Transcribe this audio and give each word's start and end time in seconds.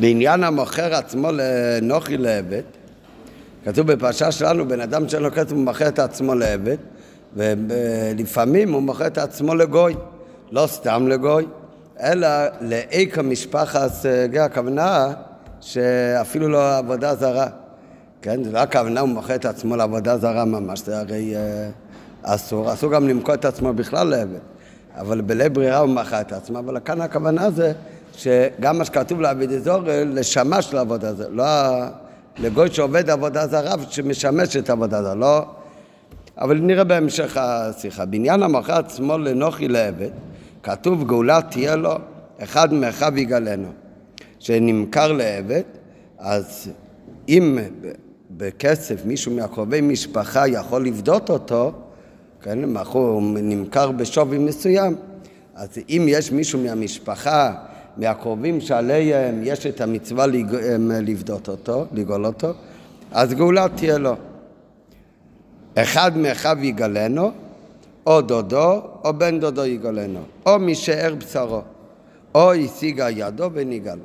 בעניין 0.00 0.44
המוכר 0.44 0.94
עצמו 0.94 1.28
לנוחי 1.32 2.16
לעבד, 2.16 2.62
כתוב 3.64 3.92
בפרשה 3.92 4.32
שלנו, 4.32 4.68
בן 4.68 4.80
אדם 4.80 5.08
שאין 5.08 5.22
לו 5.22 5.30
כסף 5.30 5.52
הוא 5.52 5.58
מוכר 5.58 5.88
את 5.88 5.98
עצמו 5.98 6.34
לעבד, 6.34 6.76
ולפעמים 7.36 8.72
הוא 8.72 8.82
מוכר 8.82 9.06
את 9.06 9.18
עצמו 9.18 9.54
לגוי, 9.54 9.94
לא 10.50 10.66
סתם 10.66 11.08
לגוי, 11.08 11.46
אלא 12.00 12.28
לאיכא 12.60 13.20
משפחת 13.20 13.90
גר, 14.30 14.42
הכוונה 14.42 15.06
שאפילו 15.60 16.48
לא 16.48 16.76
עבודה 16.76 17.14
זרה. 17.14 17.46
כן, 18.22 18.44
זה 18.44 18.52
לא 18.52 18.58
הכוונה, 18.58 19.00
הוא 19.00 19.08
מוכר 19.08 19.34
את 19.34 19.44
עצמו 19.44 19.76
לעבודה 19.76 20.18
זרה 20.18 20.44
ממש, 20.44 20.82
זה 20.84 20.98
הרי 20.98 21.36
אה, 21.36 21.68
אסור, 22.22 22.72
אסור 22.72 22.92
גם 22.92 23.08
למכור 23.08 23.34
את 23.34 23.44
עצמו 23.44 23.72
בכלל 23.72 24.08
לעבד. 24.08 24.38
אבל 24.96 25.20
בלב 25.20 25.54
ברירה 25.54 25.78
הוא 25.78 25.88
מכר 25.88 26.20
את 26.20 26.32
עצמו, 26.32 26.58
אבל 26.58 26.80
כאן 26.84 27.00
הכוונה 27.00 27.50
זה 27.50 27.72
שגם 28.16 28.78
מה 28.78 28.84
שכתוב 28.84 29.20
לעביד 29.20 29.52
אזור, 29.52 29.80
לשמש 29.86 30.74
לעבודה 30.74 31.14
זרה, 31.14 31.28
לא 31.30 31.44
לגוי 32.38 32.70
שעובד 32.70 33.10
עבודה 33.10 33.46
זרה 33.46 33.74
ושמשמש 33.80 34.56
את 34.56 34.70
עבודה 34.70 35.02
זרה, 35.02 35.14
לא... 35.14 35.44
אבל 36.38 36.58
נראה 36.58 36.84
בהמשך 36.84 37.36
השיחה. 37.36 38.04
בעניין 38.04 38.42
המוכר 38.42 38.78
עצמו 38.78 39.18
לנוחי 39.18 39.68
לעבד, 39.68 40.10
כתוב 40.62 41.08
גאולה 41.08 41.40
תהיה 41.50 41.76
לו, 41.76 41.94
אחד 42.42 42.72
מאחיו 42.72 43.18
יגלנו. 43.18 43.68
שנמכר 44.38 45.12
לעבד, 45.12 45.62
אז 46.18 46.70
אם 47.28 47.58
בכסף 48.30 49.04
מישהו 49.04 49.32
מהקרובי 49.32 49.80
משפחה 49.80 50.48
יכול 50.48 50.86
לבדות 50.86 51.30
אותו, 51.30 51.72
כן, 52.42 52.58
הוא 52.92 53.22
נמכר 53.22 53.90
בשווי 53.90 54.38
מסוים, 54.38 54.96
אז 55.54 55.68
אם 55.88 56.04
יש 56.08 56.32
מישהו 56.32 56.58
מהמשפחה, 56.62 57.54
מהקרובים 57.98 58.60
שעליהם 58.60 59.40
יש 59.44 59.66
את 59.66 59.80
המצווה 59.80 60.26
לבדות 60.88 61.48
אותו, 61.48 61.86
לגאול 61.92 62.26
אותו, 62.26 62.52
אז 63.12 63.34
גאולה 63.34 63.66
תהיה 63.74 63.98
לו. 63.98 64.14
אחד 65.74 66.16
מאחיו 66.16 66.56
יגלנו, 66.60 67.30
או 68.06 68.20
דודו, 68.20 68.82
או 69.04 69.14
בן 69.14 69.40
דודו 69.40 69.64
יגלנו, 69.64 70.20
או 70.46 70.58
משאר 70.58 71.14
בשרו, 71.18 71.60
או 72.34 72.52
השיגה 72.52 73.10
ידו 73.10 73.50
וניגל. 73.52 73.98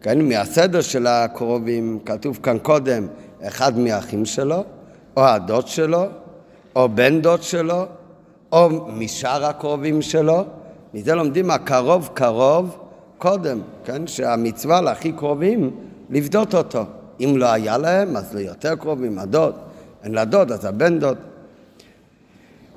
כן, 0.00 0.28
מהסדר 0.28 0.80
של 0.80 1.06
הקרובים, 1.06 1.98
כתוב 2.04 2.38
כאן 2.42 2.58
קודם, 2.58 3.06
אחד 3.42 3.78
מהאחים 3.78 4.24
שלו, 4.24 4.64
או 5.16 5.24
הדוד 5.24 5.68
שלו, 5.68 6.04
או 6.76 6.88
בן 6.88 7.20
דוד 7.20 7.42
שלו, 7.42 7.84
או 8.52 8.68
משאר 8.92 9.44
הקרובים 9.44 10.02
שלו. 10.02 10.44
מזה 10.94 11.14
לומדים 11.14 11.50
הקרוב 11.50 12.10
קרוב 12.14 12.78
קודם, 13.18 13.60
כן? 13.84 14.06
שהמצווה 14.06 14.80
להכי 14.80 15.12
קרובים, 15.12 15.70
לבדות 16.10 16.54
אותו. 16.54 16.84
אם 17.20 17.36
לא 17.36 17.46
היה 17.46 17.78
להם, 17.78 18.16
אז 18.16 18.34
ליותר 18.34 18.76
קרובים, 18.76 19.18
הדוד. 19.18 19.54
אין 20.04 20.14
לדוד, 20.14 20.52
אז 20.52 20.64
הבן 20.64 20.98
דוד. 20.98 21.16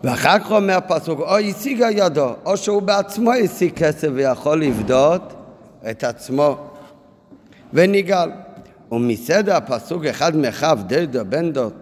ואחר 0.03 0.39
כך 0.39 0.51
אומר 0.51 0.77
הפסוק, 0.77 1.19
או 1.19 1.37
השיג 1.37 1.83
ידו, 1.91 2.33
או 2.45 2.57
שהוא 2.57 2.81
בעצמו 2.81 3.33
השיג 3.33 3.73
כסף 3.73 4.07
ויכול 4.13 4.61
לבדות 4.61 5.33
את 5.89 6.03
עצמו 6.03 6.57
וניגל. 7.73 8.29
ומסדר 8.91 9.55
הפסוק 9.55 10.05
אחד 10.05 10.35
מאחיו 10.35 10.79
דדו 10.87 11.19
בן 11.29 11.51
דוד 11.51 11.73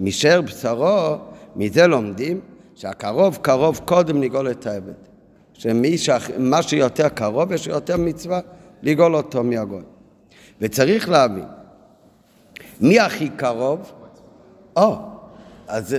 משאר 0.00 0.40
בשרו, 0.40 1.16
מזה 1.56 1.86
לומדים 1.86 2.40
שהקרוב 2.74 3.38
קרוב 3.42 3.80
קודם 3.84 4.22
לגאול 4.22 4.50
את 4.50 4.66
העבד. 4.66 4.92
שמה 5.58 6.62
שיותר 6.62 7.08
קרוב 7.08 7.52
יש 7.52 7.66
יותר 7.66 7.96
מצווה 7.96 8.40
לגאול 8.82 9.16
אותו 9.16 9.44
מהגוי. 9.44 9.82
וצריך 10.60 11.08
להבין, 11.08 11.44
מי 12.80 13.00
הכי 13.00 13.28
קרוב? 13.28 13.92
או, 14.76 14.96
אז 15.68 15.96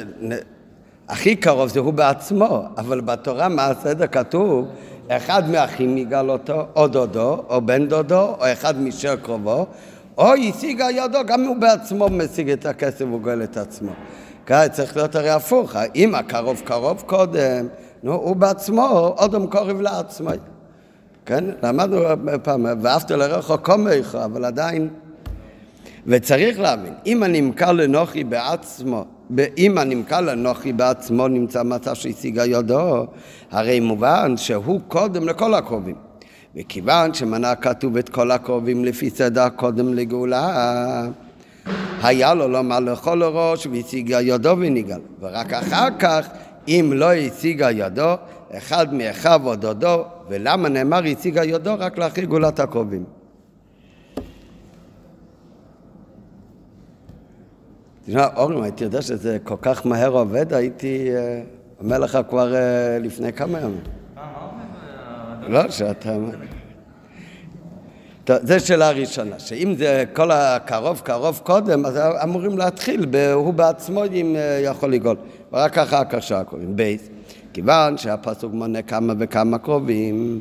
הכי 1.10 1.36
קרוב 1.36 1.70
זה 1.70 1.80
הוא 1.80 1.94
בעצמו, 1.94 2.64
אבל 2.78 3.02
בתורה 3.02 3.50
מה 3.50 3.66
הסדר 3.68 4.08
כתוב? 4.08 4.68
אחד 5.08 5.50
מהאחים 5.50 5.98
יגאל 5.98 6.32
אותו, 6.32 6.66
או 6.76 6.88
דודו, 6.88 7.44
או 7.50 7.62
בן 7.62 7.88
דודו, 7.88 8.36
או 8.40 8.52
אחד 8.54 8.82
משאר 8.82 9.16
קרובו, 9.16 9.66
או 10.18 10.34
השיג 10.34 10.84
ידו, 10.92 11.20
גם 11.28 11.44
הוא 11.44 11.56
בעצמו 11.56 12.10
משיג 12.10 12.50
את 12.50 12.66
הכסף 12.66 13.06
וגואל 13.14 13.44
את 13.44 13.58
עצמו. 13.58 13.92
ככה 14.46 14.70
צריך 14.70 14.98
להיות 14.98 15.16
הרי 15.16 15.30
הפוך, 15.30 15.76
אם 15.96 16.16
הקרוב 16.16 16.62
קרוב 16.66 17.04
קודם, 17.06 17.68
נו, 18.04 18.14
הוא 18.14 18.36
בעצמו 18.36 19.14
עוד 19.18 19.36
קורב 19.52 19.82
לעצמו. 19.82 20.30
כן? 21.26 21.46
למדנו 21.64 22.02
פעם, 22.44 22.66
ואהבת 22.82 23.12
לרעך 23.12 23.52
קומך, 23.62 24.18
אבל 24.26 24.46
עדיין... 24.46 24.90
וצריך 26.08 26.60
להבין, 26.60 26.94
אם 27.06 27.24
הנמכר 27.24 27.72
לנוחי 27.72 28.24
בעצמו, 28.24 29.06
אם 29.58 29.78
הנמכר 29.78 30.22
לנוחי 30.22 30.74
בעצמו 30.74 31.28
נמצא 31.28 31.64
מצב 31.64 31.94
שהשיגה 31.94 32.46
ידו, 32.46 33.06
הרי 33.52 33.80
מובן 33.80 34.38
שהוא 34.38 34.80
קודם 34.88 35.28
לכל 35.28 35.54
הקרובים. 35.54 35.96
וכיוון 36.56 37.14
שמנה 37.14 37.56
כתוב 37.56 37.98
את 37.98 38.10
כל 38.10 38.32
הקרובים 38.32 38.86
לפי 38.86 39.10
סדר 39.10 39.50
קודם 39.50 39.94
לגאולה, 39.94 41.08
היה 42.04 42.34
לו 42.34 42.48
לומר 42.48 42.80
לכל 42.80 43.22
הראש 43.22 43.68
והשיגה 43.68 44.22
ידו 44.22 44.56
וניגל. 44.60 45.00
ורק 45.22 45.54
אחר 45.54 45.88
כך, 46.00 46.28
אם 46.68 46.92
לא 46.96 47.14
השיגה 47.14 47.72
ידו, 47.72 48.14
אחד 48.52 48.94
מאחיו 48.94 49.42
או 49.46 49.56
דודו, 49.56 50.06
ולמה 50.30 50.70
נאמר 50.70 51.02
השיגה 51.18 51.44
ידו? 51.44 51.72
רק 51.80 51.98
לאחרי 51.98 52.26
גאולת 52.26 52.60
הקרובים. 52.60 53.04
תשמע, 58.06 58.28
אורן, 58.36 58.64
הייתי 58.64 58.84
יודע 58.84 59.02
שזה 59.02 59.38
כל 59.44 59.56
כך 59.62 59.86
מהר 59.86 60.12
עובד, 60.12 60.54
הייתי 60.54 61.10
אה, 61.16 61.42
אומר 61.84 62.00
לך 62.00 62.20
כבר 62.30 62.56
אה, 62.56 63.00
לפני 63.00 63.34
כמה 63.34 63.60
ימים. 63.60 63.82
לא, 65.48 65.70
שאתה... 65.70 66.18
זו 68.44 68.66
שאלה 68.66 68.92
ראשונה, 68.92 69.40
שאם 69.40 69.76
זה 69.78 70.04
כל 70.14 70.32
הקרוב 70.32 71.02
קרוב 71.04 71.42
קודם, 71.44 71.86
אז 71.86 72.00
אמורים 72.24 72.58
להתחיל, 72.58 73.06
הוא 73.34 73.54
בעצמו 73.54 74.04
אם 74.06 74.36
אה, 74.36 74.60
יכול 74.64 74.92
לגאול, 74.92 75.16
ורק 75.54 75.78
אחר 75.78 76.04
כך 76.10 76.24
שאר 76.24 76.38
הקרובים. 76.38 76.76
בייס, 76.76 77.10
כיוון 77.54 77.98
שהפסוק 77.98 78.54
מונה 78.54 78.82
כמה 78.82 79.14
וכמה 79.20 79.58
קרובים, 79.58 80.40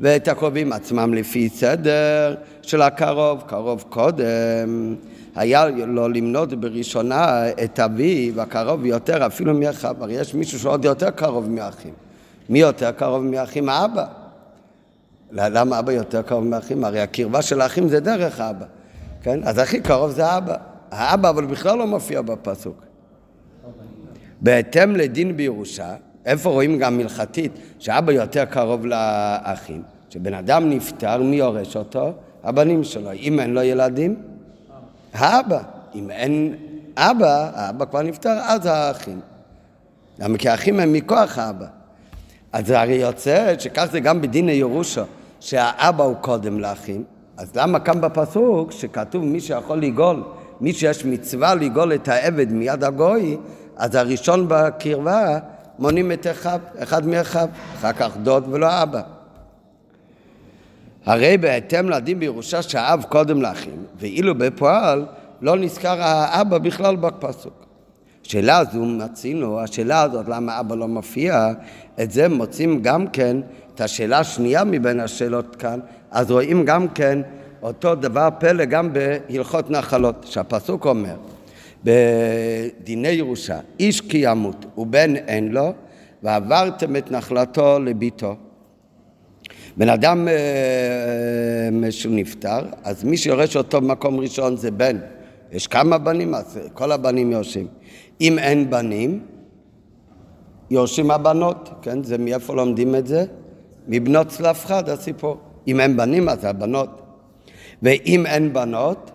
ואת 0.00 0.28
הקרובים 0.28 0.72
עצמם 0.72 1.14
לפי 1.14 1.48
סדר 1.48 2.34
של 2.62 2.82
הקרוב, 2.82 3.42
קרוב 3.46 3.84
קודם, 3.88 4.94
היה 5.36 5.66
לו 5.68 6.08
למנות 6.08 6.54
בראשונה 6.54 7.48
את 7.48 7.80
אביו 7.80 8.40
הקרוב 8.40 8.86
יותר 8.86 9.26
אפילו 9.26 9.54
מאחיו, 9.54 9.96
הרי 10.00 10.14
יש 10.14 10.34
מישהו 10.34 10.58
שעוד 10.58 10.84
יותר 10.84 11.10
קרוב 11.10 11.50
מאחים. 11.50 11.92
מי 12.48 12.58
יותר 12.58 12.90
קרוב 12.92 13.24
מאחים? 13.24 13.68
האבא. 13.68 14.19
למה 15.32 15.78
אבא 15.78 15.92
יותר 15.92 16.22
קרוב 16.22 16.44
מאחים? 16.44 16.84
הרי 16.84 17.00
הקרבה 17.00 17.42
של 17.42 17.60
האחים 17.60 17.88
זה 17.88 18.00
דרך 18.00 18.40
האבא, 18.40 18.66
כן? 19.22 19.40
אז 19.44 19.58
הכי 19.58 19.80
קרוב 19.80 20.10
זה 20.10 20.26
האבא. 20.26 20.56
האבא 20.90 21.30
אבל 21.30 21.46
בכלל 21.46 21.78
לא 21.78 21.86
מופיע 21.86 22.22
בפסוק. 22.22 22.82
בהתאם 24.40 24.96
לדין 24.96 25.36
בירושה, 25.36 25.94
איפה 26.26 26.50
רואים 26.50 26.78
גם 26.78 27.00
הלכתית 27.00 27.52
שאבא 27.78 28.12
יותר 28.12 28.44
קרוב 28.44 28.86
לאחים? 28.86 29.82
כשבן 30.10 30.34
אדם 30.34 30.70
נפטר, 30.70 31.22
מי 31.22 31.36
יורש 31.36 31.76
אותו? 31.76 32.12
הבנים 32.44 32.84
שלו. 32.84 33.12
אם 33.12 33.40
אין 33.40 33.54
לו 33.54 33.62
ילדים, 33.62 34.16
האבא. 35.12 35.62
אם 35.94 36.10
אין 36.10 36.54
אבא, 36.96 37.50
האבא 37.54 37.84
כבר 37.84 38.02
נפטר, 38.02 38.38
אז 38.42 38.66
האחים. 38.66 39.20
למה? 40.18 40.38
כי 40.38 40.48
האחים 40.48 40.80
הם 40.80 40.92
מכוח 40.92 41.38
האבא. 41.38 41.66
אז 42.52 42.66
זה 42.66 42.80
הרי 42.80 42.94
יוצא 42.94 43.54
שכך 43.58 43.86
זה 43.92 44.00
גם 44.00 44.20
בדין 44.20 44.48
הירושה, 44.48 45.04
שהאבא 45.40 46.04
הוא 46.04 46.16
קודם 46.16 46.60
לאחים. 46.60 47.04
אז 47.36 47.56
למה 47.56 47.80
כאן 47.80 48.00
בפסוק 48.00 48.72
שכתוב 48.72 49.24
מי 49.24 49.40
שיכול 49.40 49.78
לגאול, 49.78 50.22
מי 50.60 50.72
שיש 50.72 51.04
מצווה 51.04 51.54
לגאול 51.54 51.94
את 51.94 52.08
העבד 52.08 52.52
מיד 52.52 52.84
הגוי, 52.84 53.36
אז 53.76 53.94
הראשון 53.94 54.46
בקרבה 54.48 55.38
מונים 55.78 56.12
את 56.12 56.26
אחיו, 56.26 56.60
אחד 56.78 57.06
מאחיו, 57.06 57.48
אחר 57.78 57.92
כך 57.92 58.16
דוד 58.16 58.44
ולא 58.50 58.82
אבא. 58.82 59.00
הרי 61.04 61.36
בהתאם 61.36 61.90
לדין 61.90 62.18
בירושה 62.18 62.62
שהאב 62.62 63.04
קודם 63.08 63.42
לאחים, 63.42 63.84
ואילו 63.98 64.34
בפועל 64.38 65.06
לא 65.40 65.56
נזכר 65.56 66.02
האבא 66.02 66.58
בכלל 66.58 66.96
בפסוק. 66.96 67.66
השאלה 68.26 68.58
הזו 68.58 68.84
מצינו, 68.84 69.60
השאלה 69.60 70.02
הזאת 70.02 70.28
למה 70.28 70.60
אבא 70.60 70.74
לא 70.74 70.88
מופיע, 70.88 71.48
את 72.02 72.10
זה 72.10 72.28
מוצאים 72.28 72.82
גם 72.82 73.06
כן, 73.06 73.36
את 73.80 73.84
השאלה 73.84 74.18
השנייה 74.18 74.64
מבין 74.64 75.00
השאלות 75.00 75.56
כאן, 75.56 75.80
אז 76.10 76.30
רואים 76.30 76.64
גם 76.64 76.88
כן 76.88 77.18
אותו 77.62 77.94
דבר 77.94 78.28
פלא 78.38 78.64
גם 78.64 78.92
בהלכות 78.92 79.70
נחלות, 79.70 80.26
שהפסוק 80.30 80.86
אומר 80.86 81.14
בדיני 81.84 83.08
ירושה, 83.08 83.58
איש 83.78 84.00
כי 84.00 84.18
ימות 84.22 84.66
ובן 84.78 85.16
אין 85.16 85.52
לו, 85.52 85.72
ועברתם 86.22 86.96
את 86.96 87.10
נחלתו 87.10 87.78
לביתו. 87.78 88.36
בן 89.76 89.88
אדם 89.88 90.28
אה, 90.28 90.34
אה, 91.84 91.90
שהוא 91.90 92.14
נפטר, 92.14 92.60
אז 92.84 93.04
מי 93.04 93.16
שיורש 93.16 93.56
אותו 93.56 93.80
במקום 93.80 94.20
ראשון 94.20 94.56
זה 94.56 94.70
בן. 94.70 94.98
יש 95.52 95.66
כמה 95.66 95.98
בנים, 95.98 96.34
אז 96.34 96.58
כל 96.74 96.92
הבנים 96.92 97.32
יורשים. 97.32 97.66
אם 98.20 98.38
אין 98.38 98.70
בנים, 98.70 99.20
יורשים 100.70 101.10
הבנות, 101.10 101.70
כן? 101.82 102.02
זה 102.02 102.18
מאיפה 102.18 102.54
לומדים 102.54 102.94
את 102.94 103.06
זה? 103.06 103.24
מבנות 103.88 104.28
צלפחד 104.28 104.88
הסיפור. 104.88 105.36
אם 105.68 105.80
אין 105.80 105.96
בנים, 105.96 106.28
אז 106.28 106.44
הבנות. 106.44 107.02
ואם 107.82 108.26
אין 108.26 108.52
בנות, 108.52 109.10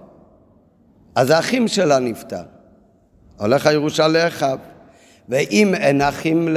אז 1.15 1.29
האחים 1.29 1.67
שלה 1.67 1.99
נפטר. 1.99 2.43
הולך 3.37 3.67
הירושה 3.67 4.07
לאחיו. 4.07 4.59
ואם 5.29 5.75
אין 5.75 6.01
אחים 6.01 6.47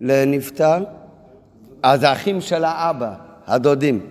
לנפטר, 0.00 0.84
אז 1.82 2.02
האחים 2.02 2.40
של 2.40 2.64
האבא, 2.64 3.14
הדודים, 3.46 4.06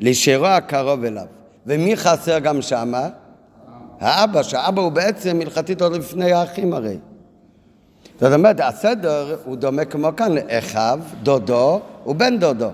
לשירו 0.00 0.46
הקרוב 0.46 1.04
אליו. 1.04 1.26
ומי 1.66 1.96
חסר 1.96 2.38
גם 2.38 2.62
שמה? 2.62 3.08
האבא, 4.00 4.42
שהאבא 4.42 4.82
הוא 4.82 4.92
בעצם 4.92 5.38
הלכתית 5.40 5.82
עוד 5.82 5.92
לפני 5.92 6.32
האחים 6.32 6.72
הרי. 6.72 6.98
זאת 8.20 8.32
אומרת, 8.32 8.60
הסדר 8.60 9.36
הוא 9.44 9.56
דומה 9.56 9.84
כמו 9.84 10.16
כאן, 10.16 10.34
אחיו, 10.50 11.00
דודו 11.22 11.80
ובן 12.06 12.38
דודו. 12.38 12.70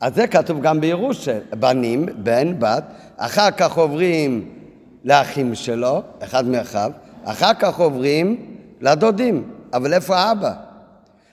אז 0.00 0.14
זה 0.14 0.26
כתוב 0.26 0.60
גם 0.60 0.80
בירושה, 0.80 1.38
בנים, 1.58 2.06
בן, 2.16 2.60
בת, 2.60 2.84
אחר 3.16 3.50
כך 3.50 3.76
עוברים 3.76 4.48
לאחים 5.04 5.54
שלו, 5.54 6.02
אחד 6.20 6.46
מאחיו, 6.46 6.90
אחר 7.24 7.54
כך 7.54 7.78
עוברים 7.78 8.36
לדודים, 8.80 9.50
אבל 9.72 9.94
איפה 9.94 10.16
האבא? 10.16 10.52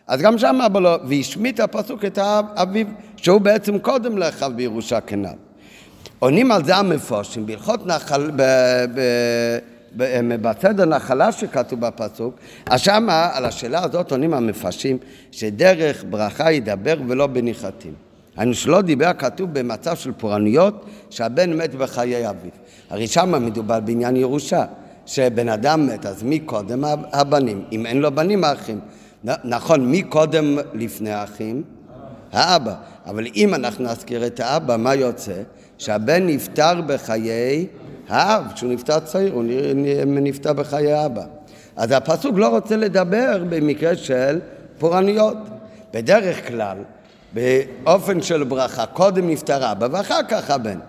אז 0.07 0.21
גם 0.21 0.37
שם 0.37 0.59
אבא 0.65 0.79
לא, 0.79 0.97
והשמיט 1.07 1.59
הפסוק 1.59 2.05
את 2.05 2.17
אביו, 2.55 2.85
שהוא 3.17 3.41
בעצם 3.41 3.79
קודם 3.79 4.17
לאחיו 4.17 4.51
בירושה 4.55 5.01
כנ"ל. 5.01 5.29
עונים 6.19 6.51
על 6.51 6.65
זה 6.65 6.75
המפורשים, 6.75 7.45
בהלכות 7.45 7.87
נחל, 7.87 8.31
ב, 8.35 8.41
ב, 8.95 9.01
ב, 9.97 10.35
בסדר 10.41 10.85
נחלה 10.85 11.31
שכתוב 11.31 11.79
בפסוק, 11.79 12.35
אז 12.65 12.79
שמה 12.79 13.29
על 13.33 13.45
השאלה 13.45 13.83
הזאת 13.83 14.11
עונים 14.11 14.33
המפרשים 14.33 14.97
שדרך 15.31 16.03
ברכה 16.09 16.51
ידבר 16.51 16.95
ולא 17.07 17.27
בניחתים. 17.27 17.93
היינו 18.37 18.53
שלא 18.53 18.81
דיבר 18.81 19.11
כתוב 19.17 19.53
במצב 19.53 19.95
של 19.95 20.11
פורענויות 20.11 20.85
שהבן 21.09 21.53
מת 21.53 21.75
בחיי 21.75 22.29
אביו. 22.29 22.51
הרי 22.89 23.07
שמה 23.07 23.39
מדובר 23.39 23.79
בעניין 23.79 24.15
ירושה, 24.15 24.65
שבן 25.05 25.49
אדם 25.49 25.87
מת, 25.87 26.05
אז 26.05 26.23
מי 26.23 26.39
קודם 26.39 26.83
הבנים? 27.13 27.65
אם 27.71 27.85
אין 27.85 27.97
לו 27.97 28.15
בנים 28.15 28.43
האחים. 28.43 28.79
נכון, 29.43 29.91
מי 29.91 30.01
קודם 30.01 30.57
לפני 30.73 31.11
האחים? 31.11 31.63
האבא. 32.31 32.73
אבל 33.05 33.25
אם 33.35 33.53
אנחנו 33.53 33.85
נזכיר 33.85 34.27
את 34.27 34.39
האבא, 34.39 34.77
מה 34.77 34.95
יוצא? 34.95 35.41
שהבן 35.77 36.27
נפטר 36.27 36.81
בחיי 36.81 37.67
האב, 38.09 38.43
כשהוא 38.55 38.71
נפטר 38.71 38.99
צעיר, 38.99 39.33
הוא 39.33 39.43
נפטר 40.05 40.53
בחיי 40.53 40.93
האבא. 40.93 41.23
אז 41.75 41.91
הפסוק 41.91 42.37
לא 42.37 42.47
רוצה 42.47 42.75
לדבר 42.75 43.43
במקרה 43.49 43.95
של 43.95 44.39
פורעניות. 44.77 45.37
בדרך 45.93 46.47
כלל, 46.47 46.77
באופן 47.33 48.21
של 48.21 48.43
ברכה, 48.43 48.85
קודם 48.85 49.29
נפטר 49.29 49.71
אבא 49.71 49.87
ואחר 49.91 50.23
כך 50.29 50.49
הבן. 50.49 50.79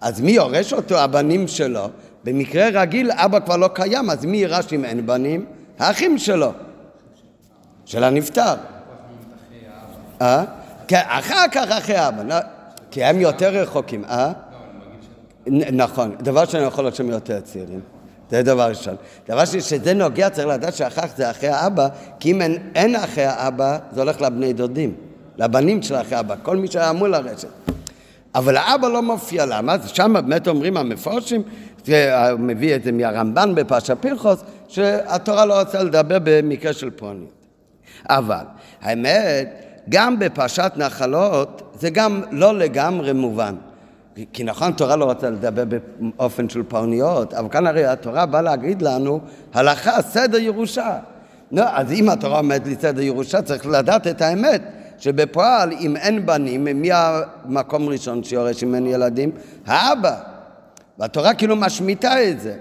אז 0.00 0.20
מי 0.20 0.32
יורש 0.32 0.72
אותו? 0.72 0.98
הבנים 0.98 1.48
שלו. 1.48 1.88
במקרה 2.24 2.68
רגיל 2.72 3.10
אבא 3.10 3.40
כבר 3.40 3.56
לא 3.56 3.68
קיים, 3.68 4.10
אז 4.10 4.24
מי 4.24 4.36
יירש 4.36 4.72
אם 4.72 4.84
אין 4.84 5.06
בנים? 5.06 5.46
האחים 5.78 6.18
שלו, 6.18 6.52
של 7.84 8.04
הנפטר. 8.04 8.54
אה? 10.22 10.44
כן, 10.88 11.00
אחר 11.06 11.44
כך 11.52 11.70
אחרי 11.70 12.08
אבא, 12.08 12.40
כי 12.90 13.04
הם 13.04 13.20
יותר 13.20 13.48
רחוקים, 13.48 14.04
אה? 14.04 14.32
נכון, 15.72 16.14
דבר 16.18 16.44
שאני 16.44 16.64
יכול 16.64 16.90
שהם 16.90 17.10
יותר 17.10 17.40
צעירים. 17.40 17.80
זה 18.30 18.42
דבר 18.42 18.68
ראשון. 18.68 18.94
דבר 19.28 19.44
שני, 19.44 19.60
שזה 19.60 19.94
נוגע, 19.94 20.30
צריך 20.30 20.46
לדעת 20.46 20.74
שאחר 20.74 21.02
זה 21.16 21.30
אחרי 21.30 21.48
האבא, 21.48 21.88
כי 22.20 22.30
אם 22.30 22.42
אין, 22.42 22.70
אין 22.74 22.96
אחרי 22.96 23.24
האבא, 23.24 23.78
זה 23.92 24.00
הולך 24.00 24.20
לבני 24.20 24.52
דודים, 24.52 24.94
לבנים 25.38 25.82
של 25.82 25.94
אחרי 25.94 26.16
האבא, 26.16 26.34
כל 26.42 26.56
מי 26.56 26.66
שהיה 26.66 26.90
אמור 26.90 27.08
לרשת. 27.08 27.48
אבל 28.34 28.56
האבא 28.56 28.88
לא 28.88 29.02
מופיע, 29.02 29.46
למה? 29.46 29.76
שם 29.86 30.12
באמת 30.12 30.48
אומרים 30.48 30.76
המפורשים, 30.76 31.42
מביא 32.38 32.74
את 32.74 32.84
זה 32.84 32.92
מהרמב"ן 32.92 33.54
בפרשת 33.54 33.96
פרחוס, 34.00 34.38
שהתורה 34.68 35.46
לא 35.46 35.60
רוצה 35.60 35.82
לדבר 35.82 36.18
במקרה 36.24 36.72
של 36.72 36.90
פרוניות. 36.90 37.46
אבל 38.08 38.44
האמת, 38.82 39.62
גם 39.88 40.18
בפרשת 40.18 40.72
נחלות 40.76 41.74
זה 41.80 41.90
גם 41.90 42.22
לא 42.30 42.58
לגמרי 42.58 43.12
מובן. 43.12 43.54
כי 44.32 44.44
נכון, 44.44 44.72
תורה 44.72 44.96
לא 44.96 45.04
רוצה 45.04 45.30
לדבר 45.30 45.64
באופן 46.00 46.48
של 46.48 46.62
פרניות, 46.62 47.34
אבל 47.34 47.48
כאן 47.48 47.66
הרי 47.66 47.86
התורה 47.86 48.26
באה 48.26 48.42
להגיד 48.42 48.82
לנו 48.82 49.20
הלכה, 49.54 50.02
סדר 50.02 50.38
ירושה. 50.38 50.98
לא, 51.52 51.64
אז 51.72 51.92
אם 51.92 52.08
התורה 52.08 52.38
אומרת 52.38 52.66
לי 52.66 52.74
סדר 52.80 53.02
ירושה, 53.02 53.42
צריך 53.42 53.66
לדעת 53.66 54.06
את 54.06 54.22
האמת, 54.22 54.62
שבפועל 54.98 55.72
אם 55.72 55.96
אין 55.96 56.26
בנים, 56.26 56.64
מי 56.64 56.88
המקום 56.92 57.88
ראשון 57.88 58.24
שיורש 58.24 58.62
אם 58.62 58.74
אין 58.74 58.86
ילדים? 58.86 59.30
האבא. 59.66 60.16
והתורה 60.98 61.34
כאילו 61.34 61.56
משמיטה 61.56 62.30
את 62.30 62.40
זה. 62.40 62.56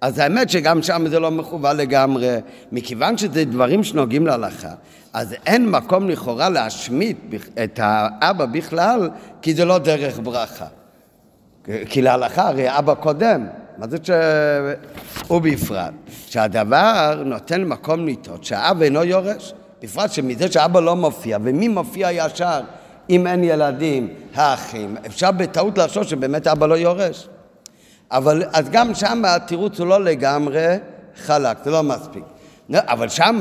אז 0.00 0.18
האמת 0.18 0.50
שגם 0.50 0.82
שם 0.82 1.04
זה 1.08 1.20
לא 1.20 1.30
מכוון 1.30 1.76
לגמרי, 1.76 2.36
מכיוון 2.72 3.18
שזה 3.18 3.44
דברים 3.44 3.84
שנוגעים 3.84 4.26
להלכה, 4.26 4.70
אז 5.12 5.34
אין 5.46 5.70
מקום 5.70 6.08
לכאורה 6.08 6.48
להשמיט 6.48 7.16
את 7.64 7.80
האבא 7.82 8.46
בכלל, 8.46 9.10
כי 9.42 9.54
זה 9.54 9.64
לא 9.64 9.78
דרך 9.78 10.20
ברכה. 10.22 10.66
כי 11.88 12.02
להלכה 12.02 12.48
הרי 12.48 12.78
אבא 12.78 12.94
קודם, 12.94 13.46
מה 13.78 13.86
זה 13.88 13.96
שהוא 14.02 15.40
בפרט? 15.42 15.92
שהדבר 16.26 17.22
נותן 17.24 17.64
מקום 17.64 18.06
לטעות, 18.06 18.44
שהאבא 18.44 18.84
אינו 18.84 19.04
יורש, 19.04 19.54
בפרט 19.82 20.12
שמזה 20.12 20.52
שאבא 20.52 20.80
לא 20.80 20.96
מופיע, 20.96 21.38
ומי 21.42 21.68
מופיע 21.68 22.08
ישר 22.12 22.60
אם 23.10 23.26
אין 23.26 23.44
ילדים, 23.44 24.08
האחים, 24.34 24.96
אפשר 25.06 25.30
בטעות 25.30 25.78
לחשוב 25.78 26.02
שבאמת 26.02 26.46
אבא 26.46 26.66
לא 26.66 26.74
יורש. 26.74 27.28
אבל 28.10 28.42
אז 28.52 28.70
גם 28.70 28.94
שם 28.94 29.22
התירוץ 29.26 29.80
הוא 29.80 29.86
לא 29.86 30.04
לגמרי 30.04 30.76
חלק, 31.16 31.56
זה 31.64 31.70
לא 31.70 31.82
מספיק. 31.82 32.24
אבל 32.74 33.08
שם, 33.08 33.40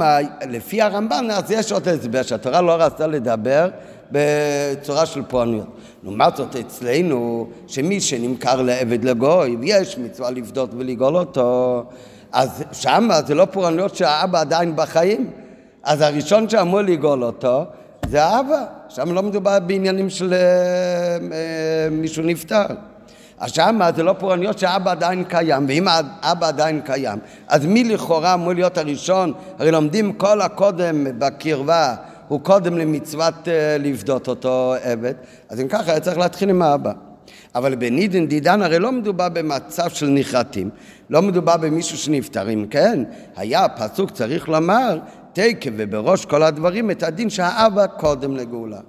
לפי 0.50 0.82
הרמב"ן, 0.82 1.28
אז 1.32 1.52
יש 1.52 1.72
עוד 1.72 1.88
הסבר 1.88 2.24
שהתורה 2.24 2.62
לא 2.62 2.76
רצתה 2.76 3.08
לדבר 3.08 3.70
בצורה 4.12 5.06
של 5.06 5.21
פורענויות. 5.27 5.68
לעומת 6.04 6.36
זאת 6.36 6.56
אצלנו, 6.56 7.48
שמי 7.68 8.01
שנמכר 8.01 8.62
לעבד 8.62 9.06
לגוי, 9.06 9.56
ויש 9.59 9.97
מצווה 9.97 10.31
לפדות 10.31 10.69
ולגאול 10.78 11.18
אותו, 11.18 11.83
אז 12.31 12.64
שם 12.71 13.09
זה 13.28 13.35
לא 13.35 13.45
פורענויות 13.45 13.95
שהאבא 13.95 14.40
עדיין 14.42 14.76
בחיים. 14.76 15.31
אז 15.83 16.02
הראשון 16.02 16.49
שאמור 16.49 16.81
לגאול 16.81 17.23
אותו 17.23 17.64
זה 18.09 18.23
האבא. 18.23 18.66
שם 18.90 19.14
לא 19.14 19.23
מדובר 19.23 19.59
בעניינים 19.59 20.09
של 20.09 20.33
אה, 20.33 20.40
אה, 20.40 21.90
מישהו 21.92 22.23
נפטר. 22.23 22.66
אז 23.40 23.52
שמה 23.52 23.92
זה 23.92 24.04
לא 24.04 24.14
פורעניות 24.14 24.59
שהאבא 24.59 24.92
עדיין 24.92 25.23
קיים, 25.23 25.66
ואם 25.68 25.87
האבא 25.87 26.47
עדיין 26.47 26.81
קיים, 26.81 27.19
אז 27.47 27.66
מי 27.66 27.83
לכאורה 27.83 28.33
אמור 28.33 28.54
להיות 28.54 28.78
הראשון? 28.78 29.33
הרי 29.59 29.71
לומדים 29.71 30.14
כל 30.14 30.42
הקודם 30.42 31.19
בקרבה 31.19 31.95
הוא 32.28 32.42
קודם 32.42 32.78
למצוות 32.78 33.34
uh, 33.34 33.50
לפדות 33.80 34.28
אותו 34.28 34.76
עבד, 34.81 35.14
אז 35.50 35.62
אם 35.62 35.68
ככה 35.68 35.92
היה 35.92 36.00
צריך 36.00 36.18
להתחיל 36.18 36.50
עם 36.50 36.62
האבא. 36.62 36.92
אבל 37.56 37.76
בנידין 37.76 38.28
דידן 38.28 38.62
הרי 38.62 38.80
לא 38.80 38.92
מדובר 38.92 39.30
במצב 39.30 39.90
של 39.90 40.10
נחרטים, 40.10 40.69
לא 41.10 41.22
מדובר 41.22 41.57
במישהו 41.57 41.98
שנפטר. 41.98 42.50
אם 42.50 42.66
כן, 42.69 43.04
היה 43.36 43.69
פסוק 43.69 44.12
צריך 44.12 44.50
לומר, 44.50 45.00
תקף 45.34 45.72
ובראש 45.78 46.26
כל 46.26 46.44
הדברים 46.44 46.92
את 46.92 47.04
הדין 47.04 47.30
שהאבא 47.30 47.88
קודם 47.88 48.36
לגאולה. 48.36 48.80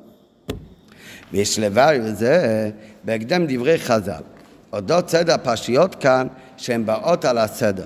ויש 1.32 1.58
לבאר 1.58 1.96
וזה 2.04 2.70
בהקדם 3.04 3.44
דברי 3.48 3.78
חז"ל. 3.78 4.22
אודות 4.72 5.08
סדר 5.08 5.34
הפרשיות 5.34 5.94
כאן 5.94 6.26
שהן 6.56 6.86
באות 6.86 7.24
על 7.24 7.38
הסדר. 7.38 7.84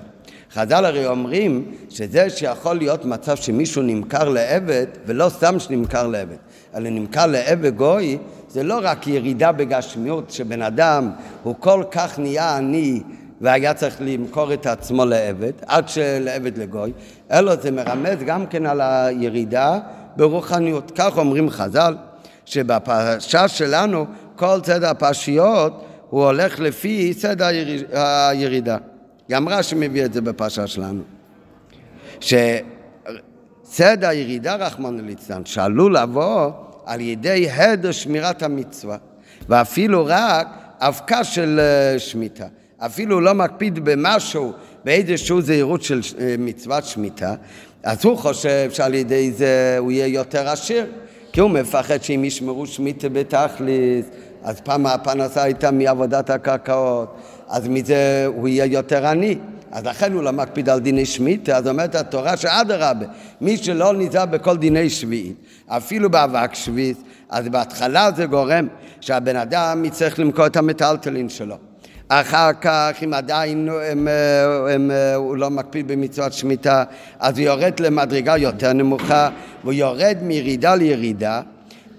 חז"ל 0.54 0.84
הרי 0.84 1.06
אומרים 1.06 1.64
שזה 1.90 2.30
שיכול 2.30 2.76
להיות 2.76 3.04
מצב 3.04 3.36
שמישהו 3.36 3.82
נמכר 3.82 4.28
לעבד, 4.28 4.86
ולא 5.06 5.28
סתם 5.28 5.58
שנמכר 5.58 6.06
לעבד, 6.06 6.36
אלא 6.74 6.90
נמכר 6.90 7.26
לעבד 7.26 7.76
גוי, 7.76 8.18
זה 8.48 8.62
לא 8.62 8.80
רק 8.82 9.06
ירידה 9.06 9.52
בגשמיות, 9.52 10.30
שבן 10.30 10.62
אדם 10.62 11.10
הוא 11.42 11.54
כל 11.58 11.84
כך 11.90 12.18
נהיה 12.18 12.56
עני 12.56 13.02
והיה 13.40 13.74
צריך 13.74 13.96
למכור 14.00 14.52
את 14.52 14.66
עצמו 14.66 15.04
לעבד, 15.04 15.52
עד 15.66 15.88
שלעבד 15.88 16.58
לגוי, 16.58 16.92
אלא 17.30 17.56
זה 17.56 17.70
מרמז 17.70 18.18
גם 18.26 18.46
כן 18.46 18.66
על 18.66 18.80
הירידה 18.80 19.78
ברוחניות. 20.16 20.92
כך 20.94 21.18
אומרים 21.18 21.50
חז"ל, 21.50 21.96
שבפרשה 22.44 23.48
שלנו 23.48 24.06
כל 24.36 24.58
סדר 24.64 24.88
הפרשיות 24.88 25.84
הוא 26.10 26.24
הולך 26.24 26.60
לפי 26.60 27.12
סדר 27.12 27.46
הירידה. 27.92 28.76
גם 29.32 29.48
רש"י 29.48 29.74
מביא 29.74 30.04
את 30.04 30.12
זה 30.12 30.20
בפרשה 30.20 30.66
שלנו. 30.66 31.02
שסדר 32.20 34.08
הירידה, 34.08 34.54
רחמנא 34.54 35.00
ליצלן, 35.00 35.44
שעלול 35.44 35.96
לבוא 35.96 36.50
על 36.86 37.00
ידי 37.00 37.50
הדר 37.50 37.92
שמירת 37.92 38.42
המצווה, 38.42 38.96
ואפילו 39.48 40.04
רק 40.06 40.48
אבקה 40.78 41.24
של 41.24 41.60
אה, 41.60 41.98
שמיטה. 41.98 42.46
אפילו 42.78 43.20
לא 43.20 43.34
מקפיד 43.34 43.78
במשהו, 43.84 44.52
באיזשהו 44.84 45.42
זהירות 45.42 45.82
של 45.82 46.00
אה, 46.18 46.34
מצוות 46.38 46.84
שמיטה, 46.84 47.34
אז 47.82 48.04
הוא 48.04 48.18
חושב 48.18 48.70
שעל 48.70 48.94
ידי 48.94 49.32
זה 49.32 49.76
הוא 49.78 49.92
יהיה 49.92 50.06
יותר 50.06 50.48
עשיר, 50.48 50.86
כי 51.32 51.40
הוא 51.40 51.50
מפחד 51.50 52.02
שאם 52.02 52.24
ישמרו 52.24 52.66
שמיטה 52.66 53.08
בתכלס, 53.08 54.04
אז 54.42 54.60
פעם 54.60 54.86
הפרנסה 54.86 55.42
הייתה 55.42 55.70
מעבודת 55.70 56.30
הקרקעות, 56.30 57.16
אז 57.52 57.68
מזה 57.68 58.24
הוא 58.26 58.48
יהיה 58.48 58.64
יותר 58.64 59.06
עני. 59.06 59.38
אז 59.72 59.86
לכן 59.86 60.12
הוא 60.12 60.22
לא 60.22 60.32
מקפיד 60.32 60.68
על 60.68 60.80
דיני 60.80 61.06
שמיטה, 61.06 61.56
אז 61.56 61.68
אומרת 61.68 61.94
התורה 61.94 62.36
שאדרבה, 62.36 63.06
מי 63.40 63.56
שלא 63.56 63.94
נזהר 63.94 64.26
בכל 64.26 64.56
דיני 64.56 64.90
שביעית, 64.90 65.36
אפילו 65.66 66.10
באבק 66.10 66.54
שביעית, 66.54 67.02
אז 67.30 67.48
בהתחלה 67.48 68.10
זה 68.16 68.26
גורם 68.26 68.66
שהבן 69.00 69.36
אדם 69.36 69.84
יצטרך 69.84 70.18
למכור 70.18 70.46
את 70.46 70.56
המטלטלין 70.56 71.28
שלו. 71.28 71.56
אחר 72.08 72.52
כך, 72.60 72.96
אם 73.04 73.14
עדיין 73.14 73.68
הם, 73.68 73.78
הם, 73.82 74.08
הם, 74.70 74.90
הוא 75.16 75.36
לא 75.36 75.50
מקפיד 75.50 75.88
במצוות 75.88 76.32
שמיטה, 76.32 76.84
אז 77.18 77.38
הוא 77.38 77.46
יורד 77.46 77.80
למדרגה 77.80 78.36
יותר 78.36 78.72
נמוכה, 78.72 79.28
והוא 79.62 79.72
יורד 79.72 80.16
מירידה 80.22 80.74
לירידה, 80.74 81.40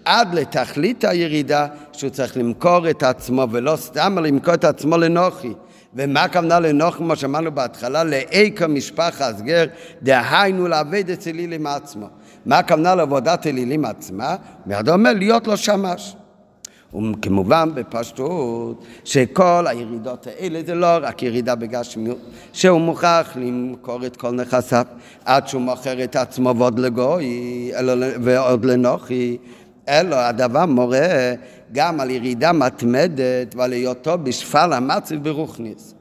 עד 0.06 0.34
לתכלית 0.34 1.04
הירידה, 1.04 1.68
שהוא 1.94 2.10
צריך 2.10 2.38
למכור 2.38 2.90
את 2.90 3.04
עצמו, 3.04 3.48
ולא 3.52 3.76
סתם 3.76 4.18
למכור 4.20 4.54
את 4.54 4.64
עצמו 4.64 4.98
לנוחי. 4.98 5.54
ומה 5.96 6.24
הכוונה 6.24 6.60
לנוחי, 6.60 6.98
כמו 6.98 7.16
שאמרנו 7.16 7.52
בהתחלה? 7.52 8.04
לאיכא 8.04 8.66
משפחה 8.66 9.28
הסגר, 9.28 9.66
דהיינו 10.02 10.68
לעבד 10.68 11.10
אצל 11.10 11.30
אלילים 11.30 11.68
עצמו. 11.68 12.08
מה 12.46 12.58
הכוונה 12.58 12.96
לעבודת 12.96 13.48
אלילים 13.48 13.86
עצמה? 13.86 14.36
מיד 14.66 14.90
אומר 14.90 15.14
להיות 15.14 15.48
לו 15.48 15.58
שמש. 15.58 16.16
וכמובן 16.96 17.70
בפשטות 17.74 18.84
שכל 19.04 19.66
הירידות 19.68 20.28
האלה 20.28 20.62
זה 20.66 20.76
לא 20.76 20.88
רק 21.02 21.24
ירידה 21.24 21.56
בגשמיות, 21.56 22.18
שהוא 22.54 22.82
מוכרח 22.82 23.36
למכור 23.36 24.06
את 24.06 24.18
כל 24.18 24.32
נכסיו 24.32 24.86
עד 25.26 25.48
שהוא 25.48 25.62
מוכר 25.62 26.04
את 26.04 26.16
עצמו 26.16 26.56
ועוד 26.58 26.80
לגוי 26.80 27.72
ועוד 28.24 28.66
לנוחי, 28.66 29.38
אלא 29.90 30.16
הדבר 30.16 30.66
מורה 30.66 31.34
גם 31.72 32.00
על 32.00 32.10
ירידה 32.10 32.52
מתמדת 32.52 33.56
ועל 33.56 33.72
היותו 33.72 34.18
בשפל 34.18 34.74
המצב 34.74 35.16
ברוכניס. 35.16 35.94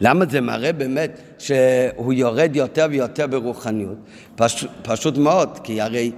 למה 0.00 0.24
זה 0.30 0.40
מראה 0.40 0.72
באמת 0.72 1.20
שהוא 1.38 2.12
יורד 2.12 2.56
יותר 2.56 2.86
ויותר 2.90 3.26
ברוחניות? 3.26 3.96
פש, 4.36 4.66
פשוט 4.82 5.16
מאוד, 5.16 5.58
כי 5.64 5.80
הרי 5.80 6.12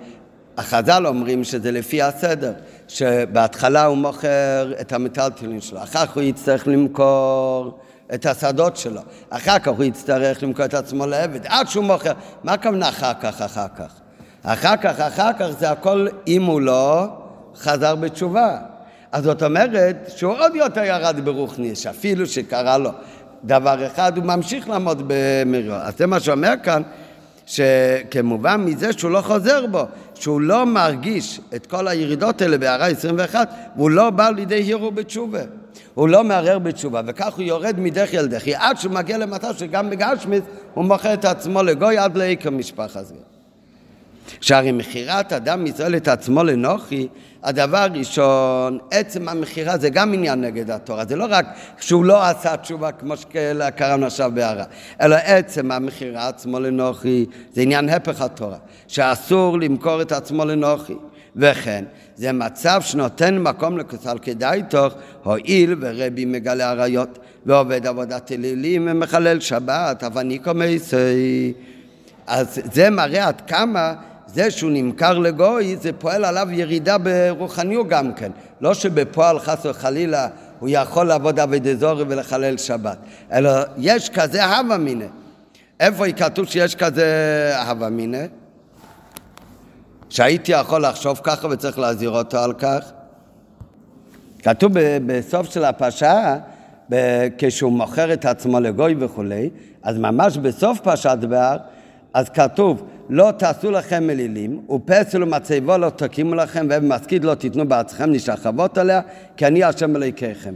החז"ל 0.57 1.07
אומרים 1.07 1.45
שזה 1.45 1.71
לפי 1.71 2.03
הסדר, 2.03 2.53
שבהתחלה 2.89 3.85
הוא 3.85 3.97
מוכר 3.97 4.73
את 4.81 4.93
המטלטלין 4.93 5.61
שלו, 5.61 5.83
אחר 5.83 6.07
כך 6.07 6.15
הוא 6.15 6.23
יצטרך 6.23 6.69
למכור 6.69 7.79
את 8.15 8.27
השדות 8.27 8.77
שלו, 8.77 9.01
אחר 9.31 9.59
כך 9.59 9.69
הוא 9.69 9.85
יצטרך 9.85 10.43
למכור 10.43 10.65
את 10.65 10.75
עצמו 10.75 11.07
לעבד, 11.07 11.47
עד 11.47 11.69
שהוא 11.69 11.85
מוכר. 11.85 12.13
מה 12.45 12.53
הכוונה 12.53 12.89
אחר 12.89 13.13
כך, 13.21 13.41
אחר 13.41 13.69
כך? 13.77 14.02
אחר 14.43 14.77
כך, 14.77 15.01
אחר 15.01 15.33
כך 15.39 15.47
זה 15.59 15.71
הכל 15.71 16.07
אם 16.27 16.43
הוא 16.43 16.61
לא 16.61 17.07
חזר 17.57 17.95
בתשובה. 17.95 18.59
אז 19.13 19.25
זאת 19.25 19.43
אומרת 19.43 19.97
שהוא 20.17 20.35
עוד 20.39 20.55
יותר 20.55 20.85
ירד 20.85 21.21
ברוכניס, 21.25 21.87
אפילו 21.87 22.27
שקרה 22.27 22.79
לו 22.79 22.91
דבר 23.45 23.87
אחד, 23.87 24.17
הוא 24.17 24.25
ממשיך 24.25 24.69
לעמוד 24.69 25.03
במריו. 25.07 25.75
אז 25.75 25.99
זה 25.99 26.07
מה 26.07 26.21
שאומר 26.21 26.55
כאן, 26.63 26.83
שכמובן 27.47 28.65
מזה 28.65 28.93
שהוא 28.93 29.11
לא 29.11 29.21
חוזר 29.21 29.67
בו, 29.67 29.85
שהוא 30.15 30.41
לא 30.41 30.67
מרגיש 30.67 31.41
את 31.55 31.67
כל 31.67 31.89
הירידות 31.89 32.43
האלה 32.43 32.59
בהערה 32.59 32.87
21, 32.87 33.49
והוא 33.77 33.91
לא 33.91 34.11
בא 34.11 34.31
לידי 34.31 34.55
הירו 34.55 34.91
בתשובה. 34.91 35.41
הוא 35.95 36.09
לא 36.09 36.25
מערער 36.25 36.59
בתשובה, 36.59 37.01
וכך 37.07 37.35
הוא 37.35 37.43
יורד 37.43 37.75
מדחי 37.79 38.19
אל 38.19 38.27
דחי, 38.27 38.55
עד 38.55 38.79
שהוא 38.79 38.93
מגיע 38.93 39.19
למצב 39.19 39.55
שגם 39.57 39.91
בגשמיס 39.91 40.43
הוא 40.75 40.85
מוכר 40.85 41.15
את 41.15 41.25
עצמו 41.25 41.63
לגוי 41.63 41.99
עד 41.99 42.17
לאיכא 42.17 42.49
משפחה 42.49 43.01
הזאת. 43.01 43.32
שהרי 44.41 44.73
מכירת 44.73 45.33
אדם 45.33 45.65
מישראל 45.65 45.97
את 45.97 46.09
עצמו 46.09 46.45
לנוחי, 46.45 47.09
הדבר 47.43 47.79
הראשון, 47.79 48.79
עצם 48.91 49.29
המכירה 49.29 49.79
זה 49.79 49.91
גם 49.91 50.15
עניין 50.15 50.41
נגד 50.41 50.71
התורה, 50.71 51.05
זה 51.05 51.17
לא 51.17 51.27
רק 51.31 51.47
שהוא 51.81 52.05
לא 52.05 52.25
עשה 52.25 52.57
תשובה 52.57 52.93
כמו 52.93 53.17
שקראנו 53.17 54.07
עכשיו 54.07 54.31
בהערה, 54.35 54.65
אלא 55.01 55.17
עצם 55.25 55.71
המכירה 55.71 56.29
עצמו 56.29 56.61
לנוחי 56.61 57.27
זה 57.53 57.63
עניין 57.63 57.89
הפך 57.89 58.21
התורה, 58.21 58.59
שאסור 58.89 59.59
למכור 59.59 60.03
את 60.03 60.13
עצמו 60.13 60.45
לנוחי. 60.45 60.95
וכן, 61.37 61.85
זה 62.17 62.33
מצב 62.33 62.81
שנותן 62.85 63.39
מקום 63.39 63.79
לכסל 63.79 64.19
כדאי 64.23 64.63
תוך, 64.69 64.95
הואיל 65.23 65.75
ורבי 65.81 66.25
מגלה 66.25 66.71
עריות, 66.71 67.19
ועובד 67.47 67.87
עבודת 67.87 68.33
אלילים 68.33 68.89
ומחלל 68.91 69.41
שבת, 69.41 70.05
אבניקו 70.05 70.55
מייסי. 70.55 71.53
אז 72.27 72.61
זה 72.73 72.91
מראה 72.91 73.29
עד 73.29 73.41
כמה 73.41 73.95
זה 74.35 74.51
שהוא 74.51 74.71
נמכר 74.71 75.19
לגוי, 75.19 75.77
זה 75.77 75.93
פועל 75.93 76.25
עליו 76.25 76.49
ירידה 76.51 76.97
ברוחניות 76.99 77.89
גם 77.89 78.13
כן. 78.13 78.33
לא 78.61 78.75
שבפועל 78.75 79.39
חס 79.39 79.67
וחלילה 79.67 80.29
הוא 80.59 80.69
יכול 80.73 81.07
לעבוד 81.07 81.41
עבד 81.41 81.67
אזורי 81.67 82.05
ולחלל 82.09 82.57
שבת, 82.57 82.99
אלא 83.33 83.51
יש 83.77 84.11
כזה 84.11 84.45
הווה 84.45 84.79
מיניה. 84.79 85.09
איפה 85.81 86.13
כתוב 86.13 86.47
שיש 86.47 86.75
כזה 86.75 87.53
הווה 87.69 87.91
מיניה? 87.91 88.27
שהייתי 90.09 90.53
יכול 90.53 90.87
לחשוב 90.87 91.21
ככה 91.23 91.49
וצריך 91.51 91.79
להזהיר 91.79 92.11
אותו 92.11 92.39
על 92.39 92.53
כך? 92.53 92.93
כתוב 94.43 94.73
בסוף 95.07 95.51
של 95.51 95.65
הפרשה, 95.65 96.37
כשהוא 97.39 97.73
מוכר 97.73 98.13
את 98.13 98.25
עצמו 98.25 98.61
לגוי 98.61 98.95
וכולי, 98.99 99.51
אז 99.83 99.99
ממש 99.99 100.37
בסוף 100.37 100.81
פרשת 100.81 101.17
דבר, 101.21 101.57
אז 102.15 102.29
כתוב 102.29 102.89
לא 103.11 103.31
תעשו 103.37 103.71
לכם 103.71 104.11
אלילים, 104.11 104.61
ופסל 104.71 105.23
ומצבו 105.23 105.79
לא 105.79 105.91
תקימו 105.91 106.35
לכם, 106.35 106.67
ובמשכיד 106.71 107.25
לא 107.25 107.35
תיתנו 107.35 107.69
בעצמכם 107.69 108.13
נשחבות 108.13 108.79
עליה, 108.79 109.01
כי 109.37 109.47
אני 109.47 109.65
השם 109.65 109.97
אלוהיכיכם. 109.97 110.55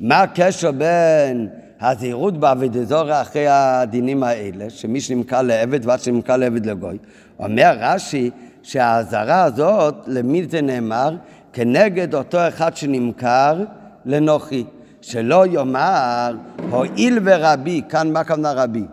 מה 0.00 0.22
הקשר 0.22 0.72
בין 0.72 1.48
הזהירות 1.80 2.38
בעבד 2.38 2.84
זורע 2.84 3.20
אחרי 3.22 3.46
הדינים 3.48 4.22
האלה, 4.22 4.70
שמי 4.70 5.00
שנמכר 5.00 5.42
לעבד 5.42 5.86
ועד 5.86 6.00
שנמכר 6.00 6.36
לעבד 6.36 6.66
לגוי? 6.66 6.98
אומר 7.38 7.76
רש"י 7.80 8.30
שהאזהרה 8.62 9.44
הזאת, 9.44 9.94
למי 10.06 10.46
זה 10.50 10.60
נאמר? 10.60 11.16
כנגד 11.52 12.14
אותו 12.14 12.48
אחד 12.48 12.76
שנמכר 12.76 13.64
לנוחי. 14.04 14.64
שלא 15.00 15.46
יאמר, 15.46 16.36
הואיל 16.70 17.18
ורבי, 17.24 17.82
כאן 17.88 18.12
מה 18.12 18.20
הכוונה 18.20 18.52
רבי? 18.52 18.84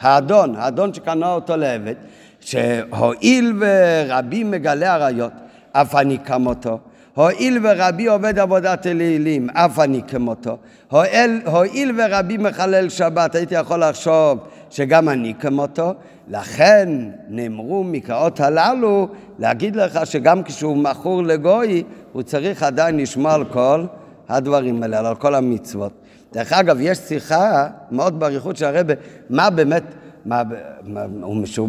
האדון, 0.00 0.54
האדון 0.56 0.94
שקנה 0.94 1.32
אותו 1.32 1.56
לעבד, 1.56 1.94
שהואיל 2.40 3.52
ורבי 3.60 4.44
מגלה 4.44 4.94
עריות, 4.94 5.32
אף 5.72 5.94
אני 5.94 6.18
כמותו. 6.24 6.78
הואיל 7.14 7.58
ורבי 7.62 8.06
עובד 8.06 8.38
עבודת 8.38 8.86
אלילים, 8.86 9.50
אף 9.50 9.78
אני 9.78 10.00
כמותו. 10.08 10.56
הואיל, 10.90 11.40
הואיל 11.46 11.92
ורבי 11.98 12.36
מחלל 12.36 12.88
שבת, 12.88 13.34
הייתי 13.34 13.54
יכול 13.54 13.84
לחשוב 13.84 14.38
שגם 14.70 15.08
אני 15.08 15.34
כמותו. 15.40 15.94
לכן 16.28 16.88
נאמרו 17.28 17.84
מקראות 17.84 18.40
הללו 18.40 19.08
להגיד 19.38 19.76
לך 19.76 20.06
שגם 20.06 20.42
כשהוא 20.42 20.76
מכור 20.76 21.22
לגוי, 21.22 21.82
הוא 22.12 22.22
צריך 22.22 22.62
עדיין 22.62 22.96
לשמוע 22.96 23.34
על 23.34 23.44
כל 23.44 23.84
הדברים 24.28 24.82
האלה, 24.82 25.08
על 25.08 25.14
כל 25.14 25.34
המצוות. 25.34 25.92
דרך 26.32 26.52
אגב, 26.52 26.76
יש 26.80 26.98
שיחה 26.98 27.66
מאוד 27.90 28.20
באריכות 28.20 28.56
של 28.56 28.64
הרבה, 28.64 28.94
מה 29.30 29.50
באמת, 29.50 29.82
מה, 30.24 30.42
מה, 30.84 31.02
הוא, 31.22 31.46
שהוא, 31.46 31.68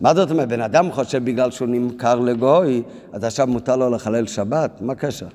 מה 0.00 0.14
זאת 0.14 0.30
אומרת? 0.30 0.48
בן 0.48 0.60
אדם 0.60 0.92
חושב 0.92 1.24
בגלל 1.24 1.50
שהוא 1.50 1.68
נמכר 1.68 2.14
לגוי, 2.14 2.82
אז 3.12 3.24
עכשיו 3.24 3.46
מותר 3.46 3.76
לו 3.76 3.90
לחלל 3.90 4.26
שבת? 4.26 4.70
מה 4.80 4.92
הקשר? 4.92 5.26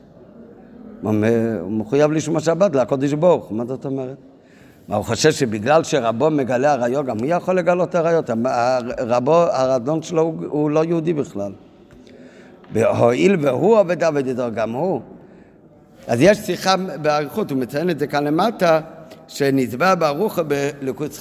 הוא 1.01 1.13
מחויב 1.71 2.11
לשמוע 2.11 2.39
שבת 2.39 2.75
לקודש 2.75 3.13
ברוך 3.13 3.51
מה 3.51 3.65
זאת 3.65 3.85
אומרת? 3.85 4.17
מה, 4.87 4.95
הוא 4.95 5.05
חושב 5.05 5.31
שבגלל 5.31 5.83
שרבו 5.83 6.29
מגלה 6.29 6.73
עריות, 6.73 7.05
גם 7.05 7.17
הוא 7.19 7.27
יכול 7.27 7.57
לגלות 7.57 7.95
עריות? 7.95 8.29
רבו, 8.99 9.35
הרדון 9.35 10.01
שלו 10.01 10.21
הוא, 10.21 10.33
הוא 10.47 10.71
לא 10.71 10.85
יהודי 10.85 11.13
בכלל. 11.13 11.51
הואיל 12.75 13.35
והוא 13.41 13.79
עובד 13.79 14.03
עבד 14.03 14.27
ידו, 14.27 14.43
גם 14.53 14.71
הוא. 14.71 15.01
אז 16.07 16.21
יש 16.21 16.37
שיחה 16.37 16.75
באריכות, 16.77 17.51
הוא 17.51 17.59
מציין 17.59 17.89
את 17.89 17.99
זה 17.99 18.07
כאן 18.07 18.23
למטה, 18.27 18.79
שנצבע 19.27 19.95
ברוך 19.95 20.39
בלקוט 20.39 21.17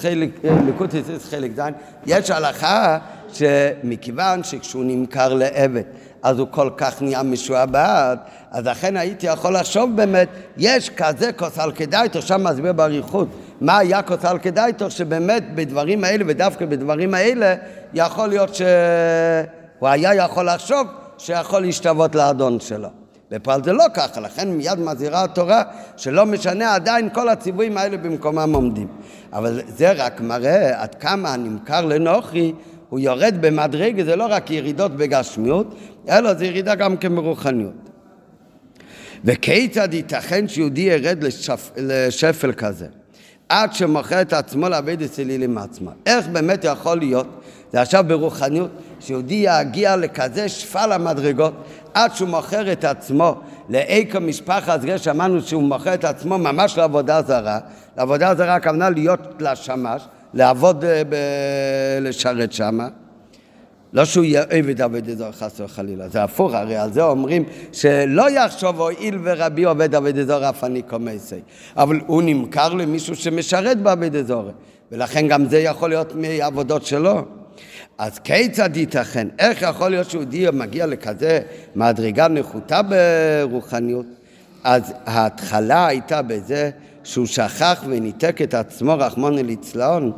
חלק 1.30 1.50
ז', 1.56 1.60
יש 2.06 2.30
הלכה 2.30 2.98
שמכיוון 3.32 4.44
שכשהוא 4.44 4.84
נמכר 4.84 5.34
לעבד, 5.34 5.82
אז 6.22 6.38
הוא 6.38 6.48
כל 6.50 6.70
כך 6.76 7.02
נהיה 7.02 7.22
משועבד, 7.22 8.16
אז 8.50 8.66
לכן 8.66 8.96
הייתי 8.96 9.26
יכול 9.26 9.56
לחשוב 9.56 9.96
באמת, 9.96 10.28
יש 10.56 10.90
כזה 10.90 11.32
כוסל 11.32 11.72
כדאיתו, 11.74 12.22
שם 12.22 12.44
מסביר 12.44 12.72
באריכות, 12.72 13.28
מה 13.60 13.78
היה 13.78 14.02
כוסל 14.02 14.38
כדאיתו, 14.42 14.90
שבאמת 14.90 15.54
בדברים 15.54 16.04
האלה, 16.04 16.24
ודווקא 16.28 16.66
בדברים 16.66 17.14
האלה, 17.14 17.54
יכול 17.94 18.28
להיות 18.28 18.54
שהוא 18.54 18.68
הוא 19.78 19.88
היה 19.88 20.14
יכול 20.14 20.50
לחשוב 20.50 20.86
שיכול 21.18 21.62
להשתוות 21.62 22.14
לאדון 22.14 22.60
שלו. 22.60 23.03
בפועל 23.34 23.64
זה 23.64 23.72
לא 23.72 23.84
ככה, 23.94 24.20
לכן 24.20 24.48
מיד 24.48 24.78
מזהירה 24.78 25.24
התורה 25.24 25.62
שלא 25.96 26.26
משנה 26.26 26.74
עדיין 26.74 27.08
כל 27.12 27.28
הציוויים 27.28 27.76
האלה 27.76 27.96
במקומם 27.96 28.54
עומדים. 28.54 28.88
אבל 29.32 29.60
זה 29.68 29.92
רק 29.92 30.20
מראה 30.20 30.82
עד 30.82 30.94
כמה 30.94 31.32
הנמכר 31.34 31.84
לנוחי 31.84 32.52
הוא 32.88 33.00
יורד 33.00 33.34
במדרגה, 33.40 34.04
זה 34.04 34.16
לא 34.16 34.26
רק 34.30 34.50
ירידות 34.50 34.96
בגשמיות, 34.96 35.74
אלא 36.08 36.34
זה 36.34 36.46
ירידה 36.46 36.74
גם 36.74 36.96
ברוחניות. 37.14 37.90
וכיצד 39.24 39.94
ייתכן 39.94 40.48
שיהודי 40.48 40.80
ירד 40.80 41.24
לשפ... 41.24 41.70
לשפל 41.76 42.52
כזה? 42.52 42.86
עד 43.48 43.72
שמוכר 43.72 44.20
את 44.20 44.32
עצמו 44.32 44.68
לעבד 44.68 45.02
אצל 45.02 45.22
אלילים 45.22 45.58
עצמה. 45.58 45.90
איך 46.06 46.28
באמת 46.28 46.64
יכול 46.64 46.98
להיות, 46.98 47.26
זה 47.72 47.80
עכשיו 47.80 48.04
ברוחניות, 48.08 48.70
שיהודי 49.06 49.46
יגיע 49.48 49.96
לכזה 49.96 50.48
שפל 50.48 50.92
המדרגות, 50.92 51.52
עד 51.94 52.14
שהוא 52.14 52.28
מוכר 52.28 52.72
את 52.72 52.84
עצמו 52.84 53.40
לאיכו 53.68 54.20
משפחה, 54.20 54.78
זה 54.78 54.98
שמענו 54.98 55.42
שהוא 55.42 55.62
מוכר 55.62 55.94
את 55.94 56.04
עצמו 56.04 56.38
ממש 56.38 56.78
לעבודה 56.78 57.22
זרה, 57.22 57.58
לעבודה 57.96 58.34
זרה 58.34 58.54
הכוונה 58.54 58.90
להיות 58.90 59.20
לשמש, 59.40 60.02
לעבוד, 60.34 60.84
אה, 60.84 61.02
ב... 61.08 61.14
לשרת 62.00 62.52
שמה. 62.52 62.88
לא 63.92 64.04
שהוא 64.04 64.24
יהיה 64.24 64.42
עבד 64.50 64.82
עבד 64.82 65.10
אזור 65.10 65.30
חס 65.30 65.60
וחלילה, 65.60 66.08
זה 66.08 66.22
הפוך, 66.22 66.54
הרי 66.54 66.76
על 66.76 66.92
זה 66.92 67.02
אומרים 67.02 67.44
שלא 67.72 68.30
יחשוב 68.30 68.80
הואיל 68.80 69.18
ורבי 69.22 69.64
עובד 69.64 69.94
עבד 69.94 70.18
אזור 70.18 70.48
אף 70.48 70.64
אני 70.64 70.82
קומייסי, 70.82 71.40
אבל 71.76 72.00
הוא 72.06 72.22
נמכר 72.22 72.74
למישהו 72.74 73.16
שמשרת 73.16 73.82
בעבד 73.82 74.16
אזור, 74.16 74.50
ולכן 74.92 75.28
גם 75.28 75.48
זה 75.48 75.58
יכול 75.58 75.88
להיות 75.88 76.12
מעבודות 76.14 76.86
שלו. 76.86 77.24
אז 77.98 78.18
כיצד 78.18 78.76
ייתכן? 78.76 79.28
איך 79.38 79.62
יכול 79.62 79.88
להיות 79.88 80.10
שיהודי 80.10 80.46
מגיע 80.52 80.86
לכזה 80.86 81.40
מדרגה 81.76 82.28
נחותה 82.28 82.80
ברוחניות? 82.82 84.06
אז 84.64 84.92
ההתחלה 85.06 85.86
הייתה 85.86 86.22
בזה 86.22 86.70
שהוא 87.04 87.26
שכח 87.26 87.84
וניתק 87.88 88.42
את 88.42 88.54
עצמו, 88.54 88.94
רחמון 88.98 89.34
ליצלון, 89.34 90.12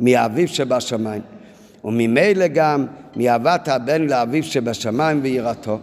מאביו 0.00 0.48
שבשמיים. 0.48 1.22
וממילא 1.84 2.46
גם 2.46 2.86
מאהבת 3.16 3.68
הבן 3.68 4.02
לאביו 4.02 4.44
שבשמיים 4.44 5.20
ויראתו. 5.22 5.78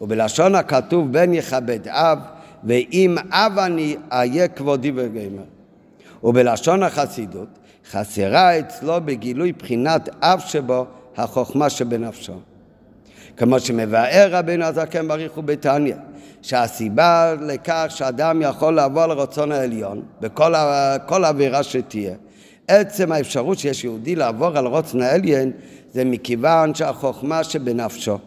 ובלשון 0.00 0.54
הכתוב 0.54 1.12
בן 1.12 1.34
יכבד 1.34 1.88
אב, 1.88 2.18
ואם 2.64 3.16
אב 3.30 3.58
אני 3.58 3.96
אהיה 4.12 4.48
כבודי 4.48 4.92
וגמר. 4.94 5.42
ובלשון 6.24 6.82
החסידות 6.82 7.48
חסרה 7.90 8.58
אצלו 8.58 8.94
בגילוי 9.04 9.52
בחינת 9.52 10.08
אב 10.22 10.40
שבו 10.46 10.86
החוכמה 11.16 11.70
שבנפשו. 11.70 12.32
כמו 13.36 13.60
שמבאר 13.60 14.28
רבינו 14.30 14.64
הזקן 14.64 15.08
בריך 15.08 15.38
ובתניא, 15.38 15.94
שהסיבה 16.42 17.34
לכך 17.40 17.86
שאדם 17.88 18.42
יכול 18.42 18.74
לעבור 18.74 19.06
לרצון 19.06 19.52
העליון, 19.52 20.02
בכל 20.20 21.24
עבירה 21.24 21.62
שתהיה, 21.62 22.14
עצם 22.68 23.12
האפשרות 23.12 23.58
שיש 23.58 23.84
יהודי 23.84 24.16
לעבור 24.16 24.58
על 24.58 24.66
רצון 24.66 25.02
העליין 25.02 25.52
זה 25.92 26.04
מכיוון 26.04 26.74
שהחוכמה 26.74 27.44
שבנפשו, 27.44 28.18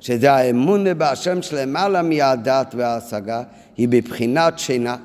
שזה 0.00 0.32
האמון 0.32 0.98
בהשם 0.98 1.42
שלמעלה 1.42 2.02
מהדת 2.02 2.74
וההשגה, 2.76 3.42
היא 3.76 3.88
בבחינת 3.88 4.58
שינה, 4.58 4.96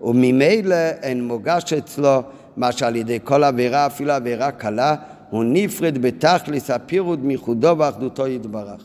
וממילא 0.00 0.74
אין 1.02 1.24
מוגש 1.24 1.72
אצלו 1.72 2.22
מה 2.56 2.72
שעל 2.72 2.96
ידי 2.96 3.18
כל 3.24 3.44
עבירה, 3.44 3.86
אפילו 3.86 4.12
עבירה 4.12 4.50
קלה, 4.50 4.94
הוא 5.30 5.44
נפרד 5.46 5.98
בתכלס 5.98 6.70
הפירוד 6.70 7.24
מייחודו 7.24 7.74
ואחדותו 7.78 8.26
יתברך. 8.26 8.80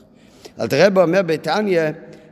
אז 0.58 0.70
רב 0.74 1.00
אומר 1.00 1.22
בתניא 1.22 1.82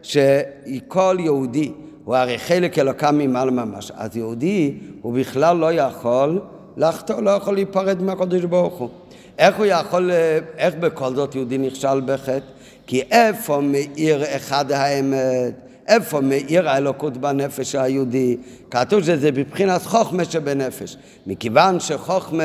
שכל 0.01 1.17
יהודי 1.19 1.71
הוא 2.03 2.15
הרי 2.15 2.39
חלק 2.39 2.79
אלוקם 2.79 3.17
ממעל 3.17 3.49
ממש, 3.49 3.91
אז 3.95 4.17
יהודי 4.17 4.73
הוא 5.01 5.13
בכלל 5.13 5.57
לא 5.57 5.73
יכול 5.73 6.41
לחטוא, 6.77 7.21
לא 7.21 7.31
יכול 7.31 7.53
להיפרד 7.53 8.01
מהקדוש 8.01 8.43
ברוך 8.43 8.73
הוא. 8.73 8.89
איך 9.37 9.57
הוא 9.57 9.65
יכול, 9.65 10.11
איך 10.57 10.75
בכל 10.75 11.15
זאת 11.15 11.35
יהודי 11.35 11.57
נכשל 11.57 12.01
בחטא? 12.05 12.39
כי 12.87 13.01
איפה 13.01 13.61
מאיר 13.61 14.35
אחד 14.35 14.71
האמת? 14.71 15.64
איפה 15.87 16.21
מאיר 16.21 16.69
האלוקות 16.69 17.17
בנפש 17.17 17.75
היהודי? 17.75 18.37
כתוב 18.71 19.03
שזה 19.03 19.31
בבחינת 19.31 19.81
חוכמה 19.81 20.25
שבנפש. 20.25 20.97
מכיוון 21.27 21.79
שחוכמה 21.79 22.43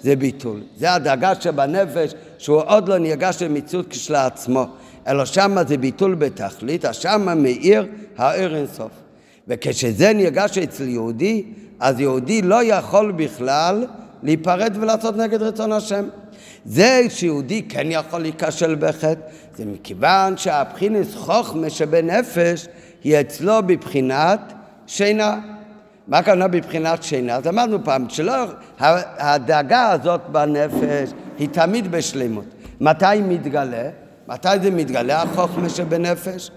זה 0.00 0.16
ביטול. 0.16 0.60
זה 0.76 0.94
הדאגה 0.94 1.34
שבנפש, 1.40 2.14
שהוא 2.38 2.62
עוד 2.66 2.88
לא 2.88 2.98
נרגש 2.98 3.42
למציאות 3.42 3.86
כשלעצמו. 3.88 4.66
אלא 5.06 5.24
שמה 5.24 5.64
זה 5.64 5.76
ביטול 5.76 6.14
בתכלית, 6.14 6.84
אז 6.84 6.96
שמה 6.96 7.34
מאיר 7.34 7.86
האר 8.16 8.56
אינסוף. 8.56 8.90
וכשזה 9.48 10.12
נרגש 10.12 10.58
אצל 10.58 10.88
יהודי, 10.88 11.44
אז 11.80 12.00
יהודי 12.00 12.42
לא 12.42 12.64
יכול 12.64 13.12
בכלל 13.12 13.86
להיפרד 14.22 14.76
ולעשות 14.80 15.16
נגד 15.16 15.42
רצון 15.42 15.72
השם. 15.72 16.08
זה 16.66 17.02
שיהודי 17.08 17.62
כן 17.62 17.86
יכול 17.90 18.20
להיכשל 18.20 18.74
בחטא, 18.74 19.20
זה 19.56 19.64
מכיוון 19.64 20.36
שהבחינס 20.36 21.14
חוכמה 21.14 21.70
שבנפש 21.70 22.66
היא 23.04 23.20
אצלו 23.20 23.62
בבחינת 23.66 24.52
שינה. 24.86 25.38
מה 26.08 26.18
הכוונה 26.18 26.48
בבחינת 26.48 27.02
שינה? 27.02 27.36
אז 27.36 27.46
אמרנו 27.46 27.84
פעם 27.84 28.08
שלא, 28.08 28.34
הדאגה 28.78 29.90
הזאת 29.90 30.20
בנפש 30.32 31.10
היא 31.38 31.48
תמיד 31.48 31.90
בשלמות. 31.90 32.44
מתי 32.80 33.06
היא 33.06 33.22
מתגלה? 33.28 33.90
מתי 34.28 34.48
זה 34.62 34.70
מתגלה 34.70 35.22
החוכמה 35.22 35.68
שבנפש? 35.68 36.50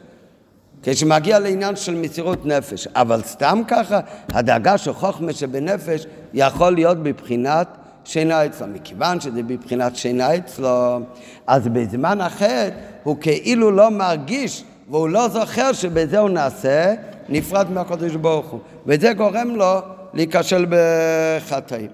כשמגיע 0.84 1.40
לעניין 1.40 1.76
של 1.76 1.96
מסירות 1.96 2.46
נפש. 2.46 2.88
אבל 2.88 3.22
סתם 3.22 3.62
ככה, 3.68 4.00
הדאגה 4.30 4.78
של 4.78 4.94
חוכמה 4.94 5.34
שבנפש 5.34 6.06
יכול 6.34 6.74
להיות 6.74 7.04
בבחינת 7.04 7.68
שינה 8.06 8.46
אצלו. 8.46 8.68
מכיוון 8.68 9.20
שזה 9.20 9.44
בבחינת 9.44 9.96
שינה 9.96 10.36
אצלו, 10.36 11.00
אז 11.48 11.68
בזמן 11.68 12.22
אחר 12.22 12.70
הוא 13.04 13.18
כאילו 13.22 13.72
לא 13.72 13.92
מרגיש 13.92 14.64
והוא 14.90 15.10
לא 15.10 15.28
זוכר 15.28 15.74
שבזה 15.74 16.20
הוא 16.20 16.30
נעשה 16.30 16.94
נפרד 17.30 17.72
מהקדוש 17.72 18.16
ברוך 18.16 18.46
הוא. 18.46 18.60
וזה 18.86 19.14
גורם 19.14 19.56
לו 19.56 19.80
להיכשל 20.14 20.66
בחטאים. 20.70 21.90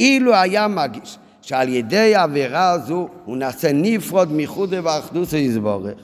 אילו 0.00 0.34
היה 0.34 0.68
מרגיש 0.68 1.18
שעל 1.42 1.68
ידי 1.68 2.14
העבירה 2.14 2.70
הזו 2.70 3.08
הוא 3.24 3.36
נעשה 3.36 3.72
נפרד 3.72 4.28
מחודי 4.32 4.78
ואחדוס 4.78 5.32
יסבורך, 5.32 5.94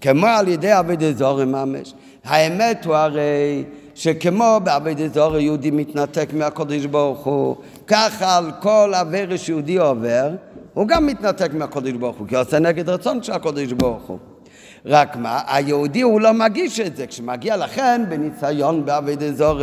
כמו 0.00 0.26
על 0.26 0.48
ידי 0.48 0.70
עבד 0.70 1.02
אזורי 1.02 1.44
ממש. 1.44 1.94
האמת 2.24 2.84
הוא 2.84 2.94
הרי 2.94 3.64
שכמו 3.94 4.60
בעבד 4.64 5.00
אזורי 5.00 5.42
יהודי 5.42 5.70
מתנתק 5.70 6.28
מהקדוש 6.32 6.86
ברוך 6.86 7.24
הוא, 7.24 7.56
ככה 7.86 8.36
על 8.36 8.50
כל 8.60 8.92
עבירה 8.94 9.38
שיהודי 9.38 9.78
עובר, 9.78 10.30
הוא 10.74 10.88
גם 10.88 11.06
מתנתק 11.06 11.54
מהקדוש 11.54 11.92
ברוך 11.92 12.16
הוא, 12.16 12.28
כי 12.28 12.34
הוא 12.36 12.44
עושה 12.44 12.58
נגד 12.58 12.88
רצון 12.88 13.22
של 13.22 13.32
הקדוש 13.32 13.72
ברוך 13.72 14.02
הוא. 14.02 14.18
רק 14.86 15.16
מה, 15.16 15.40
היהודי 15.46 16.00
הוא 16.00 16.20
לא 16.20 16.32
מגיש 16.32 16.80
את 16.80 16.96
זה. 16.96 17.06
כשמגיע 17.06 17.56
לכן, 17.56 18.04
בניסיון 18.08 18.84
בעבד 18.84 19.22
אזור 19.22 19.60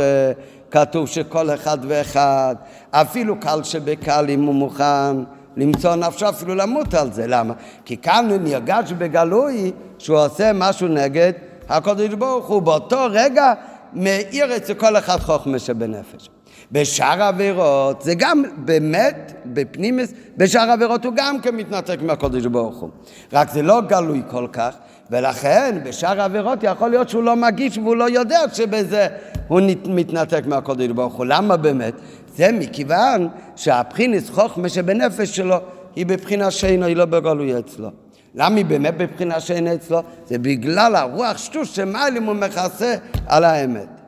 כתוב 0.70 1.08
שכל 1.08 1.54
אחד 1.54 1.78
ואחד, 1.88 2.54
אפילו 2.90 3.40
קל 3.40 3.62
שבקל, 3.62 4.26
אם 4.28 4.42
הוא 4.42 4.54
מוכן 4.54 5.16
למצוא 5.56 5.94
נפשו, 5.94 6.28
אפילו 6.28 6.54
למות 6.54 6.94
על 6.94 7.12
זה. 7.12 7.26
למה? 7.26 7.54
כי 7.84 7.96
כאן 7.96 8.26
הוא 8.30 8.38
נרגש 8.38 8.92
בגלוי 8.92 9.72
שהוא 9.98 10.18
עושה 10.18 10.50
משהו 10.54 10.88
נגד 10.88 11.32
הקדוש 11.68 12.14
ברוך 12.14 12.46
הוא. 12.46 12.62
באותו 12.62 13.06
רגע 13.10 13.52
מאיר 13.92 14.56
אצל 14.56 14.74
כל 14.74 14.96
אחד 14.96 15.18
חוכמה 15.20 15.58
שבנפש. 15.58 16.33
בשאר 16.74 17.22
העבירות 17.22 18.02
זה 18.02 18.14
גם 18.14 18.42
באמת, 18.56 19.32
בפנימס, 19.46 20.12
בשאר 20.36 20.70
העבירות 20.70 21.04
הוא 21.04 21.12
גם 21.16 21.40
כן 21.40 21.56
מתנתק 21.56 21.98
מהקודש 22.02 22.46
ברוך 22.46 22.76
הוא. 22.76 22.90
רק 23.32 23.50
זה 23.50 23.62
לא 23.62 23.80
גלוי 23.80 24.22
כל 24.30 24.46
כך, 24.52 24.74
ולכן 25.10 25.78
בשאר 25.84 26.20
העבירות 26.20 26.58
יכול 26.62 26.90
להיות 26.90 27.08
שהוא 27.08 27.22
לא 27.22 27.36
מגיש 27.36 27.78
והוא 27.78 27.96
לא 27.96 28.10
יודע 28.10 28.38
שבזה 28.52 29.06
הוא 29.48 29.60
מתנתק 29.84 30.42
מהקודש 30.46 30.86
ברוך 30.86 31.14
הוא. 31.14 31.26
למה 31.26 31.56
באמת? 31.56 31.94
זה 32.36 32.52
מכיוון 32.52 33.28
שהבחינס 33.56 34.30
חוכמה 34.30 34.68
שבנפש 34.68 35.36
שלו 35.36 35.56
היא 35.96 36.06
בבחינה 36.06 36.50
שאינו, 36.50 36.86
היא 36.86 36.96
לא 36.96 37.04
בגלוי 37.04 37.58
אצלו. 37.58 37.88
למה 38.34 38.56
היא 38.56 38.64
באמת 38.64 38.96
בבחינה 38.96 39.40
שאין 39.40 39.66
אצלו? 39.66 40.02
זה 40.26 40.38
בגלל 40.38 40.96
הרוח 40.96 41.38
שטוש 41.38 41.76
שמעלים 41.76 42.22
הוא 42.22 42.34
מכסה 42.34 42.94
על 43.26 43.44
האמת. 43.44 44.03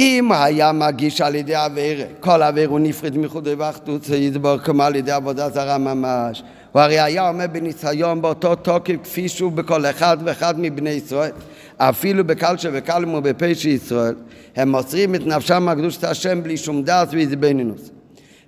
אם 0.00 0.32
היה 0.32 0.72
מגיש 0.72 1.20
על 1.20 1.34
ידי 1.34 1.56
אוויר, 1.56 2.06
כל 2.20 2.42
אוויר 2.42 2.68
הוא 2.68 2.80
נפרד 2.80 3.18
מחודי 3.18 3.54
ואחדות, 3.54 4.08
ידבר 4.08 4.58
כמו 4.58 4.82
על 4.82 4.96
ידי 4.96 5.10
עבודה 5.10 5.50
זרה 5.50 5.78
ממש. 5.78 6.42
הוא 6.72 6.82
הרי 6.82 7.00
היה 7.00 7.28
עומד 7.28 7.52
בניסיון 7.52 8.22
באותו 8.22 8.54
תוקף 8.54 8.94
כפי 9.02 9.28
שהוא 9.28 9.52
בכל 9.52 9.86
אחד 9.86 10.16
ואחד 10.24 10.60
מבני 10.60 10.90
ישראל. 10.90 11.30
אפילו 11.78 12.26
בקל 12.26 12.56
שבקלים 12.56 13.14
ובפשע 13.14 13.68
ישראל, 13.68 14.14
הם 14.56 14.68
מוסרים 14.68 15.14
את 15.14 15.26
נפשם 15.26 15.68
הקדושת 15.68 16.04
השם 16.04 16.42
בלי 16.42 16.56
שום 16.56 16.82
דעת 16.82 17.08
ועזבנינוס. 17.12 17.90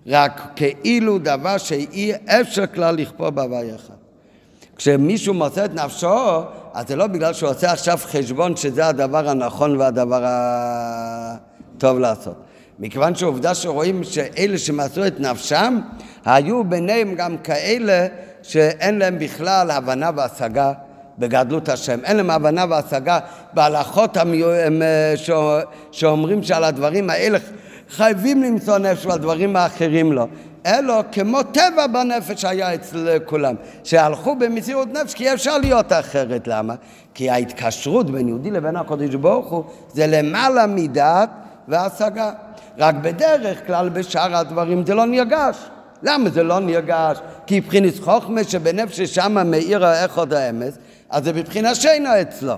רק 0.07 0.43
כאילו 0.57 1.19
דבר 1.19 1.59
שאי 1.59 2.13
אפשר 2.27 2.67
כלל 2.67 2.95
לכפור 2.95 3.31
בהווי 3.31 3.75
אחד. 3.75 3.95
כשמישהו 4.77 5.35
מוצא 5.35 5.65
את 5.65 5.75
נפשו, 5.75 6.43
אז 6.75 6.89
זה 6.89 6.97
לא 6.97 7.07
בגלל 7.07 7.33
שהוא 7.33 7.51
עושה 7.51 7.73
עכשיו 7.73 7.99
חשבון 8.03 8.57
שזה 8.57 8.87
הדבר 8.87 9.29
הנכון 9.29 9.77
והדבר 9.77 10.25
הטוב 11.85 11.99
לעשות. 11.99 12.35
מכיוון 12.79 13.15
שעובדה 13.15 13.55
שרואים 13.55 14.05
שאלה 14.05 14.59
שמסרו 14.59 15.07
את 15.07 15.21
נפשם, 15.21 15.79
היו 16.25 16.65
ביניהם 16.65 17.15
גם 17.15 17.37
כאלה 17.39 18.07
שאין 18.43 18.99
להם 18.99 19.19
בכלל 19.19 19.71
הבנה 19.71 20.11
והשגה 20.17 20.73
בגדלות 21.19 21.69
השם. 21.69 21.99
אין 22.05 22.17
להם 22.17 22.31
הבנה 22.31 22.65
והשגה 22.71 23.19
בהלכות 23.53 24.17
המי... 24.17 24.43
שאומרים 25.93 26.43
שעל 26.43 26.65
הדברים 26.65 27.11
האלה 27.11 27.39
חייבים 27.91 28.43
למצוא 28.43 28.79
נפש 28.79 29.07
ועל 29.07 29.19
דברים 29.19 29.57
האחרים 29.57 30.13
לא. 30.13 30.27
אלו 30.67 30.95
כמו 31.13 31.43
טבע 31.43 31.87
בנפש 31.87 32.45
היה 32.45 32.75
אצל 32.75 33.19
כולם, 33.25 33.55
שהלכו 33.85 34.37
במסירות 34.37 34.89
נפש 34.93 35.15
כי 35.15 35.33
אפשר 35.33 35.59
להיות 35.59 35.93
אחרת. 35.93 36.49
למה? 36.49 36.75
כי 37.15 37.31
ההתקשרות 37.31 38.11
בין 38.11 38.29
יהודי 38.29 38.51
לבין 38.51 38.77
הקודש 38.77 39.15
ברוך 39.15 39.51
הוא 39.51 39.65
זה 39.93 40.07
למעלה 40.07 40.67
מדעת 40.67 41.31
והשגה. 41.69 42.31
רק 42.79 42.95
בדרך 42.95 43.67
כלל 43.67 43.89
בשאר 43.89 44.37
הדברים 44.37 44.87
זה 44.87 44.95
לא 44.95 45.07
נרגש. 45.07 45.57
למה 46.03 46.31
זה 46.31 46.43
לא 46.43 46.61
נרגש? 46.61 47.19
כי 47.47 47.61
מבחינת 47.61 47.99
חוכמה 47.99 48.45
שבנפש 48.45 49.01
ששם 49.01 49.51
מאיר 49.51 49.87
האחד 49.87 50.33
האמס, 50.33 50.79
אז 51.11 51.25
זה 51.25 51.33
בבחינה 51.33 51.75
שינה 51.75 52.21
אצלו. 52.21 52.55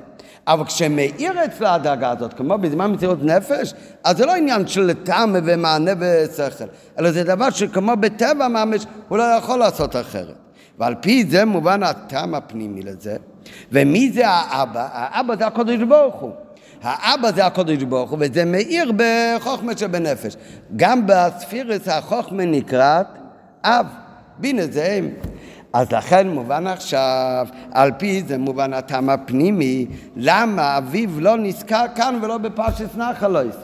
אבל 0.46 0.64
כשמאיר 0.64 1.44
אצלו 1.44 1.66
הדאגה 1.66 2.10
הזאת, 2.10 2.34
כמו 2.34 2.58
בזמן 2.58 2.92
מציאות 2.92 3.22
נפש, 3.22 3.74
אז 4.04 4.16
זה 4.16 4.26
לא 4.26 4.34
עניין 4.34 4.66
של 4.66 4.92
טעם 5.04 5.36
ומענה 5.44 5.90
ושכל, 6.00 6.64
אלא 6.98 7.12
זה 7.12 7.24
דבר 7.24 7.50
שכמו 7.50 7.96
בטבע 7.96 8.48
ממש, 8.48 8.86
הוא 9.08 9.18
לא 9.18 9.22
יכול 9.22 9.58
לעשות 9.58 9.96
אחרת. 9.96 10.34
ועל 10.78 10.94
פי 11.00 11.24
זה 11.30 11.44
מובן 11.44 11.82
הטעם 11.82 12.34
הפנימי 12.34 12.82
לזה. 12.82 13.16
ומי 13.72 14.10
זה 14.12 14.28
האבא? 14.28 14.88
האבא 14.92 15.36
זה 15.36 15.46
הקודש 15.46 15.78
ברוך 15.88 16.14
הוא. 16.14 16.30
האבא 16.84 17.32
זה 17.32 17.46
הקודש 17.46 17.82
ברוך 17.82 18.10
הוא, 18.10 18.18
וזה 18.20 18.44
מאיר 18.44 18.92
בחוכמה 18.96 19.72
שבנפש. 19.76 20.36
גם 20.76 21.06
בספירס 21.06 21.88
החוכמה 21.88 22.44
נקראת 22.44 23.06
אב. 23.64 23.86
בינה 24.38 24.62
זה 24.66 25.00
אז 25.72 25.92
לכן 25.92 26.28
מובן 26.28 26.66
עכשיו, 26.66 27.46
על 27.72 27.90
פי 27.98 28.22
זה 28.26 28.38
מובן 28.38 28.72
הטעם 28.72 29.10
הפנימי, 29.10 29.86
למה 30.16 30.78
אביו 30.78 31.20
לא 31.20 31.36
נזכר 31.36 31.84
כאן 31.94 32.18
ולא 32.22 32.38
בפרשת 32.38 32.96
נחלויס. 32.96 33.56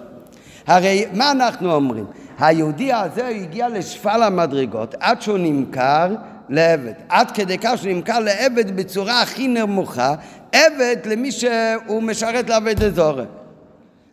הרי 0.66 1.04
מה 1.12 1.30
אנחנו 1.30 1.72
אומרים? 1.72 2.04
היהודי 2.38 2.92
הזה 2.92 3.28
הגיע 3.28 3.68
לשפל 3.68 4.22
המדרגות 4.22 4.94
עד 5.00 5.22
שהוא 5.22 5.38
נמכר 5.38 6.14
לעבד. 6.48 6.92
עד 7.08 7.30
כדי 7.30 7.58
כך 7.58 7.72
שהוא 7.76 7.92
נמכר 7.92 8.18
לעבד 8.18 8.76
בצורה 8.76 9.22
הכי 9.22 9.48
נמוכה, 9.48 10.14
עבד 10.52 10.96
למי 11.04 11.32
שהוא 11.32 12.02
משרת 12.02 12.48
לעבד 12.48 12.82
אזורי. 12.82 13.24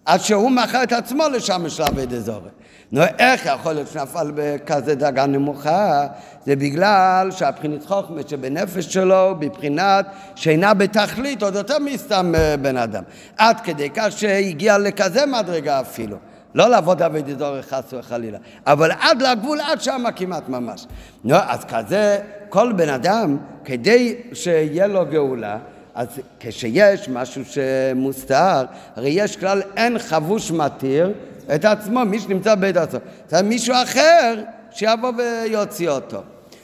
עד 0.05 0.21
שהוא 0.21 0.51
מכר 0.51 0.83
את 0.83 0.91
עצמו 0.91 1.23
לשמש 1.33 1.79
לעבד 1.79 2.13
אזורי. 2.13 2.49
נו, 2.91 3.01
איך 3.19 3.45
יכול 3.45 3.73
להיות 3.73 3.87
שנפל 3.87 4.31
בכזה 4.35 4.95
דאגה 4.95 5.25
נמוכה? 5.25 6.07
זה 6.45 6.55
בגלל 6.55 7.29
שהבחינת 7.31 7.85
חוכמה 7.85 8.21
שבנפש 8.27 8.85
שלו, 8.85 9.35
בבחינת 9.39 10.05
שאינה 10.35 10.73
בתכלית, 10.73 11.43
עוד 11.43 11.55
יותר 11.55 11.79
מסתם 11.79 12.35
אה, 12.35 12.57
בן 12.57 12.77
אדם. 12.77 13.03
עד 13.37 13.59
כדי 13.59 13.89
כך 13.89 14.07
שהגיע 14.09 14.77
לכזה 14.77 15.25
מדרגה 15.25 15.81
אפילו. 15.81 16.17
לא 16.55 16.69
לעבוד 16.69 17.01
עבד 17.01 17.29
אזור 17.29 17.61
חס 17.61 17.93
וחלילה, 17.93 18.37
אבל 18.65 18.91
עד 18.91 19.21
לגבול, 19.21 19.61
עד 19.61 19.81
שם 19.81 20.03
כמעט 20.15 20.49
ממש. 20.49 20.87
נו, 21.23 21.35
אז 21.35 21.65
כזה, 21.65 22.19
כל 22.49 22.73
בן 22.73 22.89
אדם, 22.89 23.37
כדי 23.65 24.15
שיהיה 24.33 24.87
לו 24.87 25.05
גאולה, 25.05 25.57
אז 25.97 26.07
כשיש 26.39 27.09
משהו 27.09 27.41
שמוסתר, 27.45 28.65
הרי 28.95 29.09
יש 29.09 29.37
כלל 29.37 29.61
אין 29.75 29.99
חבוש 29.99 30.51
מתיר 30.51 31.13
את 31.55 31.65
עצמו, 31.65 32.05
מי 32.05 32.19
שנמצא 32.19 32.55
בבית 32.55 32.77
הסוהר. 32.77 33.03
צריך 33.27 33.43
מישהו 33.43 33.75
אחר 33.83 34.41
שיבוא 34.71 35.11
ויוציא 35.17 35.89
אותו. 35.89 36.21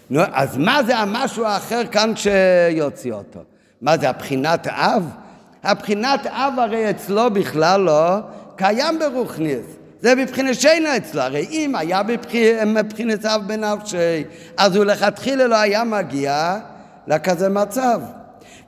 נו, 0.10 0.22
אז 0.34 0.58
מה 0.58 0.84
זה 0.84 0.98
המשהו 0.98 1.46
האחר 1.46 1.82
כאן 1.92 2.14
שיוציא 2.16 3.14
אותו? 3.14 3.40
מה 3.82 3.98
זה, 3.98 4.10
הבחינת 4.10 4.68
אב? 4.68 5.10
הבחינת 5.64 6.28
אב 6.28 6.54
הרי 6.58 6.90
אצלו 6.90 7.32
בכלל 7.32 7.82
לא 7.82 8.18
קיים 8.56 9.00
ברוכניס. 9.00 9.66
זה 10.02 10.16
מבחינת 10.16 10.56
שינה 10.56 10.98
אצלו. 10.98 11.22
הרי 11.22 11.48
אם 11.52 11.76
היה 11.76 12.02
מבחינת 12.66 13.26
אב 13.26 13.42
בנפשי, 13.48 14.24
אז 14.58 14.76
הוא 14.76 14.86
לכתחילה 14.86 15.48
לא 15.48 15.56
היה 15.56 15.84
מגיע 15.84 16.58
לכזה 17.08 17.50
מצב. 17.50 18.02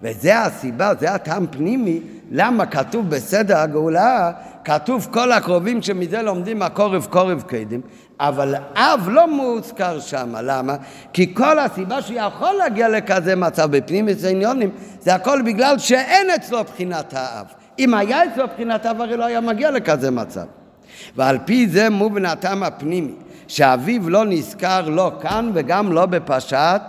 וזה 0.06 0.40
הסיבה, 0.40 0.92
זה 1.00 1.12
הטעם 1.12 1.46
פנימי, 1.48 2.00
למה 2.32 2.66
כתוב 2.66 3.10
בסדר 3.10 3.58
הגאולה, 3.58 4.32
כתוב 4.64 5.08
כל 5.12 5.32
הקרובים 5.32 5.82
שמזה 5.82 6.22
לומדים 6.22 6.62
הקורב 6.62 7.08
קורב 7.10 7.44
קדם, 7.48 7.80
אבל 8.20 8.56
אב 8.76 9.10
לא 9.12 9.28
מוזכר 9.28 10.00
שם, 10.00 10.36
למה? 10.44 10.76
כי 11.14 11.36
כל 11.36 11.60
הסיבה 11.60 12.02
שיכול 12.02 12.54
להגיע 12.58 12.90
לכזה 12.90 13.36
מצב 13.36 13.78
בפנים 13.78 14.08
עניונים, 14.30 14.70
זה 15.00 15.16
הכל 15.16 15.42
בגלל 15.46 15.78
שאין 15.78 16.30
אצלו 16.36 16.64
בחינת 16.64 17.14
האב. 17.14 17.46
אם 17.80 17.94
היה 17.94 18.26
אצלו 18.26 18.48
בחינת 18.54 18.86
האב, 18.86 19.02
הרי 19.02 19.18
לא 19.18 19.26
היה 19.26 19.42
מגיע 19.42 19.72
לכזה 19.72 20.12
מצב. 20.12 20.46
ועל 21.16 21.38
פי 21.46 21.68
זה 21.68 21.90
מובן 21.90 22.26
הטעם 22.26 22.64
הפנימי, 22.64 23.12
שאביו 23.48 24.10
לא 24.10 24.26
נזכר 24.26 24.90
לא 24.90 25.12
כאן 25.22 25.52
וגם 25.54 25.92
לא 25.92 26.06
בפרשת 26.06 26.82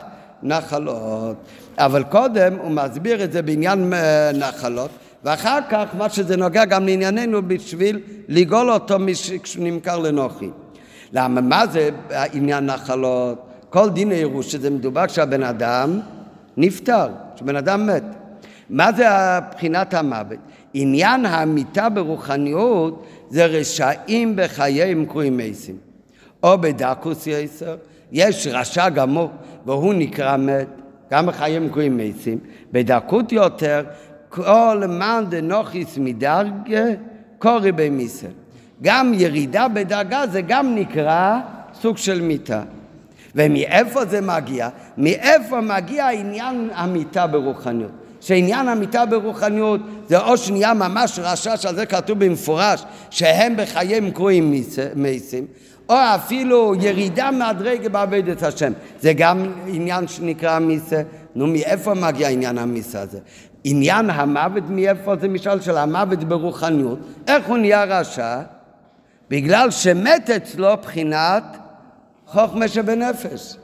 נחלות. 0.42 1.36
אבל 1.78 2.02
קודם 2.02 2.56
הוא 2.62 2.70
מסביר 2.70 3.24
את 3.24 3.32
זה 3.32 3.42
בעניין 3.42 3.92
אה, 3.92 4.30
נחלות, 4.34 4.90
ואחר 5.24 5.58
כך 5.70 5.84
מה 5.98 6.08
שזה 6.08 6.36
נוגע 6.36 6.64
גם 6.64 6.86
לענייננו 6.86 7.48
בשביל 7.48 8.00
לגאול 8.28 8.70
אותו 8.70 8.96
כשהוא 9.42 9.64
נמכר 9.64 9.98
לנוחי. 9.98 10.50
למה? 11.12 11.40
מה 11.40 11.66
זה 11.66 11.90
עניין 12.32 12.66
נחלות? 12.66 13.46
כל 13.70 13.90
דין 13.90 14.10
הירוש 14.10 14.52
שזה 14.52 14.70
מדובר 14.70 15.06
כשהבן 15.06 15.42
אדם 15.42 16.00
נפטר, 16.56 17.08
כשבן 17.34 17.56
אדם 17.56 17.86
מת. 17.86 18.04
מה 18.70 18.92
זה 18.92 19.04
בחינת 19.54 19.94
המוות? 19.94 20.38
עניין 20.74 21.26
המיטה 21.26 21.88
ברוחניות 21.88 23.06
זה 23.30 23.46
רשעים 23.46 24.36
בחייהם 24.36 25.06
קרויים 25.06 25.36
מייסים. 25.36 25.76
או 26.42 26.58
בדקוס 26.60 27.26
יסר, 27.26 27.76
יש 28.12 28.46
רשע 28.50 28.88
גמור 28.88 29.30
והוא 29.66 29.94
נקרא 29.94 30.36
מת, 30.36 30.68
גם 31.10 31.26
בחיים 31.26 31.68
קרויים 31.68 31.96
מייסים. 31.96 32.38
בדקות 32.72 33.32
יותר, 33.32 33.84
כל 34.28 34.82
מאן 34.88 35.24
דנוכיס 35.28 35.98
מדרגה 35.98 36.84
קורי 37.38 37.72
במיסר. 37.72 38.26
גם 38.82 39.12
ירידה 39.14 39.68
בדרגה 39.68 40.26
זה 40.32 40.40
גם 40.40 40.74
נקרא 40.74 41.38
סוג 41.80 41.96
של 41.96 42.20
מיתה. 42.20 42.62
ומאיפה 43.34 44.04
זה 44.04 44.20
מגיע? 44.20 44.68
מאיפה 44.98 45.60
מגיע 45.60 46.08
עניין 46.08 46.70
המיתה 46.74 47.26
ברוחניות? 47.26 47.90
שעניין 48.20 48.68
המיתה 48.68 49.06
ברוחניות 49.06 49.80
זה 50.08 50.18
או 50.18 50.36
שנהיה 50.36 50.74
ממש 50.74 51.18
רשע, 51.22 51.56
שעל 51.56 51.74
זה 51.74 51.86
כתוב 51.86 52.24
במפורש, 52.24 52.84
שהם 53.10 53.56
בחייהם 53.56 54.10
קרויים 54.10 54.54
מייסים, 54.94 55.46
או 55.88 55.94
אפילו 55.94 56.74
ירידה 56.80 57.30
מהדרגה 57.30 57.88
בעבודת 57.88 58.42
השם. 58.42 58.72
זה 59.00 59.12
גם 59.12 59.52
עניין 59.66 60.08
שנקרא 60.08 60.58
מיסה. 60.58 61.02
נו, 61.34 61.46
מאיפה 61.46 61.94
מגיע 61.94 62.28
עניין 62.28 62.58
המיסה 62.58 63.00
הזה? 63.00 63.18
עניין 63.64 64.10
המוות, 64.10 64.64
מאיפה 64.68 65.16
זה 65.20 65.28
משאל 65.28 65.60
של 65.60 65.76
המוות 65.76 66.24
ברוחניות? 66.24 66.98
איך 67.28 67.46
הוא 67.46 67.58
נהיה 67.58 67.84
רשע? 67.84 68.40
בגלל 69.30 69.70
שמת 69.70 70.30
אצלו 70.30 70.76
בחינת 70.82 71.56
חוכמה 72.26 72.68
שבנפש. 72.68 73.56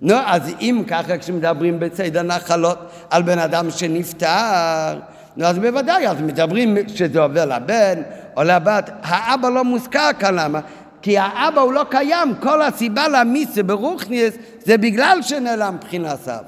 נו, 0.00 0.14
אז 0.26 0.42
אם 0.60 0.82
ככה 0.86 1.18
כשמדברים 1.18 1.80
בציד 1.80 2.16
הנחלות 2.16 2.78
על 3.10 3.22
בן 3.22 3.38
אדם 3.38 3.70
שנפטר, 3.70 4.98
נו, 5.36 5.46
אז 5.46 5.58
בוודאי, 5.58 6.08
אז 6.08 6.20
מדברים 6.20 6.76
שזה 6.88 7.20
עובר 7.20 7.44
לבן 7.44 8.02
או 8.36 8.42
לבת. 8.42 8.90
האבא 9.02 9.48
לא 9.48 9.64
מוזכר 9.64 10.10
כאן, 10.18 10.34
למה? 10.34 10.60
כי 11.04 11.18
האבא 11.18 11.60
הוא 11.60 11.72
לא 11.72 11.84
קיים, 11.90 12.34
כל 12.40 12.62
הסיבה 12.62 13.08
למיסה 13.08 13.62
ברוכניאס 13.62 14.34
זה 14.64 14.78
בגלל 14.78 15.18
שנעלם 15.22 15.76
בחינת 15.80 16.28
אב. 16.28 16.44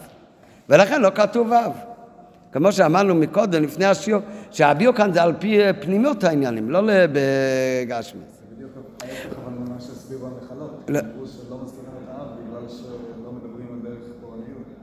ולכן 0.69 1.03
לא 1.03 1.11
כתוב 1.15 1.53
אב. 1.53 1.73
כמו 2.53 2.73
שאמרנו 2.73 3.15
מקודם, 3.15 3.63
לפני 3.63 3.85
השיעור, 3.85 4.23
שהביאו 4.51 4.95
כאן 4.95 5.13
זה 5.13 5.23
על 5.23 5.33
פי 5.39 5.59
פנימיות 5.81 6.25
העניינים, 6.25 6.71
לא 6.71 6.81
בגשמי. 7.13 8.21
זה 8.21 8.55
בדיוק 8.55 8.71
מה 9.69 9.81
שהסבירו 9.81 10.27
הנחלות. 10.27 10.85
לא. 10.89 11.01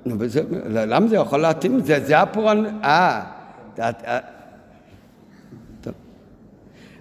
נו, 0.06 0.16
וזה, 0.20 0.42
למה 0.70 1.08
זה 1.08 1.16
יכול 1.16 1.42
להתאים? 1.42 1.80
זה. 1.80 2.18
אה, 2.84 3.22
אה, 3.80 4.20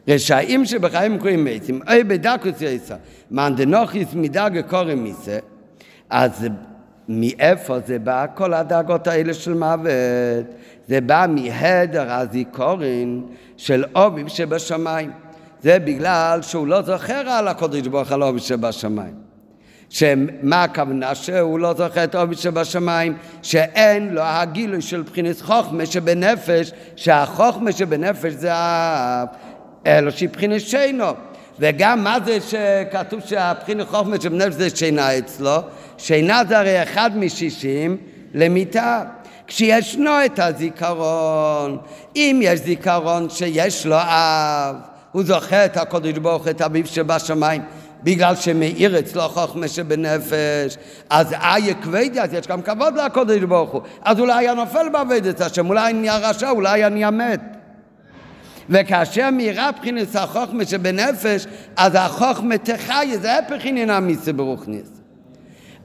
רשעים 0.08 0.64
שבחיים 0.64 1.18
קוראים 1.18 1.44
מתים, 1.44 1.80
אוי 1.88 2.04
בדקוס 2.04 2.60
יסר, 2.60 2.94
מאן 3.30 3.54
דנוכיס 3.56 4.08
מדרגה 4.14 4.62
קוראים 4.62 5.04
מיסה, 5.04 5.38
אז 6.10 6.46
מאיפה 7.08 7.80
זה 7.86 7.98
בא 7.98 8.26
כל 8.34 8.54
הדאגות 8.54 9.06
האלה 9.06 9.34
של 9.34 9.54
מוות? 9.54 9.86
זה 10.88 11.00
בא 11.00 11.26
מהדר 11.28 12.12
הזיכורין 12.12 13.22
של 13.56 13.84
אוביב 13.94 14.28
שבשמיים. 14.28 15.10
זה 15.62 15.78
בגלל 15.78 16.42
שהוא 16.42 16.66
לא 16.66 16.82
זוכר 16.82 17.28
על 17.28 17.48
הקודש 17.48 17.86
ברוך 17.86 18.12
על 18.12 18.22
אוביב 18.22 18.42
שבשמיים. 18.42 19.14
שמה 19.88 20.62
הכוונה? 20.62 21.14
שהוא 21.14 21.58
לא 21.58 21.74
זוכר 21.74 22.04
את 22.04 22.14
אוביב 22.14 22.38
שבשמיים, 22.38 23.14
שאין 23.42 24.14
לו 24.14 24.22
הגילוי 24.24 24.80
של 24.82 25.02
בחינת 25.02 25.40
חוכמה 25.40 25.86
שבנפש, 25.86 26.72
שהחוכמה 26.96 27.72
שבנפש 27.72 28.32
זה 28.32 28.50
האלושי 29.84 30.26
בחינת 30.26 30.60
שינו. 30.60 31.06
וגם 31.58 32.04
מה 32.04 32.18
זה 32.24 32.38
שכתוב 32.40 33.20
שהבחינת 33.26 33.88
חוכמה 33.88 34.16
שבנפש 34.20 34.54
זה 34.54 34.76
שינה 34.76 35.18
אצלו? 35.18 35.56
שינה 35.98 36.42
זה 36.48 36.58
הרי 36.58 36.82
אחד 36.82 37.10
משישים 37.16 37.96
למיטה. 38.34 39.04
כשישנו 39.46 40.10
את 40.24 40.38
הזיכרון, 40.38 41.78
אם 42.16 42.40
יש 42.42 42.60
זיכרון 42.60 43.30
שיש 43.30 43.86
לו 43.86 43.96
אב, 43.96 44.76
הוא 45.12 45.24
זוכר 45.24 45.64
את 45.64 45.76
הקודש 45.76 46.18
ברוך 46.18 46.48
את 46.48 46.62
אביו 46.62 46.86
שבשמיים, 46.86 47.62
בגלל 48.02 48.36
שמאיר 48.36 48.98
אצלו 48.98 49.28
חוכמה 49.28 49.68
שבנפש, 49.68 50.76
אז 51.10 51.32
איה 51.32 51.74
כבדי, 51.74 52.20
אז 52.20 52.34
יש 52.34 52.46
גם 52.46 52.62
כבוד 52.62 52.94
לקודש 52.94 53.42
ברוך 53.42 53.70
הוא. 53.70 53.82
אז 54.02 54.20
אולי 54.20 54.32
היה 54.32 54.54
נופל 54.54 54.88
בעבודת 54.92 55.40
השם, 55.40 55.68
אולי 55.68 55.92
נהיה 55.92 56.18
רשע, 56.18 56.50
אולי 56.50 56.90
נהיה 56.90 57.10
מת. 57.10 57.40
וכאשר 58.70 59.30
מאירה 59.30 59.70
בחינס 59.72 60.16
החוכמה 60.16 60.64
שבנפש, 60.64 61.46
אז 61.76 61.92
החוכמה 61.94 62.58
תחיה, 62.58 63.18
זה 63.18 63.38
הפך 63.38 63.64
עניין 63.64 63.90
המיסה 63.90 64.32
ברוכניס. 64.32 65.00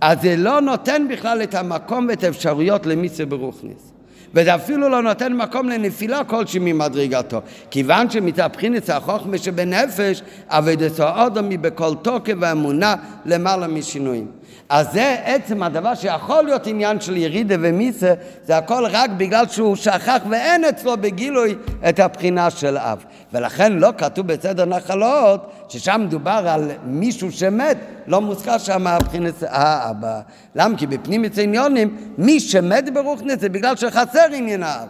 אז 0.01 0.21
זה 0.21 0.35
לא 0.37 0.61
נותן 0.61 1.07
בכלל 1.09 1.43
את 1.43 1.55
המקום 1.55 2.07
ואת 2.09 2.23
האפשרויות 2.23 2.85
למיסה 2.85 3.25
ברוכניס. 3.25 3.86
וזה 4.33 4.55
אפילו 4.55 4.89
לא 4.89 5.01
נותן 5.01 5.33
מקום 5.33 5.69
לנפילה 5.69 6.23
כלשהי 6.23 6.59
ממדרגתו. 6.59 7.41
כיוון 7.71 8.09
שמתהפכין 8.09 8.75
את 8.75 8.89
החוכמה 8.89 9.37
שבנפש, 9.37 10.21
אבדתו 10.47 11.09
אודו 11.09 11.41
מבכל 11.43 11.95
תוקף 12.01 12.33
ואמונה 12.39 12.95
למעלה 13.25 13.67
משינויים. 13.67 14.27
אז 14.69 14.91
זה 14.91 15.15
עצם 15.25 15.63
הדבר 15.63 15.95
שיכול 15.95 16.43
להיות 16.43 16.67
עניין 16.67 17.01
של 17.01 17.17
ירידה 17.17 17.55
ומיסה, 17.59 18.13
זה 18.43 18.57
הכל 18.57 18.83
רק 18.91 19.09
בגלל 19.17 19.47
שהוא 19.47 19.75
שכח 19.75 20.17
ואין 20.29 20.65
אצלו 20.65 20.97
בגילוי 20.97 21.55
את 21.89 21.99
הבחינה 21.99 22.49
של 22.49 22.77
אב. 22.77 23.03
ולכן 23.33 23.73
לא 23.73 23.89
כתוב 23.97 24.27
בסדר 24.27 24.65
נחלות, 24.65 25.51
ששם 25.69 26.01
מדובר 26.05 26.43
על 26.47 26.71
מישהו 26.85 27.31
שמת, 27.31 27.77
לא 28.07 28.21
מוזכר 28.21 28.57
שם 28.57 28.87
הבחינת 28.87 29.33
האבא. 29.47 30.21
למה? 30.55 30.77
כי 30.77 30.87
בפנים 30.87 31.25
עניונים, 31.41 31.97
מי 32.17 32.39
שמת 32.39 32.93
ברוכנס 32.93 33.39
זה 33.39 33.49
בגלל 33.49 33.75
שחסר 33.75 34.25
עניין 34.33 34.63
האב. 34.63 34.87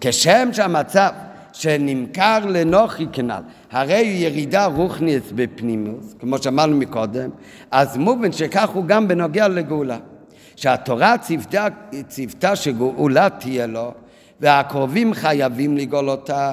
כשם 0.00 0.48
שהמצב 0.52 1.10
שנמכר 1.52 2.38
לנוחי 2.46 3.06
כנ"ל, 3.12 3.42
הרי 3.70 4.00
ירידה 4.00 4.66
רוחניס 4.66 5.22
בפנימוס, 5.34 6.14
כמו 6.20 6.38
שאמרנו 6.38 6.76
מקודם, 6.76 7.30
אז 7.70 7.96
מובן 7.96 8.32
שכך 8.32 8.68
הוא 8.68 8.84
גם 8.84 9.08
בנוגע 9.08 9.48
לגאולה. 9.48 9.98
שהתורה 10.56 11.14
ציוותה 12.08 12.56
שגאולה 12.56 13.30
תהיה 13.30 13.66
לו, 13.66 13.92
והקרובים 14.44 15.14
חייבים 15.14 15.76
לגאול 15.76 16.10
אותה, 16.10 16.52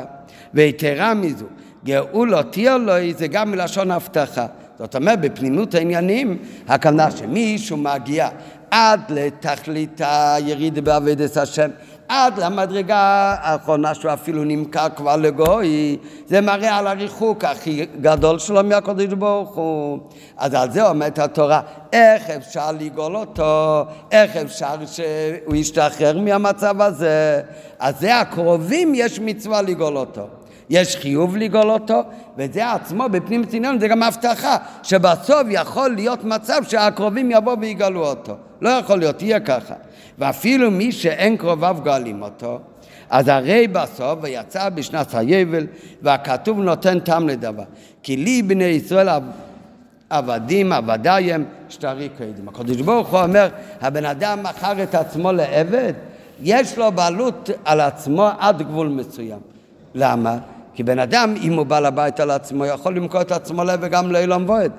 ויתרה 0.53 1.13
מזו, 1.13 1.45
גאולו 1.85 2.43
תהיה 2.43 2.77
לו 2.77 2.93
זה 3.17 3.27
גם 3.27 3.51
מלשון 3.51 3.91
הבטחה. 3.91 4.45
זאת 4.79 4.95
אומרת, 4.95 5.21
בפנימות 5.21 5.75
העניינים, 5.75 6.37
הכוונה 6.67 7.11
שמישהו 7.11 7.77
מגיע 7.77 8.29
עד 8.71 9.01
לתכלית 9.09 10.01
היריד 10.03 10.79
בעבודת 10.79 11.37
השם, 11.37 11.69
עד 12.13 12.39
למדרגה 12.39 13.35
האחרונה 13.41 13.93
שהוא 13.93 14.13
אפילו 14.13 14.43
נמכר 14.43 14.87
כבר 14.95 15.15
לגוי, 15.15 15.97
זה 16.27 16.41
מראה 16.41 16.77
על 16.77 16.87
הריחוק 16.87 17.43
הכי 17.43 17.85
גדול 18.01 18.39
שלו 18.39 18.63
מהקודש 18.63 19.13
ברוך 19.13 19.55
הוא. 19.55 19.99
אז 20.37 20.53
על 20.53 20.71
זה 20.71 20.89
אומרת 20.89 21.19
התורה, 21.19 21.61
איך 21.93 22.29
אפשר 22.29 22.71
לגאול 22.79 23.15
אותו, 23.15 23.83
איך 24.11 24.35
אפשר 24.35 24.75
שהוא 24.85 25.55
ישתחרר 25.55 26.19
מהמצב 26.19 26.81
הזה. 26.81 27.41
אז 27.79 27.99
זה 27.99 28.19
הקרובים, 28.19 28.91
יש 28.95 29.19
מצווה 29.19 29.61
לגאול 29.61 29.97
אותו. 29.97 30.27
יש 30.69 30.95
חיוב 30.95 31.37
לגאול 31.37 31.69
אותו, 31.69 32.01
וזה 32.37 32.71
עצמו 32.71 33.09
בפנים 33.11 33.45
צניון, 33.45 33.79
זה 33.79 33.87
גם 33.87 34.03
הבטחה, 34.03 34.57
שבסוף 34.83 35.43
יכול 35.49 35.89
להיות 35.95 36.23
מצב 36.23 36.61
שהקרובים 36.67 37.31
יבואו 37.31 37.59
ויגאלו 37.59 38.07
אותו. 38.07 38.33
לא 38.61 38.69
יכול 38.69 38.99
להיות, 38.99 39.21
יהיה 39.21 39.39
ככה. 39.39 39.73
ואפילו 40.21 40.71
מי 40.71 40.91
שאין 40.91 41.37
קרוביו 41.37 41.77
גואלים 41.83 42.21
אותו, 42.21 42.59
אז 43.09 43.27
הרי 43.27 43.67
בסוף 43.67 44.19
ויצא 44.21 44.69
בשנת 44.69 45.15
היבל, 45.15 45.67
והכתוב 46.01 46.59
נותן 46.59 46.99
טעם 46.99 47.27
לדבר. 47.27 47.63
כי 48.03 48.17
לי 48.17 48.41
בני 48.41 48.63
ישראל 48.63 49.07
עבדים, 50.09 50.73
עבדיים, 50.73 51.45
שטרי 51.69 52.09
קדם. 52.09 52.47
הקדוש 52.47 52.81
ברוך 52.81 53.09
הוא 53.09 53.19
אומר, 53.19 53.49
הבן 53.81 54.05
אדם 54.05 54.43
מכר 54.43 54.83
את 54.83 54.95
עצמו 54.95 55.31
לעבד, 55.31 55.93
יש 56.41 56.77
לו 56.77 56.91
בעלות 56.91 57.49
על 57.65 57.81
עצמו 57.81 58.29
עד 58.39 58.61
גבול 58.61 58.87
מסוים. 58.87 59.39
למה? 59.95 60.37
כי 60.73 60.83
בן 60.83 60.99
אדם, 60.99 61.33
אם 61.41 61.53
הוא 61.53 61.65
בעל 61.65 61.85
הבית 61.85 62.19
על 62.19 62.31
עצמו, 62.31 62.65
יכול 62.65 62.95
למכור 62.95 63.21
את 63.21 63.31
עצמו 63.31 63.63
לעבד 63.63 63.91
גם 63.91 64.11
לעולם 64.11 64.49
ועד. 64.49 64.71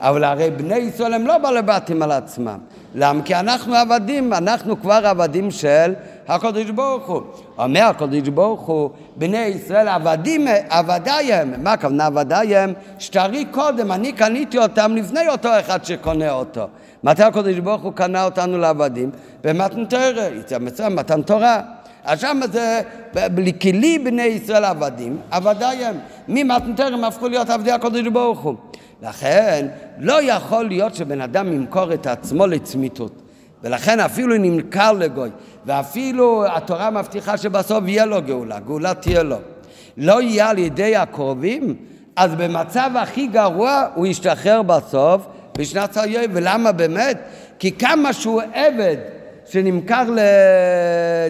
אבל 0.00 0.24
הרי 0.24 0.50
בני 0.50 0.76
ישראל 0.76 1.14
הם 1.14 1.26
לא 1.26 1.38
בעלי 1.38 1.62
בתים 1.62 2.02
על 2.02 2.12
עצמם. 2.12 2.58
למה? 2.94 3.22
כי 3.22 3.34
אנחנו 3.34 3.74
עבדים, 3.74 4.32
אנחנו 4.32 4.80
כבר 4.80 5.00
עבדים 5.06 5.50
של 5.50 5.94
הקדוש 6.28 6.70
ברוך 6.70 7.06
הוא. 7.06 7.22
אומר 7.58 7.82
הקדוש 7.82 8.28
ברוך 8.28 8.60
הוא, 8.60 8.90
בני 9.16 9.38
ישראל 9.38 9.88
עבדים, 9.88 10.46
עבדיי 10.68 11.32
הם. 11.32 11.54
מה 11.62 11.72
הכוונה 11.72 12.06
עבדיי 12.06 12.56
הם? 12.56 12.72
שטרי 12.98 13.44
קודם, 13.44 13.92
אני 13.92 14.12
קניתי 14.12 14.58
אותם 14.58 14.96
לפני 14.96 15.28
אותו 15.28 15.48
אחד 15.60 15.84
שקונה 15.84 16.30
אותו. 16.30 16.68
מתי 17.04 17.22
הקדוש 17.22 17.58
ברוך 17.58 17.82
הוא 17.82 17.92
קנה 17.92 18.24
אותנו 18.24 18.58
לעבדים? 18.58 19.10
במתן 19.44 19.84
תורה, 19.84 20.88
מתן 20.90 21.22
תורה. 21.22 21.60
אז 22.06 22.20
שם 22.20 22.40
זה, 22.52 22.80
כי 23.60 23.72
לי 23.72 23.98
בני 23.98 24.22
ישראל 24.22 24.64
עבדים, 24.64 25.18
עבדיי 25.30 25.84
הם. 25.84 25.96
הם 26.78 27.04
הפכו 27.04 27.28
להיות 27.28 27.50
עבדי 27.50 27.72
הקדוש 27.72 28.08
ברוך 28.08 28.40
הוא. 28.40 28.54
לכן 29.02 29.66
לא 29.98 30.22
יכול 30.22 30.68
להיות 30.68 30.94
שבן 30.94 31.20
אדם 31.20 31.52
ימכור 31.52 31.94
את 31.94 32.06
עצמו 32.06 32.46
לצמיתות. 32.46 33.22
ולכן 33.62 34.00
אפילו 34.00 34.36
נמכר 34.38 34.92
לגוי, 34.92 35.30
ואפילו 35.66 36.44
התורה 36.46 36.90
מבטיחה 36.90 37.36
שבסוף 37.36 37.84
יהיה 37.86 38.06
לו 38.06 38.22
גאולה, 38.22 38.60
גאולה 38.60 38.94
תהיה 38.94 39.22
לו. 39.22 39.36
לא 39.96 40.22
יהיה 40.22 40.50
על 40.50 40.58
ידי 40.58 40.96
הקרובים, 40.96 41.76
אז 42.16 42.34
במצב 42.34 42.90
הכי 42.94 43.26
גרוע 43.26 43.86
הוא 43.94 44.06
ישתחרר 44.06 44.62
בסוף 44.62 45.26
בשנת 45.58 45.96
היוב. 45.96 46.24
ולמה 46.32 46.72
באמת? 46.72 47.18
כי 47.58 47.72
כמה 47.72 48.12
שהוא 48.12 48.42
עבד 48.52 48.96
שנמכר 49.48 50.04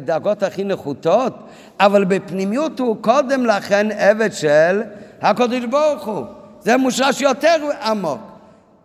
לדאגות 0.00 0.42
הכי 0.42 0.64
נחותות, 0.64 1.32
אבל 1.80 2.04
בפנימיות 2.04 2.80
הוא 2.80 2.96
קודם 3.00 3.46
לכן 3.46 3.86
עבד 3.90 4.32
של 4.32 4.82
הקדוש 5.22 5.64
ברוך 5.64 6.06
הוא. 6.06 6.24
זה 6.60 6.76
מושרש 6.76 7.20
יותר 7.20 7.56
עמוק. 7.82 8.20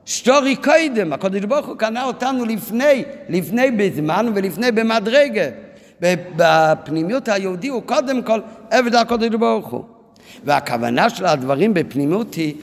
שטורי 0.06 0.56
קודם, 0.56 1.14
הקדוש 1.14 1.42
ברוך 1.42 1.68
הוא 1.68 1.78
קנה 1.78 2.04
אותנו 2.04 2.46
לפני, 2.46 3.04
לפני 3.30 3.72
בזמן 3.72 4.32
ולפני 4.36 4.72
במדרגה. 4.72 5.46
בפנימיות 6.36 7.28
היהודי 7.28 7.68
הוא 7.68 7.84
קודם 7.84 8.22
כל 8.22 8.40
עבד 8.70 8.96
הקדוש 8.96 9.30
ברוך 9.30 9.68
הוא. 9.68 9.84
והכוונה 10.44 11.10
של 11.10 11.26
הדברים 11.26 11.74
בפנימיות 11.74 12.34
היא 12.34 12.56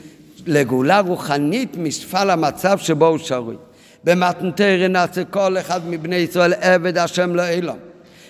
לגאולה 0.47 1.01
רוחנית 1.01 1.77
משפל 1.77 2.31
המצב 2.31 2.79
שבו 2.79 3.07
הוא 3.07 3.19
שרוי. 3.19 3.57
במתנתר 4.05 4.87
נעשה 4.89 5.25
כל 5.25 5.59
אחד 5.59 5.81
מבני 5.89 6.17
ישראל 6.17 6.53
עבד 6.61 6.99
השם 6.99 7.37
לאלו. 7.37 7.73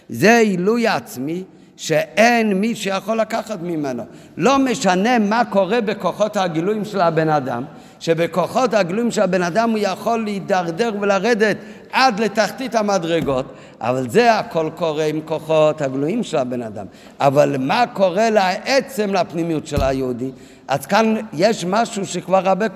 זה 0.09 0.39
עילוי 0.39 0.87
עצמי 0.87 1.45
שאין 1.77 2.53
מי 2.53 2.75
שיכול 2.75 3.21
לקחת 3.21 3.59
ממנו. 3.63 4.03
לא 4.37 4.59
משנה 4.59 5.19
מה 5.19 5.43
קורה 5.51 5.81
בכוחות 5.81 6.37
הגילויים 6.37 6.85
של 6.85 7.01
הבן 7.01 7.29
אדם, 7.29 7.65
שבכוחות 8.01 8.75
הגילויים 8.75 9.11
של 9.11 9.23
הבן 9.23 9.43
אדם 9.43 9.71
הוא 9.71 9.79
יכול 9.83 10.25
להידרדר 10.25 10.93
ולרדת 11.01 11.57
עד 11.93 12.21
לתחתית 12.21 12.75
המדרגות, 12.75 13.55
אבל 13.81 14.11
זה 14.11 14.39
הכל 14.39 14.71
קורה 14.75 15.05
עם 15.05 15.21
כוחות 15.25 15.83
הגלויים 15.83 16.23
של 16.23 16.37
הבן 16.37 16.63
אדם. 16.63 16.87
אבל 17.21 17.57
מה 17.59 17.85
קורה 17.93 18.31
לעצם 18.31 19.15
לפנימיות 19.15 19.67
של 19.67 19.83
היהודי? 19.83 20.31
אז 20.69 20.87
כאן 20.87 21.15
יש 21.33 21.65
משהו 21.65 22.07
שכבר 22.07 22.49
הרבה 22.49 22.67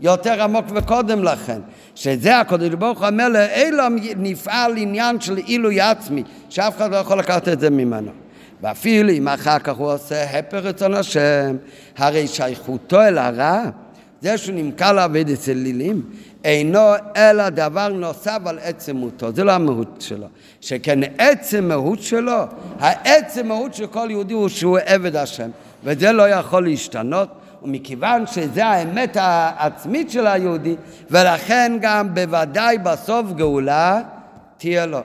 יותר 0.00 0.42
עמוק 0.42 0.64
וקודם 0.74 1.24
לכן, 1.24 1.60
שזה 1.94 2.40
הקודש 2.40 2.74
ברוך 2.74 2.98
הוא 2.98 3.08
אומר 3.08 3.28
לאלו 3.28 3.84
נפעל 4.16 4.76
עניין 4.76 5.20
של 5.20 5.36
עילוי 5.36 5.80
עצמי, 5.80 6.22
שאף 6.48 6.76
אחד 6.76 6.90
לא 6.90 6.96
יכול 6.96 7.18
לקחת 7.18 7.48
את 7.48 7.60
זה 7.60 7.70
ממנו. 7.70 8.10
ואפילו 8.62 9.12
אם 9.12 9.28
אחר 9.28 9.58
כך 9.58 9.76
הוא 9.76 9.92
עושה 9.92 10.38
הפר 10.38 10.58
רצון 10.58 10.94
השם, 10.94 11.56
הרי 11.96 12.26
שייכותו 12.26 13.00
אל 13.00 13.18
הרע, 13.18 13.62
זה 14.20 14.38
שהוא 14.38 14.54
נמכר 14.54 14.92
לעבד 14.92 15.30
אצל 15.30 15.52
לילים, 15.52 16.02
אינו 16.44 16.80
אלא 17.16 17.48
דבר 17.48 17.88
נוסף 17.88 18.38
על 18.44 18.58
עצם 18.62 18.96
מותו, 18.96 19.32
זה 19.32 19.44
לא 19.44 19.52
המהות 19.52 19.96
שלו. 20.00 20.26
שכן 20.60 20.98
עצם 21.18 21.68
מהות 21.68 22.02
שלו, 22.02 22.42
העצם 22.78 23.48
מהות 23.48 23.74
של 23.74 23.86
כל 23.86 24.06
יהודי 24.10 24.34
הוא 24.34 24.48
שהוא 24.48 24.78
עבד 24.84 25.16
השם, 25.16 25.50
וזה 25.84 26.12
לא 26.12 26.28
יכול 26.28 26.64
להשתנות. 26.64 27.28
ומכיוון 27.64 28.26
שזה 28.26 28.66
האמת 28.66 29.16
העצמית 29.20 30.10
של 30.10 30.26
היהודי, 30.26 30.76
ולכן 31.10 31.72
גם 31.80 32.14
בוודאי 32.14 32.78
בסוף 32.78 33.32
גאולה 33.32 34.00
תהיה 34.56 34.86
לו. 34.86 35.00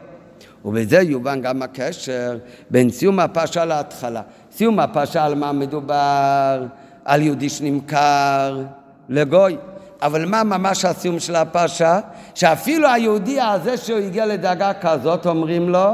ובזה 0.66 0.98
יובן 0.98 1.42
גם 1.42 1.62
הקשר 1.62 2.38
בין 2.70 2.90
סיום 2.90 3.20
הפרשה 3.20 3.66
להתחלה. 3.66 4.22
סיום 4.52 4.80
הפרשה 4.80 5.26
על 5.26 5.36
מה 5.36 5.52
מדובר? 5.52 6.66
על 7.06 7.22
יהודי 7.22 7.50
שנמכר 7.50 8.64
לגוי. 9.10 9.58
אבל 10.02 10.26
מה 10.26 10.44
ממש 10.44 10.86
הסיום 10.86 11.20
של 11.20 11.36
הפרשה? 11.36 12.00
שאפילו 12.36 12.88
היהודי 12.90 13.42
הזה 13.42 13.78
שהוא 13.78 14.00
הגיע 14.00 14.26
לדאגה 14.26 14.74
כזאת, 14.74 15.26
אומרים 15.26 15.70
לו, 15.70 15.92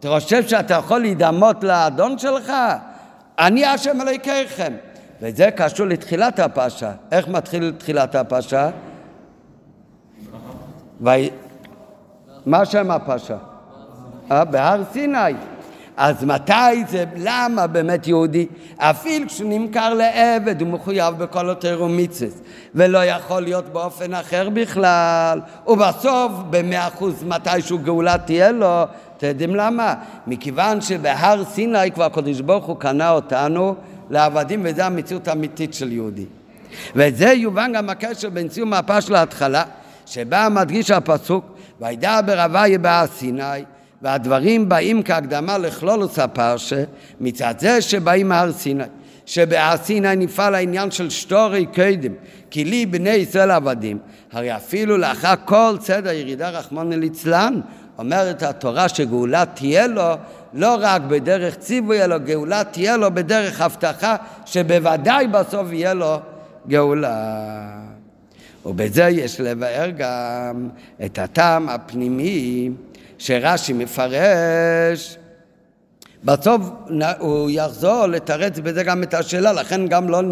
אתה 0.00 0.08
חושב 0.08 0.48
שאתה 0.48 0.74
יכול 0.74 1.00
להידמות 1.00 1.64
לאדון 1.64 2.18
שלך? 2.18 2.52
אני 3.38 3.64
השם 3.64 4.00
אלוהיכיכם. 4.00 4.72
וזה 5.22 5.50
קשור 5.56 5.86
לתחילת 5.86 6.38
הפרשה. 6.38 6.92
איך 7.12 7.28
מתחיל 7.28 7.74
תחילת 7.78 8.14
הפרשה? 8.14 8.70
ו... 11.00 11.08
מה 12.46 12.64
שם 12.64 12.90
הפרשה? 12.90 13.36
אה, 14.30 14.44
בהר 14.44 14.82
סיני. 14.92 15.34
אז 15.98 16.24
מתי 16.24 16.84
זה, 16.88 17.04
למה 17.16 17.66
באמת 17.66 18.06
יהודי, 18.06 18.46
אפילו 18.76 19.26
כשהוא 19.26 19.50
נמכר 19.50 19.94
לעבד, 19.94 20.60
הוא 20.60 20.68
מחויב 20.68 21.14
בכל 21.18 21.44
יותר 21.48 21.82
ומיצס, 21.82 22.40
ולא 22.74 23.04
יכול 23.04 23.42
להיות 23.42 23.64
באופן 23.72 24.14
אחר 24.14 24.48
בכלל, 24.48 25.40
ובסוף 25.66 26.32
במאה 26.50 26.88
אחוז 26.88 27.24
מתישהו 27.24 27.78
גאולה 27.78 28.18
תהיה 28.18 28.52
לו, 28.52 28.82
אתם 29.16 29.26
יודעים 29.26 29.56
למה? 29.56 29.94
מכיוון 30.26 30.80
שבהר 30.80 31.44
סיני 31.44 31.90
כבר 31.94 32.04
הקדוש 32.04 32.40
ברוך 32.40 32.64
הוא 32.64 32.76
קנה 32.76 33.10
אותנו 33.10 33.74
לעבדים, 34.10 34.60
וזו 34.64 34.82
המציאות 34.82 35.28
האמיתית 35.28 35.74
של 35.74 35.92
יהודי. 35.92 36.26
וזה 36.94 37.32
יובן 37.32 37.72
גם 37.72 37.90
הקשר 37.90 38.30
בין 38.30 38.48
סיום 38.48 38.72
הפש 38.72 39.10
להתחלה, 39.10 39.62
שבה 40.06 40.48
מדגיש 40.48 40.90
הפסוק, 40.90 41.44
וידבר 41.80 42.40
הוויה 42.40 42.78
בהר 42.78 43.06
סיני 43.06 43.64
והדברים 44.02 44.68
באים 44.68 45.02
כהקדמה 45.02 45.58
לכלולוס 45.58 46.18
הפרשה, 46.18 46.84
מצד 47.20 47.54
זה 47.58 47.80
שבאים 47.80 48.28
מהר 48.28 48.52
סיני. 48.52 48.84
שבהר 49.26 49.76
סיני 49.76 50.16
נפעל 50.16 50.54
העניין 50.54 50.90
של 50.90 51.10
שטורי 51.10 51.66
קדם, 51.66 52.12
כי 52.50 52.64
לי 52.64 52.86
בני 52.86 53.10
ישראל 53.10 53.50
עבדים. 53.50 53.98
הרי 54.32 54.56
אפילו 54.56 54.96
לאחר 54.96 55.34
כל 55.44 55.76
צד 55.80 56.06
הירידה 56.06 56.50
רחמון 56.50 56.92
ליצלן, 56.92 57.60
אומרת 57.98 58.42
התורה 58.42 58.88
שגאולה 58.88 59.44
תהיה 59.46 59.86
לו 59.86 60.14
לא 60.54 60.76
רק 60.80 61.02
בדרך 61.02 61.56
ציווי, 61.56 62.04
אלא 62.04 62.18
גאולה 62.18 62.64
תהיה 62.64 62.96
לו 62.96 63.14
בדרך 63.14 63.60
הבטחה, 63.60 64.16
שבוודאי 64.46 65.26
בסוף 65.26 65.72
יהיה 65.72 65.94
לו 65.94 66.18
גאולה. 66.68 67.36
ובזה 68.66 69.02
יש 69.02 69.40
לבאר 69.40 69.90
גם 69.96 70.68
את 71.04 71.18
הטעם 71.18 71.68
הפנימי 71.68 72.70
שרש"י 73.18 73.72
מפרש, 73.72 75.18
בסוף 76.24 76.62
הוא 77.18 77.50
יחזור 77.50 78.06
לתרץ 78.06 78.58
בזה 78.58 78.82
גם 78.82 79.02
את 79.02 79.14
השאלה, 79.14 79.52
לכן 79.52 79.86
גם 79.86 80.08
לא 80.08 80.22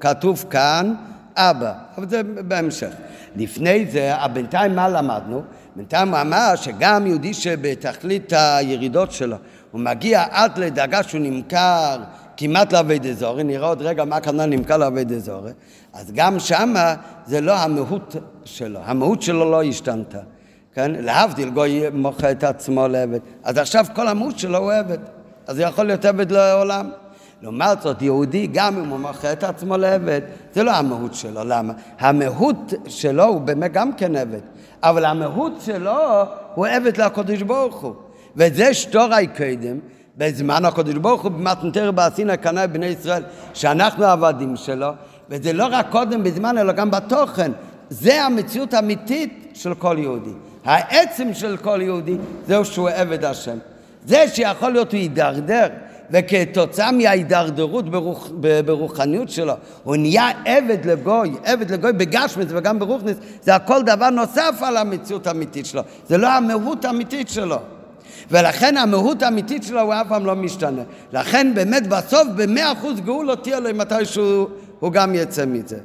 כתוב 0.00 0.44
כאן 0.50 0.94
אבא, 1.36 1.72
אבל 1.98 2.08
זה 2.08 2.22
בהמשך. 2.22 2.90
לפני 3.36 3.86
זה, 3.90 4.12
בינתיים 4.32 4.76
מה 4.76 4.88
למדנו? 4.88 5.42
בינתיים 5.76 6.08
הוא 6.08 6.20
אמר 6.20 6.52
שגם 6.56 7.06
יהודי 7.06 7.34
שבתכלית 7.34 8.32
הירידות 8.32 9.12
שלו, 9.12 9.36
הוא 9.70 9.80
מגיע 9.80 10.24
עד 10.30 10.58
לדאגה 10.58 11.02
שהוא 11.02 11.20
נמכר 11.20 11.96
כמעט 12.36 12.72
לאבי 12.72 12.98
דזורי, 12.98 13.44
נראה 13.44 13.68
עוד 13.68 13.82
רגע 13.82 14.04
מה 14.04 14.16
הכוונה 14.16 14.46
נמכר 14.46 14.76
לאבי 14.76 15.04
דזורי, 15.04 15.52
אז 15.92 16.12
גם 16.14 16.38
שמה 16.38 16.94
זה 17.26 17.40
לא 17.40 17.52
המהות 17.52 18.16
שלו, 18.44 18.80
המהות 18.84 19.22
שלו 19.22 19.50
לא 19.50 19.62
השתנתה. 19.62 20.18
כן? 20.74 20.92
להבדיל, 20.98 21.50
גוי 21.50 21.82
מוכר 21.92 22.30
את 22.30 22.44
עצמו 22.44 22.88
לעבד. 22.88 23.18
אז 23.44 23.58
עכשיו 23.58 23.86
כל 23.94 24.08
המהות 24.08 24.38
שלו 24.38 24.58
הוא 24.58 24.72
עבד. 24.72 24.98
אז 25.46 25.58
הוא 25.58 25.68
יכול 25.68 25.84
להיות 25.84 26.04
עבד 26.04 26.30
לעולם. 26.30 26.90
לעומת 27.42 27.82
זאת, 27.82 28.02
יהודי, 28.02 28.46
גם 28.52 28.78
אם 28.78 28.88
הוא 28.88 28.98
מוכר 28.98 29.32
את 29.32 29.44
עצמו 29.44 29.76
לעבד, 29.76 30.20
זה 30.54 30.62
לא 30.62 30.70
המהות 30.70 31.14
שלו. 31.14 31.44
למה? 31.44 31.72
המהות 31.98 32.72
שלו 32.86 33.24
הוא 33.24 33.40
באמת 33.40 33.72
גם 33.72 33.92
כן 33.92 34.16
עבד. 34.16 34.40
אבל 34.82 35.04
המהות 35.04 35.52
שלו 35.60 36.22
הוא 36.54 36.66
עבד 36.66 37.00
לקדוש 37.00 37.42
ברוך 37.42 37.76
הוא. 37.76 37.94
וזה 38.36 38.74
שטורי 38.74 39.26
קדם, 39.26 39.78
בזמן 40.16 40.64
הקדוש 40.64 40.94
ברוך 40.94 41.22
הוא 41.22 41.30
במתנתר 41.30 41.90
בעשינה 41.90 42.36
קנה 42.36 42.66
בני 42.66 42.86
ישראל, 42.86 43.22
שאנחנו 43.54 44.04
עבדים 44.04 44.56
שלו, 44.56 44.88
וזה 45.30 45.52
לא 45.52 45.66
רק 45.70 45.86
קודם 45.90 46.22
בזמן, 46.22 46.58
אלא 46.58 46.72
גם 46.72 46.90
בתוכן. 46.90 47.52
זה 47.90 48.24
המציאות 48.24 48.74
האמיתית 48.74 49.52
של 49.54 49.74
כל 49.74 49.96
יהודי. 49.98 50.30
העצם 50.64 51.34
של 51.34 51.56
כל 51.56 51.78
יהודי 51.82 52.16
זהו 52.46 52.64
שהוא 52.64 52.88
עבד 52.88 53.24
השם. 53.24 53.58
זה 54.06 54.24
שיכול 54.28 54.70
להיות 54.70 54.92
הוא 54.92 55.00
יידרדר, 55.00 55.66
וכתוצאה 56.10 56.92
מההידרדרות 56.92 57.90
ברוח, 57.90 58.30
ברוחניות 58.64 59.30
שלו, 59.30 59.54
הוא 59.84 59.96
נהיה 59.96 60.30
עבד 60.44 60.86
לגוי, 60.86 61.34
עבד 61.44 61.70
לגוי 61.70 61.92
בגשמית 61.92 62.48
וגם 62.50 62.78
ברוכניס, 62.78 63.16
זה 63.42 63.54
הכל 63.54 63.82
דבר 63.82 64.10
נוסף 64.10 64.54
על 64.60 64.76
המציאות 64.76 65.26
האמיתית 65.26 65.66
שלו, 65.66 65.82
זה 66.08 66.18
לא 66.18 66.28
המהות 66.28 66.84
האמיתית 66.84 67.28
שלו. 67.28 67.56
ולכן 68.30 68.76
המהות 68.76 69.22
האמיתית 69.22 69.62
שלו 69.62 69.80
הוא 69.80 69.94
אף 69.94 70.08
פעם 70.08 70.26
לא 70.26 70.34
משתנה. 70.34 70.82
לכן 71.12 71.52
באמת 71.54 71.86
בסוף 71.86 72.28
במאה 72.36 72.72
אחוז 72.72 73.00
גאולו 73.00 73.36
תהיה 73.36 73.60
לו 73.60 73.74
מתי 73.74 74.04
שהוא 74.04 74.92
גם 74.92 75.14
יצא 75.14 75.46
מזה. 75.46 75.78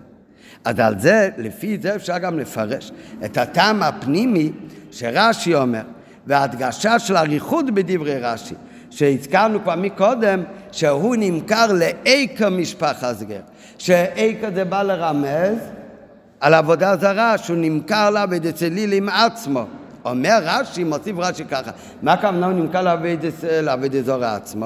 אז 0.66 0.80
על 0.80 1.00
זה, 1.00 1.30
לפי 1.38 1.78
זה 1.82 1.96
אפשר 1.96 2.18
גם 2.18 2.40
לפרש 2.40 2.92
את 3.26 3.38
הטעם 3.38 3.84
הפנימי 3.84 4.52
שרש"י 4.92 5.56
אומר, 5.56 5.82
וההדגשה 6.28 7.00
של 7.00 7.18
אריכות 7.18 7.66
בדברי 7.66 8.20
רש"י, 8.20 8.56
שהזכרנו 8.90 9.64
כבר 9.64 9.76
מקודם, 9.76 10.44
שהוא 10.72 11.16
נמכר 11.20 11.68
לאיכא 11.74 12.50
משפחה 12.50 13.14
סגר, 13.14 13.40
שאיכא 13.78 14.50
זה 14.56 14.66
בא 14.66 14.84
לרמז 14.84 15.58
על 16.40 16.54
עבודה 16.54 16.98
זרה, 16.98 17.38
שהוא 17.38 17.58
נמכר 17.58 18.10
לה 18.10 18.26
בדצליל 18.26 18.94
עם 18.94 19.10
עצמו. 19.10 19.66
אומר 20.06 20.40
רש"י, 20.44 20.84
מוסיף 20.84 21.16
רש"י 21.18 21.46
ככה, 21.46 21.72
מה 22.02 22.14
הכוונה 22.14 22.46
הוא 22.46 22.54
נמכר 22.54 22.98
לעבד 23.42 23.96
אזור 23.96 24.26
עצמו? 24.26 24.66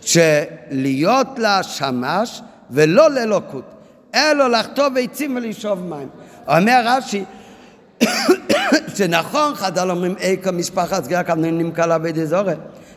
שלהיות 0.00 1.38
לה 1.38 1.62
שמש 1.62 2.42
ולא 2.70 3.10
ללוקות. 3.10 3.79
אלו 4.14 4.48
לחטוב 4.48 4.94
עצים 5.00 5.36
ולשאוב 5.36 5.84
מים. 5.84 6.08
אומר 6.48 6.82
רש"י, 6.84 7.24
שנכון, 8.96 9.54
חז"ל 9.54 9.90
אומרים 9.90 10.14
איכה 10.18 10.50
משפחת 10.50 11.04
סגירה 11.04 11.24
כוונה 11.24 11.50
נמכר 11.50 11.86
לעבד 11.86 12.18
אזורי, 12.18 12.54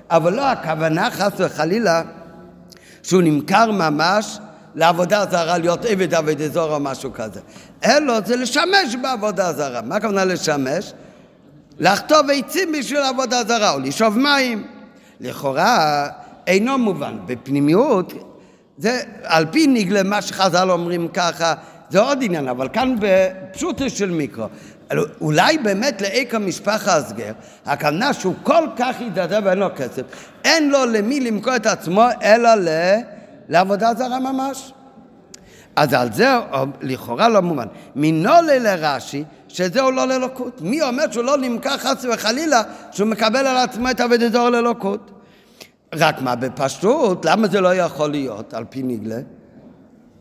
אבל 0.09 0.33
לא 0.33 0.41
הכוונה 0.41 1.11
חס 1.11 1.31
וחלילה 1.37 2.01
שהוא 3.03 3.21
נמכר 3.21 3.71
ממש 3.71 4.39
לעבודה 4.75 5.25
זרה, 5.31 5.57
להיות 5.57 5.85
עבד 5.85 6.13
עבד 6.13 6.41
אזור 6.41 6.73
או 6.73 6.79
משהו 6.79 7.13
כזה. 7.13 7.39
אלו 7.85 8.13
זה 8.25 8.35
לשמש 8.35 8.95
בעבודה 9.01 9.53
זרה. 9.53 9.81
מה 9.81 9.95
הכוונה 9.95 10.25
לשמש? 10.25 10.93
לחטוב 11.79 12.29
עצים 12.33 12.71
בשביל 12.71 12.99
עבודה 12.99 13.43
זרה 13.43 13.73
או 13.73 13.79
לשאוב 13.79 14.17
מים. 14.19 14.67
לכאורה 15.19 16.07
אינו 16.47 16.77
מובן. 16.77 17.17
בפנימיות 17.25 18.13
זה 18.77 19.01
על 19.23 19.45
פי 19.51 19.67
נגלה 19.67 20.03
מה 20.03 20.21
שחז"ל 20.21 20.71
אומרים 20.71 21.07
ככה, 21.07 21.53
זה 21.89 21.99
עוד 21.99 22.17
עניין, 22.21 22.47
אבל 22.47 22.69
כאן 22.73 22.95
בפשוטו 22.99 23.89
של 23.89 24.11
מיקרו. 24.11 24.45
אולי 25.21 25.57
באמת 25.57 26.01
לאיכא 26.01 26.37
משפחה 26.37 26.95
הסגר, 26.95 27.31
הכוונה 27.65 28.13
שהוא 28.13 28.33
כל 28.43 28.67
כך 28.77 29.01
ידדה 29.01 29.39
ואין 29.43 29.57
לו 29.57 29.67
כסף, 29.75 30.01
אין 30.43 30.69
לו 30.69 30.85
למי 30.85 31.19
למכור 31.19 31.55
את 31.55 31.65
עצמו 31.65 32.03
אלא 32.23 32.55
ל... 32.55 32.67
לעבודה 33.49 33.93
זרה 33.97 34.19
ממש. 34.19 34.73
אז 35.75 35.93
על 35.93 36.13
זה 36.13 36.27
לכאורה 36.81 37.29
לא 37.29 37.41
מובן. 37.41 37.67
מנולה 37.95 38.59
לרש"י, 38.59 39.23
שזהו 39.47 39.91
לא 39.91 40.07
ללוקות. 40.07 40.61
מי 40.61 40.81
אומר 40.81 41.11
שהוא 41.11 41.23
לא 41.23 41.37
נמכר 41.37 41.77
חס 41.77 42.05
וחלילה 42.13 42.61
שהוא 42.91 43.07
מקבל 43.07 43.47
על 43.47 43.57
עצמו 43.57 43.89
את 43.91 44.01
אבדתו 44.01 44.49
ללוקות? 44.49 45.11
רק 45.97 46.21
מה 46.21 46.35
בפשטות, 46.35 47.25
למה 47.25 47.47
זה 47.47 47.61
לא 47.61 47.75
יכול 47.75 48.11
להיות 48.11 48.53
על 48.53 48.63
פי 48.69 48.83
נגלה? 48.83 49.19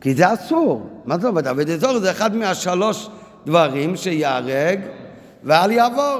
כי 0.01 0.15
זה 0.15 0.33
אסור. 0.33 0.89
מה 1.05 1.15
זאת 1.17 1.25
אומרת? 1.25 1.47
עבד 1.47 1.69
אזור 1.69 1.99
זה 1.99 2.11
אחד 2.11 2.35
מהשלוש 2.35 3.09
דברים 3.45 3.95
שיהרג 3.95 4.79
ואל 5.43 5.71
יעבור. 5.71 6.19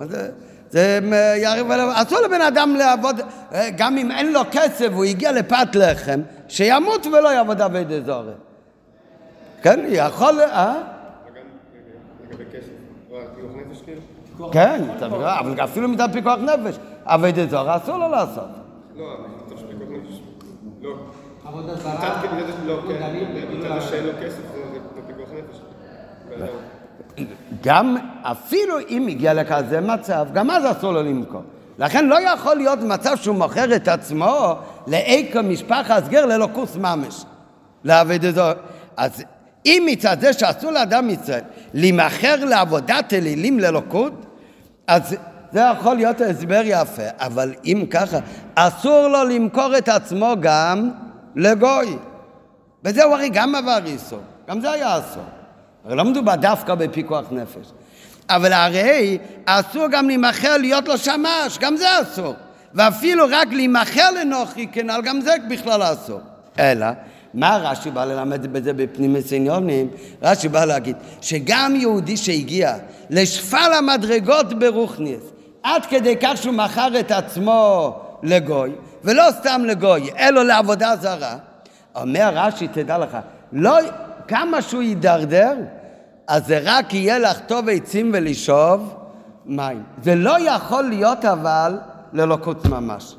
זה, 0.00 0.30
זה 0.70 0.98
יהרג 1.36 1.66
ואל 1.68 1.78
יעבור. 1.78 2.02
אסור 2.02 2.18
לבן 2.20 2.40
אדם 2.40 2.76
לעבוד, 2.76 3.20
גם 3.76 3.98
אם 3.98 4.10
אין 4.10 4.32
לו 4.32 4.40
כסף, 4.50 4.88
הוא 4.92 5.04
הגיע 5.04 5.32
לפת 5.32 5.74
לחם, 5.74 6.20
שימות 6.48 7.06
ולא 7.06 7.28
יעבוד 7.28 7.60
עבד 7.60 7.92
אזור. 7.92 8.22
כן, 9.62 9.80
יכול... 9.88 10.40
אה? 10.40 10.74
כן, 14.52 14.84
אבל 15.04 15.64
אפילו 15.64 15.88
מצד 15.88 16.08
פיקוח 16.12 16.38
נפש, 16.38 16.78
אביידה 17.04 17.46
זרה 17.46 17.76
אסור 17.76 17.98
לו 17.98 18.08
לעשות. 18.08 18.61
לא, 18.96 19.16
חושב 19.44 19.56
שפיקוח 19.56 19.88
נפש. 19.90 20.20
לא. 20.82 20.94
עבודה 21.44 21.74
זרה? 21.74 22.22
לא, 22.66 22.80
כן. 22.88 23.14
מצד 23.58 23.80
שאין 23.88 24.04
לו 24.04 24.12
כסף, 24.22 24.40
זה 24.94 25.00
פיקוח 25.06 25.28
נפש. 25.28 25.60
גם, 27.62 27.96
אפילו 28.22 28.74
אם 28.88 29.06
הגיע 29.08 29.34
לכזה 29.34 29.80
מצב, 29.80 30.26
גם 30.32 30.50
אז 30.50 30.78
אסור 30.78 30.92
לו 30.92 31.02
למכור. 31.02 31.42
לכן 31.78 32.06
לא 32.06 32.20
יכול 32.20 32.56
להיות 32.56 32.78
מצב 32.78 33.16
שהוא 33.16 33.36
מוכר 33.36 33.76
את 33.76 33.88
עצמו 33.88 34.54
לאיכו 34.86 35.42
משפחת 35.42 36.08
גר 36.08 36.26
ללא 36.26 36.48
כוס 36.52 36.76
ממש. 36.76 37.24
לעבד 37.84 38.24
את 38.24 38.34
זה. 38.34 38.42
אז 38.96 39.24
אם 39.66 39.82
מצד 39.86 40.16
זה 40.20 40.32
שאסור 40.32 40.70
לאדם 40.70 41.10
ישראל 41.10 41.40
להימכר 41.74 42.44
לעבודת 42.44 43.12
אלילים 43.12 43.60
ללוקות, 43.60 44.12
אז 44.86 45.16
זה 45.52 45.60
יכול 45.60 45.96
להיות 45.96 46.20
הסבר 46.20 46.62
יפה, 46.64 47.02
אבל 47.18 47.54
אם 47.64 47.84
ככה, 47.90 48.18
אסור 48.54 49.08
לו 49.08 49.24
למכור 49.24 49.78
את 49.78 49.88
עצמו 49.88 50.34
גם 50.40 50.90
לגוי. 51.36 51.96
וזהו 52.84 53.14
הרי 53.14 53.28
גם 53.28 53.54
עבר 53.54 53.78
איסור, 53.86 54.20
גם 54.48 54.60
זה 54.60 54.70
היה 54.70 54.98
אסור. 54.98 55.24
הרי 55.84 55.96
לא 55.96 56.04
מדובר 56.04 56.34
דווקא 56.34 56.74
בפיקוח 56.74 57.24
נפש. 57.30 57.72
אבל 58.30 58.52
הרי 58.52 59.18
אסור 59.44 59.88
גם 59.88 60.06
להימכר 60.06 60.56
להיות 60.56 60.88
לו 60.88 60.98
שמש, 60.98 61.58
גם 61.60 61.76
זה 61.76 61.86
אסור. 62.02 62.34
ואפילו 62.74 63.24
רק 63.30 63.52
להימכר 63.52 64.10
לנוחי 64.10 64.66
כנ"ל, 64.72 65.00
גם 65.04 65.20
זה 65.20 65.32
בכלל 65.50 65.82
אסור. 65.82 66.20
אלא, 66.58 66.86
מה 67.34 67.56
רש"י 67.56 67.90
בא 67.90 68.04
ללמד 68.04 68.46
בזה 68.52 68.72
בפנים 68.72 69.16
עניונים? 69.32 69.88
רש"י 70.22 70.48
בא 70.48 70.64
להגיד 70.64 70.96
שגם 71.20 71.76
יהודי 71.76 72.16
שהגיע 72.16 72.74
לשפל 73.10 73.72
המדרגות 73.78 74.58
ברוכניס, 74.58 75.22
עד 75.62 75.86
כדי 75.86 76.16
כך 76.22 76.36
שהוא 76.36 76.54
מכר 76.54 77.00
את 77.00 77.10
עצמו 77.10 77.94
לגוי, 78.22 78.72
ולא 79.04 79.22
סתם 79.30 79.62
לגוי, 79.64 80.10
אלא 80.18 80.44
לעבודה 80.44 80.96
זרה, 81.00 81.36
אומר 81.94 82.30
רש"י, 82.34 82.68
תדע 82.68 82.98
לך, 82.98 83.18
לא, 83.52 83.78
כמה 84.28 84.62
שהוא 84.62 84.82
יידרדר, 84.82 85.54
אז 86.28 86.46
זה 86.46 86.60
רק 86.64 86.94
יהיה 86.94 87.18
לחטוב 87.18 87.68
עצים 87.68 88.10
ולשאוב 88.14 88.94
מים. 89.46 89.82
זה 90.02 90.14
לא 90.14 90.36
יכול 90.40 90.84
להיות 90.84 91.24
אבל 91.24 91.78
ללוקות 92.12 92.66
ממש. 92.66 93.14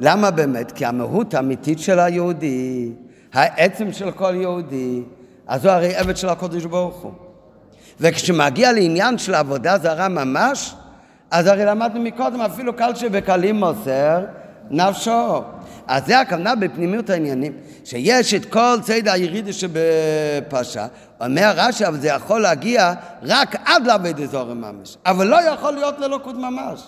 למה 0.00 0.30
באמת? 0.30 0.72
כי 0.72 0.84
המהות 0.84 1.34
האמיתית 1.34 1.78
של 1.78 1.98
היהודי, 1.98 2.92
העצם 3.32 3.92
של 3.92 4.10
כל 4.10 4.34
יהודי, 4.34 5.02
אז 5.46 5.64
הוא 5.64 5.72
הרי 5.72 5.94
עבד 5.94 6.16
של 6.16 6.28
הקודש 6.28 6.64
ברוך 6.64 6.96
הוא. 6.96 7.12
וכשמגיע 8.00 8.72
לעניין 8.72 9.18
של 9.18 9.34
עבודה 9.34 9.78
זרה 9.78 10.08
ממש, 10.08 10.74
אז 11.32 11.46
הרי 11.46 11.64
למדנו 11.64 12.00
מקודם, 12.00 12.40
אפילו 12.40 12.76
קל 12.76 12.94
שבקלים 12.94 13.56
מוסר 13.56 14.20
נפשו. 14.70 15.42
אז 15.86 16.06
זה 16.06 16.20
הכוונה 16.20 16.54
בפנימיות 16.54 17.10
העניינים, 17.10 17.52
שיש 17.84 18.34
את 18.34 18.44
כל 18.44 18.76
ציד 18.82 19.08
הירידי 19.08 19.52
שבפרשה, 19.52 20.86
אומר 21.20 21.52
רש"י, 21.56 21.86
אבל 21.86 22.00
זה 22.00 22.08
יכול 22.08 22.40
להגיע 22.40 22.92
רק 23.22 23.56
עד 23.64 23.86
לעבד 23.86 24.20
אזור 24.20 24.54
ממש, 24.54 24.96
אבל 25.06 25.26
לא 25.26 25.42
יכול 25.42 25.72
להיות 25.72 25.98
ללוקות 25.98 26.36
ממש. 26.36 26.80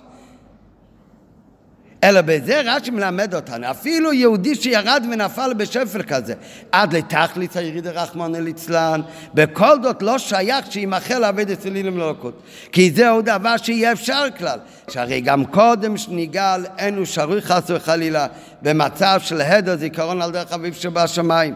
אלא 2.04 2.20
בזה 2.20 2.60
רש"י 2.64 2.90
מלמד 2.90 3.34
אותנו, 3.34 3.70
אפילו 3.70 4.12
יהודי 4.12 4.54
שירד 4.54 5.04
ונפל 5.12 5.54
בשפל 5.56 6.02
כזה, 6.02 6.34
עד 6.72 6.92
לתכלית 6.92 7.56
היריד 7.56 7.86
הרחמנא 7.86 8.36
ליצלן, 8.36 9.00
בכל 9.34 9.82
זאת 9.82 10.02
לא 10.02 10.18
שייך 10.18 10.72
שימחל 10.72 11.18
לעבד 11.18 11.50
אצלילים 11.50 11.98
ללוקות. 11.98 12.42
כי 12.72 12.90
זהו 12.90 13.22
דבר 13.22 13.56
שיהיה 13.56 13.92
אפשר 13.92 14.24
כלל, 14.38 14.58
שהרי 14.90 15.20
גם 15.20 15.44
קודם 15.44 15.96
שניגל 15.96 16.64
אין 16.78 16.96
הוא 16.96 17.04
שרוי 17.04 17.42
חס 17.42 17.62
וחלילה 17.68 18.26
במצב 18.62 19.20
של 19.22 19.40
הדר 19.40 19.76
זיכרון 19.76 20.22
על 20.22 20.30
דרך 20.30 20.52
אביב 20.52 20.74
שבשמיים. 20.74 21.54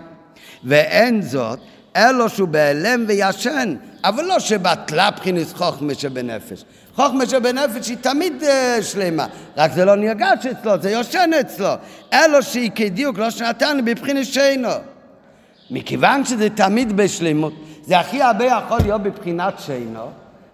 ואין 0.64 1.22
זאת 1.22 1.59
אלו 1.96 2.28
שהוא 2.28 2.49
בהלם 2.49 3.05
וישן, 3.09 3.74
אבל 4.05 4.24
לא 4.24 4.40
שבטלה 4.40 5.11
בחינס 5.11 5.53
חוכמה 5.53 5.94
שבנפש. 5.94 6.64
חוכמה 6.99 7.26
שבנפש 7.26 7.88
היא 7.88 7.96
תמיד 8.01 8.42
uh, 8.42 8.82
שלמה, 8.82 9.26
רק 9.57 9.72
זה 9.72 9.84
לא 9.84 9.96
נרגש 9.96 10.46
אצלו, 10.46 10.72
זה 10.80 10.90
יושן 10.90 11.30
אצלו. 11.40 11.68
אלו 12.12 12.42
שהיא 12.42 12.70
כדיוק 12.74 13.18
לא 13.18 13.30
שנתן 13.30 13.78
בבחינת 13.84 14.26
שינו. 14.26 14.68
מכיוון 15.70 16.24
שזה 16.24 16.51
תמיד 16.51 16.96
בשלמות, 16.96 17.53
זה 17.82 17.99
הכי 17.99 18.22
הרבה 18.22 18.44
יכול 18.44 18.78
להיות 18.82 19.03
בבחינת 19.03 19.55
שינו, 19.59 20.01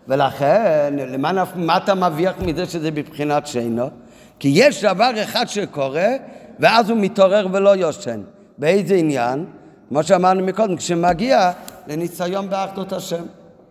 ולכן, 0.08 0.94
למען 0.98 1.36
מה 1.54 1.76
אתה 1.76 1.94
מרוויח 1.94 2.34
מזה 2.38 2.66
שזה 2.66 2.90
בבחינת 2.90 3.46
שינו? 3.46 3.90
כי 4.38 4.50
יש 4.54 4.84
דבר 4.84 5.10
אחד 5.22 5.48
שקורה, 5.48 6.08
ואז 6.60 6.90
הוא 6.90 6.98
מתעורר 6.98 7.46
ולא 7.52 7.76
יושן. 7.76 8.20
באיזה 8.58 8.94
עניין? 8.94 9.46
כמו 9.88 10.02
שאמרנו 10.02 10.44
מקודם, 10.44 10.76
כשמגיע 10.76 11.50
לניסיון 11.86 12.50
באחדות 12.50 12.92
השם. 12.92 13.24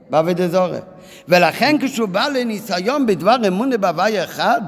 בעבודת 0.09 0.51
זורע. 0.51 0.79
ולכן 1.27 1.75
כשהוא 1.81 2.07
בא 2.07 2.27
לניסיון 2.27 3.05
בדבר 3.05 3.35
אמונה 3.47 3.77
בהווי 3.77 4.23
אחד, 4.23 4.61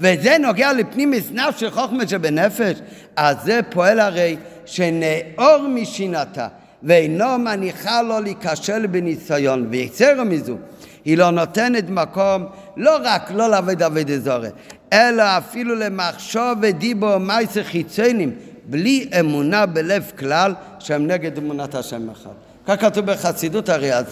וזה 0.00 0.36
נוגע 0.38 0.72
לפנים 0.72 1.10
מזנב 1.10 1.52
של 1.56 1.70
חוכמה 1.70 2.08
שבנפש, 2.08 2.78
אז 3.16 3.36
זה 3.44 3.60
פועל 3.70 4.00
הרי 4.00 4.36
שנאור 4.66 5.68
משינתה, 5.68 6.48
ואינו 6.82 7.38
מניחה 7.38 8.02
לו 8.02 8.20
להיכשל 8.20 8.86
בניסיון, 8.86 9.66
ויצר 9.70 10.24
מזו. 10.24 10.56
היא 11.04 11.18
לא 11.18 11.30
נותנת 11.30 11.90
מקום 11.90 12.46
לא 12.76 12.98
רק 13.02 13.30
לא 13.30 13.48
לעבוד 13.48 13.82
עבודת 13.82 14.22
זורע, 14.22 14.48
אלא 14.92 15.22
אפילו 15.38 15.74
למחשוב 15.74 16.58
ודיבו 16.62 17.18
מייסר 17.18 17.62
חיצונים, 17.62 18.32
בלי 18.64 19.08
אמונה 19.20 19.66
בלב 19.66 20.12
כלל, 20.18 20.54
שהם 20.78 21.06
נגד 21.06 21.38
אמונת 21.38 21.74
השם 21.74 22.10
אחד. 22.10 22.43
כך 22.66 22.80
כתוב 22.80 23.06
בחסידות 23.06 23.68
הרי, 23.68 23.94
אז 23.94 24.04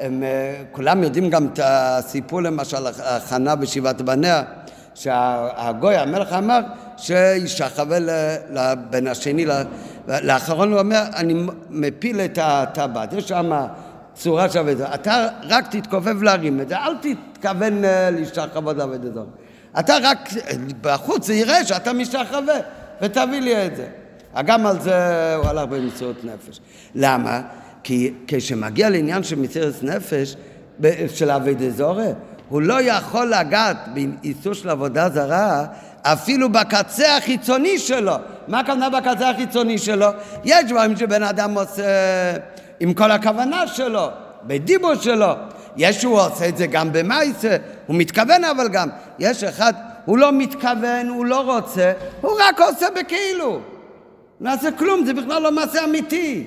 הם, 0.00 0.22
אה, 0.22 0.62
כולם 0.72 1.02
יודעים 1.02 1.30
גם 1.30 1.46
את 1.46 1.60
הסיפור 1.62 2.42
למשל, 2.42 2.86
הכנה 2.86 3.54
בשבעת 3.54 4.02
בניה, 4.02 4.42
שהגוי, 4.94 5.96
המלך 5.96 6.32
אמר 6.32 6.60
שישחווה 6.96 7.98
לבן 8.50 9.06
השני, 9.06 9.46
לאחרון 10.08 10.72
הוא 10.72 10.78
אומר, 10.78 11.02
אני 11.16 11.46
מפיל 11.70 12.20
את 12.20 12.38
הטבעת, 12.42 13.12
יש 13.12 13.28
שם 13.28 13.52
צורה 14.14 14.50
שווה 14.50 14.74
זה, 14.74 14.94
אתה 14.94 15.28
רק 15.48 15.76
תתכופף 15.76 16.22
להרים 16.22 16.60
את 16.60 16.68
זה, 16.68 16.76
אל 16.76 16.92
תתכוון 17.00 17.84
אה, 17.84 18.10
להשתחוות 18.10 18.76
לעבוד 18.76 19.04
את 19.04 19.14
זה. 19.14 19.20
אתה 19.78 19.96
רק, 20.02 20.28
בחוץ 20.80 21.26
זה 21.26 21.34
יראה 21.34 21.64
שאתה 21.64 21.92
משתחווה, 21.92 22.56
ותביא 23.02 23.40
לי 23.40 23.66
את 23.66 23.76
זה. 23.76 23.86
גם 24.40 24.66
על 24.66 24.80
זה 24.80 25.34
הוא 25.34 25.46
הלך 25.46 25.64
במציאות 25.68 26.24
נפש. 26.24 26.60
למה? 26.94 27.40
כי 27.82 28.14
כשמגיע 28.28 28.90
לעניין 28.90 29.22
של 29.22 29.36
מציאות 29.36 29.82
נפש, 29.82 30.36
של 31.14 31.30
אבי 31.30 31.54
דזורי, 31.54 32.08
הוא 32.48 32.62
לא 32.62 32.82
יכול 32.82 33.26
לגעת 33.26 33.76
באיסור 33.94 34.54
של 34.54 34.68
עבודה 34.68 35.08
זרה 35.08 35.64
אפילו 36.02 36.52
בקצה 36.52 37.16
החיצוני 37.16 37.78
שלו. 37.78 38.12
מה 38.48 38.60
הכוונה 38.60 38.90
בקצה 38.90 39.30
החיצוני 39.30 39.78
שלו? 39.78 40.06
יש 40.44 40.64
דברים 40.68 40.96
שבן 40.96 41.22
אדם 41.22 41.58
עושה 41.58 41.82
עם 42.80 42.94
כל 42.94 43.10
הכוונה 43.10 43.66
שלו, 43.66 44.08
בדיבור 44.44 44.94
שלו. 44.94 45.32
יש 45.76 46.00
שהוא 46.00 46.20
עושה 46.20 46.48
את 46.48 46.56
זה 46.56 46.66
גם 46.66 46.92
במעשה, 46.92 47.56
הוא 47.86 47.96
מתכוון 47.96 48.44
אבל 48.44 48.68
גם. 48.68 48.88
יש 49.18 49.44
אחד, 49.44 49.72
הוא 50.04 50.18
לא 50.18 50.32
מתכוון, 50.32 51.08
הוא 51.08 51.26
לא 51.26 51.54
רוצה, 51.56 51.92
הוא 52.20 52.32
רק 52.48 52.60
עושה 52.60 52.86
בכאילו. 53.00 53.60
נעשה 54.40 54.72
כלום, 54.72 55.06
זה 55.06 55.14
בכלל 55.14 55.42
לא 55.42 55.52
מעשה 55.52 55.84
אמיתי. 55.84 56.44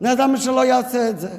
למה 0.00 0.36
שלא 0.36 0.64
יעשה 0.64 1.08
את 1.08 1.20
זה? 1.20 1.30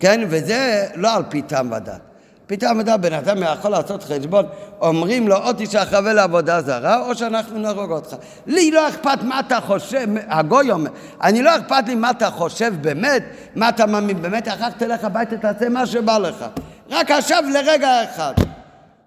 כן, 0.00 0.20
וזה 0.28 0.86
לא 0.94 1.14
על 1.14 1.22
פי 1.28 1.42
טעם 1.42 1.72
ודת. 1.72 2.00
פי 2.46 2.56
טעם 2.56 2.78
ודת 2.78 3.00
בן 3.00 3.12
אדם 3.12 3.42
יכול 3.42 3.70
לעשות 3.70 4.02
חשבון, 4.02 4.46
אומרים 4.80 5.28
לו 5.28 5.36
או 5.36 5.50
תשחווה 5.58 6.12
לעבודה 6.12 6.62
זרה 6.62 7.06
או 7.06 7.14
שאנחנו 7.14 7.58
נהרוג 7.58 7.90
אותך. 7.90 8.16
לי 8.46 8.70
לא 8.70 8.88
אכפת 8.88 9.22
מה 9.22 9.40
אתה 9.40 9.60
חושב, 9.60 10.08
הגוי 10.28 10.70
אומר, 10.70 10.90
אני 11.22 11.42
לא 11.42 11.56
אכפת 11.56 11.84
לי 11.86 11.94
מה 11.94 12.10
אתה 12.10 12.30
חושב 12.30 12.74
באמת, 12.80 13.22
מה 13.56 13.68
אתה 13.68 13.86
מאמין 13.86 14.22
באמת, 14.22 14.48
אחר 14.48 14.70
כך 14.70 14.76
תלך 14.76 15.04
הביתה, 15.04 15.36
תעשה 15.36 15.68
מה 15.68 15.86
שבא 15.86 16.18
לך. 16.18 16.44
רק 16.90 17.10
עכשיו 17.10 17.44
לרגע 17.52 18.04
אחד. 18.04 18.34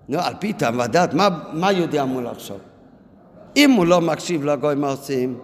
נו, 0.09 0.19
על 0.21 0.34
פי 0.39 0.53
טעם 0.53 0.79
ודת, 0.79 1.13
מה, 1.13 1.29
מה 1.53 1.71
יהודי 1.71 2.01
אמור 2.01 2.21
לחשוב? 2.21 2.72
אם 3.56 3.72
הוא 3.72 3.86
לא 3.86 4.01
מקשיב 4.01 4.45
לגוי 4.45 4.76
מה 4.76 4.89
עושים? 4.89 5.38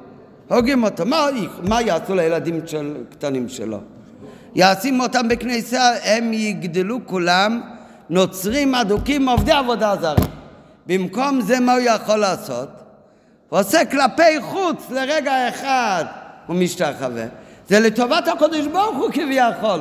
הורגים 0.49 0.83
אותו. 0.83 1.05
מה, 1.05 1.27
מה 1.63 1.81
יעשו 1.81 2.15
לילדים 2.15 2.59
של, 2.65 2.95
קטנים 3.09 3.49
שלו? 3.49 3.77
ישים 4.55 4.99
אותם 4.99 5.27
בכניסה, 5.27 5.91
הם 6.03 6.33
יגדלו 6.33 6.99
כולם 7.05 7.61
נוצרים 8.09 8.75
אדוקים 8.75 9.29
עובדי 9.29 9.51
עבודה 9.51 9.95
זרה. 10.01 10.25
במקום 10.87 11.41
זה 11.41 11.59
מה 11.59 11.73
הוא 11.73 11.79
יכול 11.79 12.15
לעשות? 12.15 12.69
הוא 13.49 13.59
עושה 13.59 13.85
כלפי 13.85 14.41
חוץ 14.41 14.91
לרגע 14.91 15.49
אחד 15.49 16.05
הוא 16.47 16.55
משתחווה. 16.55 17.25
זה 17.67 17.79
לטובת 17.79 18.27
הקדוש 18.27 18.67
ברוך 18.67 18.97
הוא 18.97 19.11
כביכול. 19.11 19.79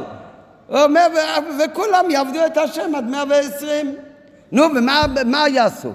הוא 0.67 0.81
אומר, 0.81 1.07
וכולם 1.65 2.11
יעבדו 2.11 2.47
את 2.47 2.57
השם 2.57 2.95
עד 2.95 3.05
מאה 3.05 3.25
ועשרים. 3.31 3.95
נו, 4.53 4.63
ומה 5.17 5.49
יעשו? 5.49 5.93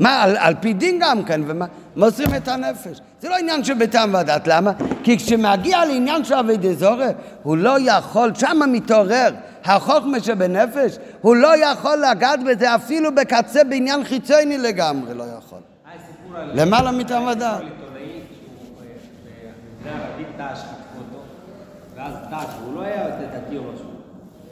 מה, 0.00 0.22
על, 0.22 0.36
על 0.36 0.54
פי 0.60 0.72
דין 0.72 0.98
גם 1.02 1.24
כן, 1.24 1.40
ומה, 1.46 1.66
מוסרים 1.96 2.34
את 2.34 2.48
הנפש. 2.48 3.00
זה 3.20 3.28
לא 3.28 3.36
עניין 3.36 3.64
של 3.64 3.74
בטעם 3.74 4.14
ודת, 4.14 4.46
למה? 4.46 4.72
כי 5.04 5.18
כשמגיע 5.18 5.84
לעניין 5.84 6.24
של 6.24 6.34
אבי 6.34 6.56
דזורי, 6.56 7.06
הוא 7.42 7.56
לא 7.56 7.76
יכול, 7.80 8.34
שמה 8.34 8.66
מתעורר 8.66 9.30
החוכמה 9.64 10.20
שבנפש, 10.20 10.98
הוא 11.20 11.36
לא 11.36 11.64
יכול 11.64 11.96
לגעת 12.10 12.40
בזה 12.42 12.74
אפילו 12.74 13.14
בקצה 13.14 13.64
בעניין 13.64 14.04
חיצוני 14.04 14.58
לגמרי, 14.58 15.14
לא 15.14 15.24
יכול. 15.38 15.58
למעלה 16.54 16.90
מטעם 16.90 17.26
ודת. 17.26 17.60
ואז 21.96 22.14
דש, 22.30 22.48
הוא 22.64 22.74
לא 22.74 22.82
היה 22.82 23.04
דתי 23.08 23.58
או 23.58 23.62
משהו, 23.74 23.90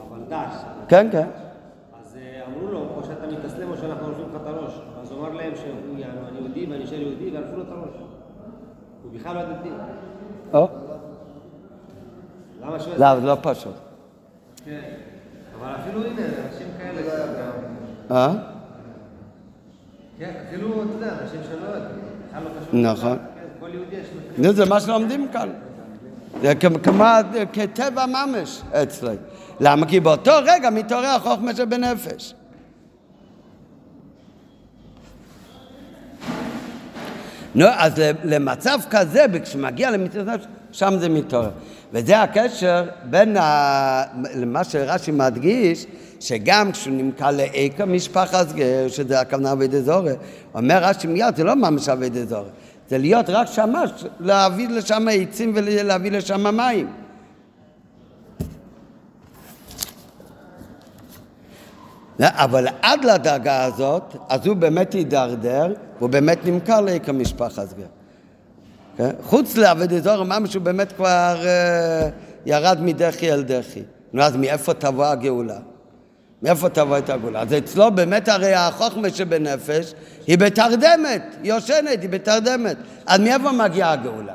אבל 0.09 0.19
דש. 0.29 0.53
כן, 0.87 1.07
כן. 1.11 1.27
אז 2.01 2.17
אמרו 2.47 2.67
לו, 2.67 2.79
או 2.79 3.03
שאתה 3.03 3.27
מתאסלם 3.27 3.71
או 3.71 3.77
שאנחנו 3.77 4.07
עוזבים 4.07 4.25
לך 4.35 4.41
את 4.41 4.47
אמר 5.19 5.33
להם 5.33 5.53
שהוא 5.55 5.97
יענו, 5.97 6.27
אני 6.29 6.39
יהודי 6.39 6.65
ואני 6.65 6.83
אשאר 6.83 7.01
יהודי, 7.01 7.31
ועלפו 7.31 7.55
לו 7.57 7.63
את 7.63 7.67
הראש. 7.69 7.95
הוא 9.03 9.11
בכלל 9.13 9.35
לא 9.35 9.41
דתי. 9.41 9.69
או. 10.53 10.67
למה 12.61 12.79
שהוא... 12.79 12.93
לא, 12.97 13.19
זה 13.19 13.25
לא 13.25 13.37
פשוט. 13.41 13.73
כן. 14.65 14.81
אבל 15.59 15.75
אפילו 15.75 16.05
הנה, 16.05 16.21
אנשים 16.21 16.67
כאלה 16.77 17.01
גם... 17.01 17.27
אה? 18.11 18.33
כן, 20.19 20.33
אפילו, 20.47 20.83
אתה 20.83 20.91
יודע, 20.91 21.13
אנשים 21.21 21.39
שלא 21.43 21.67
יודעים. 21.67 21.99
בכלל 22.27 22.43
לא 22.43 22.49
קשור. 22.49 22.79
נכון. 22.79 23.17
כן, 23.35 23.45
כל 23.59 23.69
יהודי 23.73 23.95
יש 23.95 24.07
לו... 24.37 24.53
זה 24.53 24.65
מה 24.65 24.79
שלומדים 24.79 25.27
כאן. 25.27 25.49
זה 26.41 26.53
כמעט 26.83 27.25
כטבע 27.53 28.05
ממש 28.05 28.61
אצלי. 28.71 29.15
למה? 29.59 29.85
כי 29.85 29.99
באותו 29.99 30.31
רגע 30.45 30.69
מתעורר 30.69 31.07
החוכמה 31.07 31.55
שבנפש. 31.55 32.33
נו, 37.55 37.65
אז 37.77 37.93
למצב 38.23 38.79
כזה, 38.89 39.25
כשמגיע 39.43 39.91
למצוות 39.91 40.27
נפש, 40.27 40.45
שם 40.71 40.93
זה 40.99 41.09
מתעורר. 41.09 41.49
וזה 41.93 42.21
הקשר 42.21 42.85
בין 43.03 43.37
ה... 43.37 44.03
למה 44.35 44.63
שרש"י 44.63 45.11
מדגיש, 45.11 45.85
שגם 46.19 46.71
כשהוא 46.71 46.93
נמכר 46.93 47.31
לאיקה 47.31 47.85
משפחת 47.85 48.51
גר, 48.51 48.87
שזה 48.87 49.19
הכוונה 49.19 49.51
אבי 49.51 49.67
דזורי, 49.67 50.13
אומר 50.53 50.83
רש"י 50.83 51.07
מיד, 51.07 51.35
זה 51.35 51.43
לא 51.43 51.55
ממש 51.55 51.89
אבי 51.89 52.09
דזורי, 52.09 52.49
זה 52.89 52.97
להיות 52.97 53.29
רק 53.29 53.47
שמש, 53.47 53.91
להביא 54.19 54.69
לשם 54.69 55.07
עצים 55.11 55.51
ולהביא 55.55 56.11
לשם 56.11 56.57
מים. 56.57 56.87
אבל 62.21 62.67
עד 62.81 63.05
לדרגה 63.05 63.63
הזאת, 63.63 64.15
אז 64.29 64.45
הוא 64.45 64.55
באמת 64.55 64.93
הידרדר, 64.93 65.73
והוא 65.97 66.09
באמת 66.09 66.45
נמכר 66.45 66.81
לאיקה 66.81 67.11
משפחת 67.11 67.73
גר. 67.77 67.85
כן? 68.97 69.09
חוץ 69.23 69.57
לעבד 69.57 69.93
אזור 69.93 70.23
ממש 70.23 70.53
הוא 70.53 70.63
באמת 70.63 70.91
כבר 70.91 71.35
uh, 71.41 71.45
ירד 72.45 72.81
מדחי 72.81 73.33
אל 73.33 73.43
דחי. 73.43 73.83
נו, 74.13 74.21
אז 74.21 74.35
מאיפה 74.35 74.73
תבוא 74.73 75.05
הגאולה? 75.05 75.57
מאיפה 76.43 76.69
תבוא 76.69 76.97
את 76.97 77.09
הגאולה? 77.09 77.41
אז 77.41 77.53
אצלו 77.53 77.91
באמת 77.91 78.27
הרי 78.27 78.53
החוכמה 78.53 79.09
שבנפש 79.09 79.93
היא 80.27 80.37
בתרדמת, 80.37 81.35
היא 81.43 81.53
יושנת, 81.53 82.01
היא 82.01 82.09
בתרדמת. 82.09 82.77
אז 83.05 83.19
מאיפה 83.19 83.51
מגיעה 83.51 83.91
הגאולה? 83.91 84.33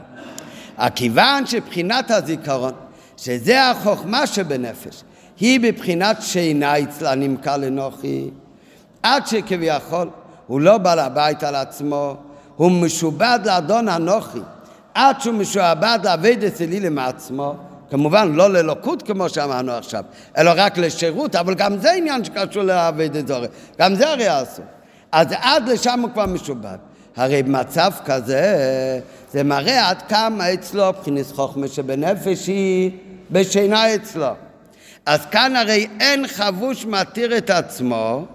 כיוון 0.95 1.47
שבחינת 1.47 2.11
הזיכרון, 2.11 2.72
שזה 3.16 3.70
החוכמה 3.70 4.26
שבנפש, 4.26 5.03
היא 5.41 5.61
בבחינת 5.61 6.16
שינה 6.20 6.78
אצלה 6.78 7.14
נמכר 7.14 7.57
לנוחי, 7.57 8.30
עד 9.03 9.26
שכביכול 9.26 10.09
הוא 10.47 10.61
לא 10.61 10.78
בעל 10.78 10.99
הבית 10.99 11.43
על 11.43 11.55
עצמו, 11.55 12.16
הוא 12.57 12.70
משובד 12.70 13.39
לאדון 13.45 13.89
אנוכי, 13.89 14.41
עד 14.95 15.20
שהוא 15.20 15.35
משועבד 15.35 15.99
לעבד 16.05 16.45
אצלי 16.45 16.89
מעצמו, 16.89 17.55
כמובן 17.91 18.32
לא 18.32 18.51
ללוקות 18.51 19.03
כמו 19.03 19.28
שאמרנו 19.28 19.72
עכשיו, 19.72 20.05
אלא 20.39 20.53
רק 20.57 20.78
לשירות, 20.78 21.37
אבל 21.37 21.55
גם 21.55 21.78
זה 21.78 21.93
עניין 21.93 22.24
שקשור 22.24 22.62
לעבד 22.62 23.16
אזורי, 23.16 23.47
גם 23.78 23.95
זה 23.95 24.09
הרי 24.09 24.43
אסור. 24.43 24.64
אז 25.12 25.26
עד 25.41 25.68
לשם 25.68 26.01
הוא 26.01 26.11
כבר 26.11 26.26
משובד. 26.26 26.76
הרי 27.16 27.43
במצב 27.43 27.91
כזה, 28.05 28.57
זה 29.32 29.43
מראה 29.43 29.91
עד 29.91 30.03
כמה 30.03 30.53
אצלו 30.53 30.93
בחינת 31.01 31.26
חוכמה 31.32 31.68
שבנפש 31.68 32.47
היא 32.47 32.91
בשינה 33.30 33.95
אצלו. 33.95 34.26
אז 35.07 35.27
כאן 35.31 35.57
הרי 35.57 35.87
אין 36.01 36.29
חבוש 36.29 36.87
מתיר 36.87 37.37
את 37.37 37.51
עצמו 37.51 38.27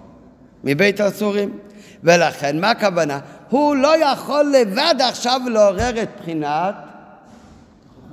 מבית 0.64 1.00
הסורים. 1.00 1.58
ולכן, 2.04 2.60
מה 2.60 2.70
הכוונה? 2.70 3.18
הוא 3.48 3.76
לא 3.76 4.04
יכול 4.04 4.54
לבד 4.60 4.94
עכשיו 4.98 5.40
לעורר 5.46 6.02
את 6.02 6.08
בחינת 6.20 6.74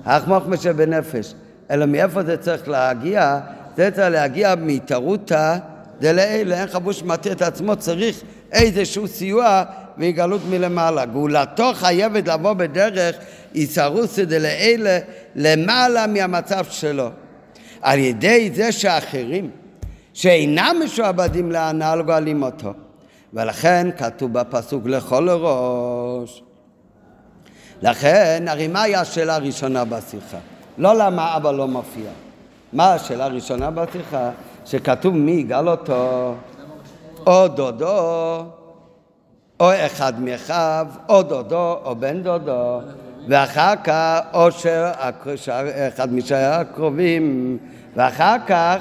החוכמה 0.05 0.57
שבנפש. 0.57 1.33
אלא 1.71 1.85
מאיפה 1.85 2.23
זה 2.23 2.37
צריך 2.37 2.67
להגיע? 2.67 3.39
זה 3.77 3.91
צריך 3.91 4.09
להגיע 4.11 4.55
מהתערותא 4.55 5.57
דלאלה, 5.99 6.59
אין 6.59 6.67
חבוש 6.67 7.03
מתיר 7.03 7.31
את 7.31 7.41
עצמו, 7.41 7.75
צריך 7.75 8.21
איזשהו 8.51 9.07
סיוע 9.07 9.63
והגלות 9.97 10.41
מלמעלה. 10.49 11.05
גאולתו 11.05 11.71
חייבת 11.73 12.27
לבוא 12.27 12.53
בדרך 12.53 13.15
איסרוסא 13.55 14.23
דלאלה 14.23 14.99
למעלה 15.35 16.07
מהמצב 16.07 16.65
שלו. 16.69 17.09
על 17.87 17.99
ידי 17.99 18.51
זה 18.53 18.71
שאחרים 18.71 19.49
שאינם 20.13 20.75
משועבדים 20.83 21.51
להנ"ל 21.51 22.01
גואלים 22.05 22.43
אותו. 22.43 22.73
ולכן 23.33 23.87
כתוב 23.97 24.33
בפסוק 24.33 24.83
לכל 24.85 25.29
ראש. 25.29 26.43
לכן, 27.81 28.45
הרי 28.47 28.67
מהי 28.67 28.95
השאלה 28.95 29.35
הראשונה 29.35 29.85
בשיחה? 29.85 30.37
לא 30.77 30.95
למה 30.95 31.37
אבא 31.37 31.51
לא 31.51 31.67
מופיע. 31.67 32.09
מה 32.73 32.93
השאלה 32.93 33.25
הראשונה 33.25 33.71
בשיחה? 33.71 34.29
שכתוב 34.65 35.15
מי 35.15 35.31
יגאל 35.31 35.69
אותו, 35.69 36.33
או 37.27 37.47
דודו, 37.47 38.45
או 39.59 39.71
אחד 39.85 40.21
מאחיו, 40.21 40.87
או 41.09 41.23
דודו, 41.23 41.77
או 41.85 41.95
בן 41.95 42.23
דודו, 42.23 42.81
ואחר 43.27 43.73
כך, 43.83 44.19
או 44.33 44.51
שאחד 45.35 46.13
משאר 46.13 46.53
הקרובים, 46.53 47.57
ואחר 47.97 48.35
כך, 48.47 48.77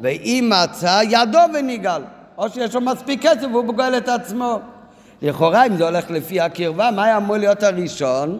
ואם 0.00 0.52
מצא 0.62 1.00
ידו 1.08 1.38
ונגאל. 1.54 2.02
או 2.38 2.48
שיש 2.48 2.74
לו 2.74 2.80
מספיק 2.80 3.22
כסף 3.22 3.46
והוא 3.52 3.74
גואל 3.74 3.96
את 3.96 4.08
עצמו. 4.08 4.58
לכאורה, 5.22 5.66
אם 5.66 5.76
זה 5.76 5.84
הולך 5.84 6.10
לפי 6.10 6.40
הקרבה, 6.40 6.90
מה 6.90 7.04
היה 7.04 7.16
אמור 7.16 7.36
להיות 7.36 7.62
הראשון? 7.62 8.38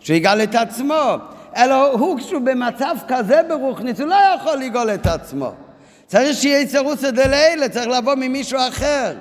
שיגאל 0.00 0.42
את 0.42 0.54
עצמו. 0.54 1.14
אלא 1.56 1.92
הוא, 1.92 2.18
כשהוא 2.18 2.40
במצב 2.40 2.96
כזה 3.08 3.40
ברוכניס, 3.48 4.00
הוא 4.00 4.08
לא 4.08 4.16
יכול 4.36 4.56
לגאול 4.56 4.90
את 4.90 5.06
עצמו. 5.06 5.52
צריך 6.06 6.36
שיהיה 6.36 6.66
סירוסא 6.66 7.10
דלילה, 7.10 7.68
צריך 7.68 7.86
לבוא 7.86 8.14
ממישהו 8.14 8.58
אחר. 8.68 9.14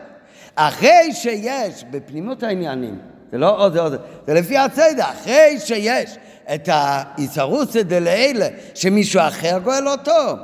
אחרי 0.55 1.13
שיש, 1.13 1.83
בפנימות 1.91 2.43
העניינים, 2.43 2.99
זה 3.31 3.37
לא 3.37 3.63
עוד 3.63 3.73
זה 3.73 3.81
עוד 3.81 3.99
זה, 4.27 4.33
לפי 4.33 4.57
הצדע, 4.57 5.05
אחרי 5.09 5.59
שיש 5.59 6.17
את 6.53 6.69
האיסרוסא 6.71 7.81
דלילה, 7.81 8.47
שמישהו 8.75 9.21
אחר 9.21 9.59
גואל 9.63 9.87
אותו, 9.87 10.35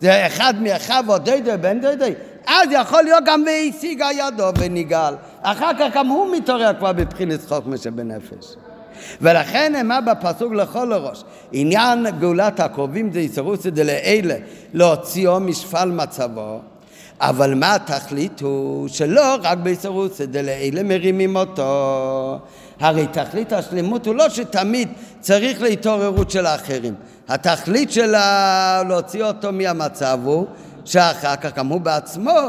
זה 0.00 0.26
אחד 0.26 0.54
מאחיו 0.60 1.04
או 1.08 1.18
דודי 1.18 1.56
בן 1.60 1.80
דודי, 1.80 2.12
אז 2.46 2.68
יכול 2.72 3.02
להיות 3.02 3.24
גם 3.26 3.44
והשיגה 3.46 4.08
ידו 4.18 4.50
ונגאל. 4.58 5.14
אחר 5.42 5.70
כך 5.78 5.94
גם 5.94 6.06
הוא 6.06 6.36
מתעורר 6.36 6.72
כבר 6.78 6.92
בבחינת 6.92 7.40
חוכמה 7.48 7.76
שבנפש. 7.76 8.56
ולכן 9.20 9.72
נאמר 9.72 9.98
בפסוק 10.06 10.52
לכל 10.52 10.92
הראש, 10.92 11.24
עניין 11.52 12.06
גאולת 12.20 12.60
הקרובים 12.60 13.12
זה 13.12 13.20
יסרוסי 13.20 13.70
דלאלה, 13.70 14.34
להוציאו 14.74 15.40
משפל 15.40 15.90
מצבו, 15.90 16.60
אבל 17.20 17.54
מה 17.54 17.74
התכלית 17.74 18.40
הוא 18.40 18.88
שלא 18.88 19.36
רק 19.42 19.58
ביסרוסי 19.58 20.26
דלאלה 20.26 20.82
מרימים 20.82 21.36
אותו. 21.36 22.38
הרי 22.80 23.06
תכלית 23.06 23.52
השלמות 23.52 24.06
הוא 24.06 24.14
לא 24.14 24.28
שתמיד 24.28 24.88
צריך 25.20 25.62
להתעוררות 25.62 26.30
של 26.30 26.46
האחרים. 26.46 26.94
התכלית 27.28 27.92
של 27.92 28.14
להוציא 28.88 29.24
אותו 29.24 29.52
מהמצב 29.52 30.18
הוא 30.24 30.46
שאחר 30.84 31.36
כך 31.36 31.54
גם 31.54 31.66
הוא 31.66 31.80
בעצמו 31.80 32.40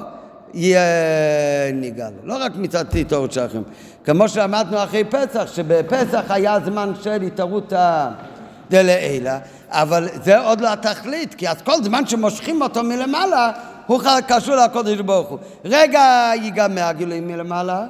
יהיה 0.53 0.81
ניגע 1.73 2.09
לו. 2.09 2.17
לא 2.23 2.43
רק 2.43 2.51
מצד 2.55 2.85
התעוררות 2.97 3.31
של 3.31 3.41
האחרים. 3.41 3.63
כמו 4.03 4.29
שלמדנו 4.29 4.83
אחרי 4.83 5.03
פסח, 5.03 5.47
שבפסח 5.55 6.23
היה 6.29 6.57
זמן 6.65 6.91
של 7.01 7.21
התערותא 7.21 8.09
דלעילא, 8.69 9.31
אבל 9.69 10.07
זה 10.23 10.39
עוד 10.39 10.61
לא 10.61 10.73
התכלית, 10.73 11.33
כי 11.33 11.49
אז 11.49 11.61
כל 11.61 11.83
זמן 11.83 12.07
שמושכים 12.07 12.61
אותו 12.61 12.83
מלמעלה, 12.83 13.51
הוא 13.87 14.01
קשור 14.27 14.55
לקודש 14.55 14.99
ברוך 14.99 15.27
הוא. 15.27 15.39
רגע 15.65 16.31
ייגמר 16.35 16.83
הגילויים 16.83 17.27
מלמעלה, 17.27 17.85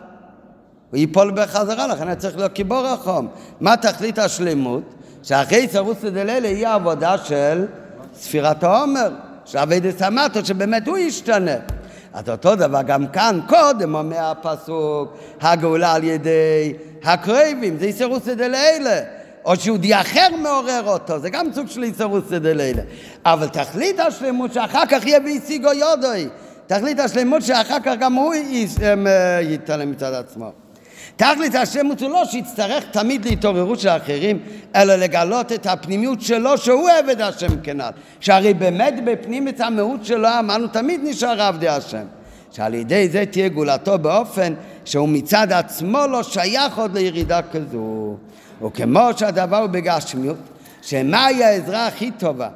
הוא 0.92 0.98
ייפול 0.98 1.32
בחזרה, 1.36 1.88
לכן 1.88 2.08
היה 2.08 2.16
צריך 2.16 2.38
להיות 2.38 2.54
גיבור 2.54 2.88
החום. 2.88 3.28
מה 3.62 3.78
תכלית 3.78 4.20
השלמות? 4.20 4.84
שאחרי 5.24 5.68
סרוסא 5.68 6.10
דלילה 6.10 6.48
יהיה 6.48 6.74
עבודה 6.74 7.18
של 7.18 7.66
ספירת 8.16 8.64
העומר, 8.64 9.10
של 9.46 9.58
אבידס 9.58 10.02
המטו, 10.02 10.46
שבאמת 10.46 10.88
הוא 10.88 10.98
ישתנה. 10.98 11.56
אז 12.14 12.30
אותו 12.30 12.56
דבר 12.56 12.82
גם 12.82 13.08
כאן, 13.08 13.40
קודם 13.48 13.96
אומר 13.96 14.24
הפסוק, 14.24 15.18
הגאולה 15.42 15.94
על 15.94 16.04
ידי 16.04 16.74
הקרבים, 17.04 17.78
זה 17.80 17.86
איסרוסא 17.86 18.34
דלילה. 18.34 19.00
או 19.46 19.56
שיהודי 19.56 19.96
אחר 19.96 20.28
מעורר 20.42 20.84
אותו, 20.86 21.20
זה 21.20 21.30
גם 21.30 21.46
סוג 21.54 21.68
של 21.68 21.84
איסרוסא 21.84 22.38
דלילה. 22.38 22.82
אבל 23.26 23.48
תכלית 23.48 24.00
השלמות 24.00 24.54
שאחר 24.54 24.86
כך 24.90 25.06
יהיה 25.06 25.20
והשיגו 25.26 25.70
יודוי. 25.74 26.28
תכלית 26.68 27.00
השלמות 27.00 27.42
שאחר 27.42 27.78
כך 27.84 27.94
גם 28.00 28.14
הוא 28.14 28.34
אמ, 28.34 29.08
יתעלם 29.42 29.92
מצד 29.92 30.14
עצמו. 30.14 30.52
תכלית 31.18 31.56
השלמות 31.56 32.02
הוא 32.02 32.10
לא 32.10 32.26
שיצטרך 32.26 32.84
תמיד 32.92 33.26
להתעוררות 33.26 33.80
של 33.80 33.90
האחרים, 33.90 34.40
אלא 34.76 34.96
לגלות 34.96 35.52
את 35.52 35.66
הפנימיות 35.66 36.22
שלו 36.22 36.58
שהוא 36.58 36.90
עבד 36.90 37.22
השם 37.22 37.62
כנ"ל. 37.64 37.90
שהרי 38.20 38.54
באמת 38.54 38.94
בפנים 39.06 39.48
את 39.48 39.60
המהות 39.60 40.06
שלו 40.06 40.30
אמרנו 40.40 40.68
תמיד 40.68 41.02
נשאר 41.04 41.42
עבדי 41.42 41.68
השם. 41.68 42.06
שעל 42.52 42.74
ידי 42.74 43.10
זה 43.10 43.24
תהיה 43.32 43.48
גאולתו 43.48 43.98
באופן 43.98 44.54
שהוא 44.86 45.10
מצד 45.10 45.52
עצמו 45.52 46.08
לא 46.08 46.24
שייך 46.24 46.78
עוד 46.78 46.98
לירידה 46.98 47.40
כזו. 47.52 48.18
וכמו 48.66 49.10
שהדבר 49.18 49.58
הוא 49.58 49.68
בגשמיות, 49.68 50.38
שמהי 50.82 51.44
העזרה 51.44 51.88
הכי 51.88 52.12
טובה 52.12 52.50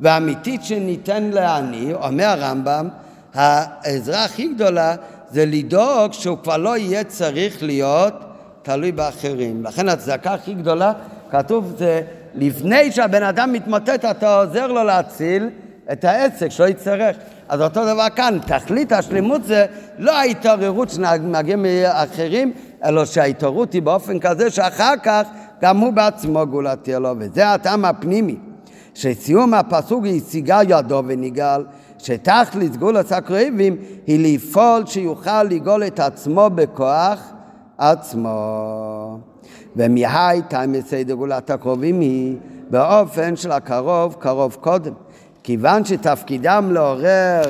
והאמיתית 0.00 0.64
שניתן 0.64 1.30
לעני, 1.32 1.94
אומר 1.94 2.24
הרמב"ם, 2.24 2.88
העזרה 3.34 4.24
הכי 4.24 4.48
גדולה 4.48 4.96
זה 5.34 5.46
לדאוג 5.46 6.12
שהוא 6.12 6.38
כבר 6.42 6.56
לא 6.56 6.76
יהיה 6.76 7.04
צריך 7.04 7.62
להיות 7.62 8.14
תלוי 8.62 8.92
באחרים. 8.92 9.64
לכן 9.64 9.88
הצדקה 9.88 10.34
הכי 10.34 10.54
גדולה, 10.54 10.92
כתוב 11.30 11.74
זה 11.78 12.02
לפני 12.34 12.92
שהבן 12.92 13.22
אדם 13.22 13.52
מתמוטט 13.52 14.04
אתה 14.04 14.36
עוזר 14.36 14.66
לו 14.66 14.84
להציל 14.84 15.48
את 15.92 16.04
העסק, 16.04 16.48
שלא 16.48 16.68
יצטרך. 16.68 17.16
אז 17.48 17.60
אותו 17.60 17.84
דבר 17.84 18.06
כאן, 18.16 18.38
תכלית 18.46 18.92
השלמות 18.92 19.44
זה 19.44 19.66
לא 19.98 20.16
ההתעוררות 20.16 20.90
שנהגים 20.90 21.62
מאחרים, 21.62 22.52
אלא 22.84 23.04
שההתעוררות 23.04 23.72
היא 23.72 23.82
באופן 23.82 24.18
כזה 24.18 24.50
שאחר 24.50 24.94
כך 25.02 25.28
גם 25.62 25.78
הוא 25.78 25.92
בעצמו 25.92 26.46
גאולתי 26.46 26.92
לו, 26.92 27.14
וזה 27.18 27.52
הטעם 27.52 27.84
הפנימי, 27.84 28.36
שסיום 28.94 29.54
הפסוק 29.54 30.04
השיגה 30.16 30.60
ידו 30.68 31.02
ונגאל, 31.06 31.64
שתכלית 32.04 32.76
גאולת 32.76 33.12
הקרבים 33.12 33.76
היא 34.06 34.34
לפעול 34.34 34.86
שיוכל 34.86 35.42
לגאול 35.42 35.86
את 35.86 36.00
עצמו 36.00 36.50
בכוח 36.54 37.32
עצמו. 37.78 39.18
ומהי 39.76 40.42
תאמסי 40.42 41.04
דגאולת 41.04 41.50
הקרובים 41.50 42.00
היא 42.00 42.36
באופן 42.70 43.36
של 43.36 43.52
הקרוב 43.52 44.16
קרוב 44.18 44.56
קודם. 44.60 44.92
כיוון 45.42 45.84
שתפקידם 45.84 46.70
לעורר 46.72 47.42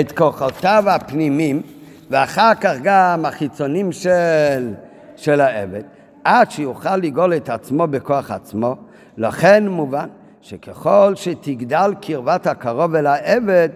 את 0.00 0.12
כוחותיו 0.12 0.84
הפנימיים 0.86 1.62
ואחר 2.10 2.54
כך 2.60 2.74
גם 2.82 3.24
החיצונים 3.24 3.92
של, 3.92 4.74
של 5.16 5.40
העבד, 5.40 5.82
עד 6.24 6.50
שיוכל 6.50 6.96
לגאול 6.96 7.36
את 7.36 7.48
עצמו 7.48 7.86
בכוח 7.86 8.30
עצמו, 8.30 8.76
לכן 9.16 9.68
מובן 9.68 10.08
שככל 10.42 11.12
שתגדל 11.14 11.94
קרבת 12.00 12.46
הקרוב 12.46 12.94
אל 12.94 13.06
העבד, 13.06 13.68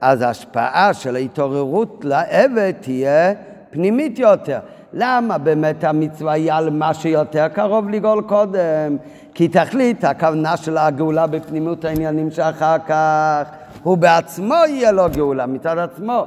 אז 0.00 0.22
ההשפעה 0.22 0.94
של 0.94 1.16
ההתעוררות 1.16 2.04
לעבד 2.04 2.72
תהיה 2.80 3.32
פנימית 3.70 4.18
יותר. 4.18 4.58
למה 4.92 5.38
באמת 5.38 5.84
המצווה 5.84 6.32
היא 6.32 6.52
על 6.52 6.70
מה 6.70 6.94
שיותר 6.94 7.48
קרוב 7.48 7.88
לגאול 7.88 8.22
קודם? 8.22 8.96
כי 9.34 9.48
תכלית 9.48 10.04
הכוונה 10.04 10.56
של 10.56 10.78
הגאולה 10.78 11.26
בפנימות 11.26 11.84
העניינים 11.84 12.30
שאחר 12.30 12.76
כך 12.88 13.42
הוא 13.82 13.98
בעצמו 13.98 14.54
יהיה 14.68 14.92
לו 14.92 15.04
גאולה 15.12 15.46
מצד 15.46 15.78
עצמו. 15.78 16.26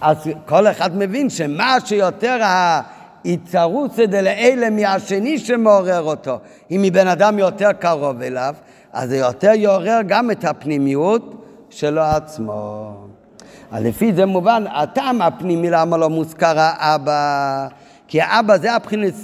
אז 0.00 0.16
כל 0.46 0.66
אחד 0.66 0.96
מבין 0.96 1.30
שמה 1.30 1.76
שיותר 1.84 2.38
ההתערותא 2.42 4.06
דלאלה 4.06 4.70
מהשני 4.70 5.38
שמעורר 5.38 6.02
אותו, 6.02 6.38
אם 6.70 6.80
מבן 6.82 7.06
אדם 7.08 7.38
יותר 7.38 7.72
קרוב 7.72 8.22
אליו, 8.22 8.54
אז 8.96 9.08
זה 9.08 9.16
יותר 9.16 9.50
יעורר 9.54 10.00
גם 10.06 10.30
את 10.30 10.44
הפנימיות 10.44 11.44
שלו 11.70 12.02
עצמו. 12.02 12.92
אז 13.72 13.84
לפי 13.84 14.12
זה 14.12 14.26
מובן, 14.26 14.64
הטעם 14.74 15.22
הפנימי 15.22 15.70
למה 15.70 15.96
לא 15.96 16.10
מוזכר 16.10 16.54
האבא, 16.56 17.68
כי 18.08 18.20
האבא 18.20 18.58
זה 18.58 18.72
הבחינת 18.72 19.14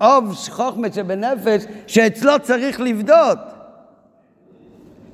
אוב 0.00 0.34
חוכמת 0.50 0.94
שבנפש 0.94 1.64
שאצלו 1.86 2.32
צריך 2.42 2.80
לבדות. 2.80 3.38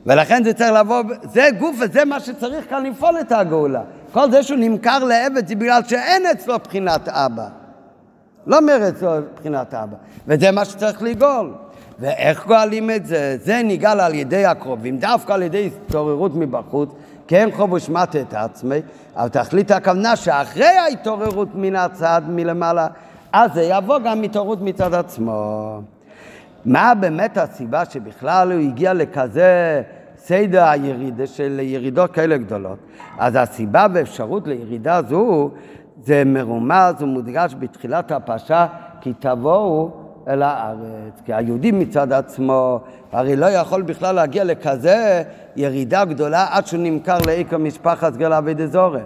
ולכן 0.07 0.45
זה 0.45 0.53
צריך 0.53 0.73
לבוא, 0.73 1.03
זה 1.23 1.49
גוף 1.59 1.77
וזה 1.81 2.05
מה 2.05 2.21
שצריך 2.21 2.71
כאן 2.71 2.87
לפעול 2.87 3.21
את 3.21 3.33
הגאולה. 3.33 3.83
כל 4.13 4.31
זה 4.31 4.43
שהוא 4.43 4.59
נמכר 4.59 5.05
לעבד 5.05 5.49
זה 5.49 5.55
בגלל 5.55 5.83
שאין 5.85 6.27
אצלו 6.27 6.59
בחינת 6.59 7.09
אבא. 7.09 7.49
לא 8.47 8.61
מרץ 8.61 8.95
בחינת 9.35 9.75
אבא. 9.75 9.97
וזה 10.27 10.51
מה 10.51 10.65
שצריך 10.65 11.03
לגאול. 11.03 11.53
ואיך 12.01 12.47
גואלים 12.47 12.91
את 12.91 13.07
זה? 13.07 13.37
זה 13.41 13.61
נגאל 13.65 14.01
על 14.01 14.15
ידי 14.15 14.47
הקרובים, 14.47 14.99
דווקא 14.99 15.33
על 15.33 15.43
ידי 15.43 15.71
התעוררות 15.87 16.33
מבחוץ, 16.35 16.91
כי 17.27 17.37
אין 17.37 17.51
חוב 17.51 17.73
ושמט 17.73 18.17
את 18.17 18.35
עצמי, 18.35 18.77
אבל 19.17 19.29
תכלית 19.29 19.71
הכוונה 19.71 20.17
שאחרי 20.17 20.67
ההתעוררות 20.67 21.49
מן 21.55 21.77
הצד 21.77 22.23
מלמעלה, 22.29 22.87
אז 23.33 23.53
זה 23.55 23.63
יבוא 23.63 23.99
גם 23.99 24.23
התעוררות 24.23 24.63
מצד 24.63 24.95
עצמו. 24.95 25.81
מה 26.65 26.93
באמת 26.95 27.39
הסיבה 27.39 27.85
שבכלל 27.85 28.53
הוא 28.53 28.61
הגיע 28.61 28.95
לכזה 28.95 29.83
סדר 30.17 30.65
הירידה 30.65 31.27
של 31.27 31.61
ירידות 31.63 32.13
כאלה 32.13 32.37
גדולות? 32.37 32.79
אז 33.19 33.37
הסיבה 33.37 33.87
ואפשרות 33.95 34.47
לירידה 34.47 35.01
זו 35.09 35.51
זה 36.05 36.23
מרומז 36.27 36.95
ומודגש 37.01 37.55
בתחילת 37.59 38.13
הפרשה 38.13 38.67
כי 39.01 39.13
תבואו 39.19 39.91
אל 40.29 40.43
הארץ. 40.43 41.13
כי 41.25 41.35
היהודי 41.35 41.73
מצד 41.73 42.13
עצמו 42.13 42.81
הרי 43.13 43.37
לא 43.37 43.47
יכול 43.47 43.83
בכלל 43.83 44.15
להגיע 44.15 44.45
לכזה 44.45 45.23
ירידה 45.57 46.05
גדולה 46.05 46.47
עד 46.51 46.67
שהוא 46.67 46.81
נמכר 46.83 47.19
לעיקר 47.27 47.59
משפחת 47.59 48.17
גלה 48.17 48.41
ודזורי. 48.45 49.01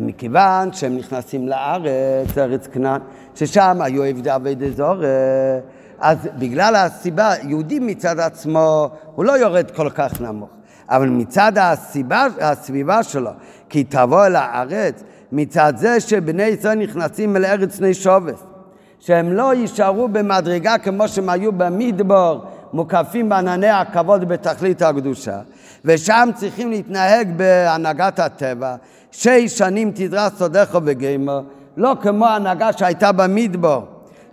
מכיוון 0.00 0.72
שהם 0.72 0.96
נכנסים 0.96 1.48
לארץ, 1.48 2.38
ארץ 2.38 2.66
כנען, 2.66 3.00
ששם 3.34 3.78
היו 3.80 4.02
עבדי 4.02 4.34
אבי 4.34 4.54
זורי, 4.76 5.06
אז 5.98 6.18
בגלל 6.38 6.76
הסיבה, 6.76 7.30
יהודי 7.42 7.78
מצד 7.78 8.20
עצמו, 8.20 8.88
הוא 9.14 9.24
לא 9.24 9.32
יורד 9.32 9.70
כל 9.70 9.90
כך 9.90 10.20
נמוך. 10.20 10.48
אבל 10.88 11.08
מצד 11.08 11.52
הסיבה, 11.60 12.26
הסביבה 12.40 13.02
שלו, 13.02 13.30
כי 13.68 13.84
תבוא 13.84 14.26
אל 14.26 14.36
הארץ, 14.36 15.02
מצד 15.32 15.72
זה 15.76 16.00
שבני 16.00 16.42
ישראל 16.42 16.78
נכנסים 16.78 17.36
אל 17.36 17.44
ארץ 17.44 17.78
בני 17.78 17.94
שובס, 17.94 18.44
שהם 19.00 19.32
לא 19.32 19.54
יישארו 19.54 20.08
במדרגה 20.08 20.78
כמו 20.78 21.08
שהם 21.08 21.28
היו 21.28 21.52
במדבור, 21.52 22.44
מוקפים 22.72 23.28
בענני 23.28 23.68
הכבוד 23.68 24.28
בתכלית 24.28 24.82
הקדושה, 24.82 25.38
ושם 25.84 26.28
צריכים 26.34 26.70
להתנהג 26.70 27.28
בהנהגת 27.36 28.18
הטבע, 28.18 28.76
שש 29.12 29.58
שנים 29.58 29.90
תדרס 29.94 30.32
סודך 30.38 30.78
וגמר, 30.84 31.40
לא 31.76 31.92
כמו 32.00 32.26
ההנהגה 32.26 32.72
שהייתה 32.72 33.12
במדבור, 33.12 33.84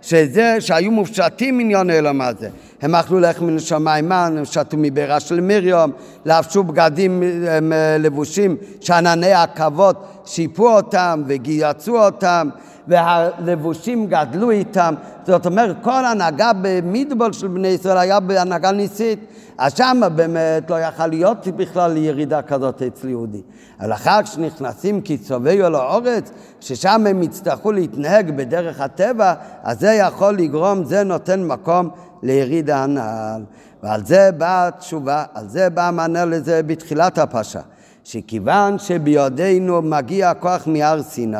שזה 0.02 0.56
שהיו 0.60 0.90
מופשטים 0.90 1.60
עניון 1.60 1.90
אלום 1.90 2.20
הזה. 2.20 2.48
הם 2.84 2.94
אכלו 2.94 3.20
לחם 3.20 3.46
מן 3.46 3.56
השמיים 3.56 4.08
מן, 4.08 4.34
הם 4.38 4.44
שתו 4.44 4.76
מבירה 4.76 5.20
של 5.20 5.40
מרים, 5.40 5.92
לבשו 6.24 6.62
בגדים 6.62 7.22
הם, 7.48 7.72
אה, 7.72 7.98
לבושים 7.98 8.56
שענני 8.80 9.32
הכבוד 9.32 9.96
שיפו 10.24 10.68
אותם 10.68 11.22
וגייצו 11.26 12.04
אותם, 12.04 12.48
והלבושים 12.88 14.06
גדלו 14.06 14.50
איתם. 14.50 14.94
זאת 15.26 15.46
אומרת, 15.46 15.76
כל 15.82 16.04
הנהגה 16.04 16.50
במדבור 16.62 17.32
של 17.32 17.48
בני 17.48 17.68
ישראל 17.68 17.98
היה 17.98 18.20
בהנהגה 18.20 18.72
ניסית. 18.72 19.18
אז 19.58 19.76
שם 19.76 20.00
באמת 20.14 20.70
לא 20.70 20.80
יכל 20.80 21.06
להיות 21.06 21.48
בכלל 21.48 21.96
ירידה 21.96 22.42
כזאת 22.42 22.82
אצל 22.82 23.08
יהודי. 23.08 23.42
אבל 23.80 23.92
אחר 23.92 24.22
כשנכנסים 24.22 25.00
כצובעו 25.04 25.70
לאורץ, 25.70 26.30
ששם 26.60 27.04
הם 27.10 27.22
יצטרכו 27.22 27.72
להתנהג 27.72 28.30
בדרך 28.36 28.80
הטבע, 28.80 29.34
אז 29.62 29.80
זה 29.80 29.92
יכול 29.92 30.34
לגרום, 30.34 30.84
זה 30.84 31.04
נותן 31.04 31.42
מקום 31.42 31.88
לירידה 32.24 32.82
הנעל. 32.82 33.42
ועל 33.82 34.04
זה 34.04 34.30
באה 34.38 34.68
התשובה, 34.68 35.24
על 35.34 35.48
זה 35.48 35.70
בא 35.70 35.88
המענה 35.88 36.24
לזה 36.24 36.62
בתחילת 36.62 37.18
הפרשה, 37.18 37.60
שכיוון 38.04 38.78
שבידינו 38.78 39.82
מגיע 39.82 40.30
הכוח 40.30 40.66
מהר 40.66 41.02
סיני, 41.02 41.38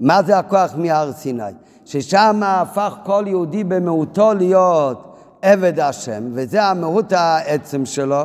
מה 0.00 0.22
זה 0.22 0.38
הכוח 0.38 0.74
מהר 0.76 1.12
סיני? 1.12 1.42
ששם 1.84 2.40
הפך 2.44 2.94
כל 3.04 3.24
יהודי 3.26 3.64
במהותו 3.64 4.34
להיות 4.34 5.16
עבד 5.42 5.80
השם, 5.80 6.22
וזה 6.32 6.62
המהות 6.62 7.12
העצם 7.12 7.86
שלו, 7.86 8.22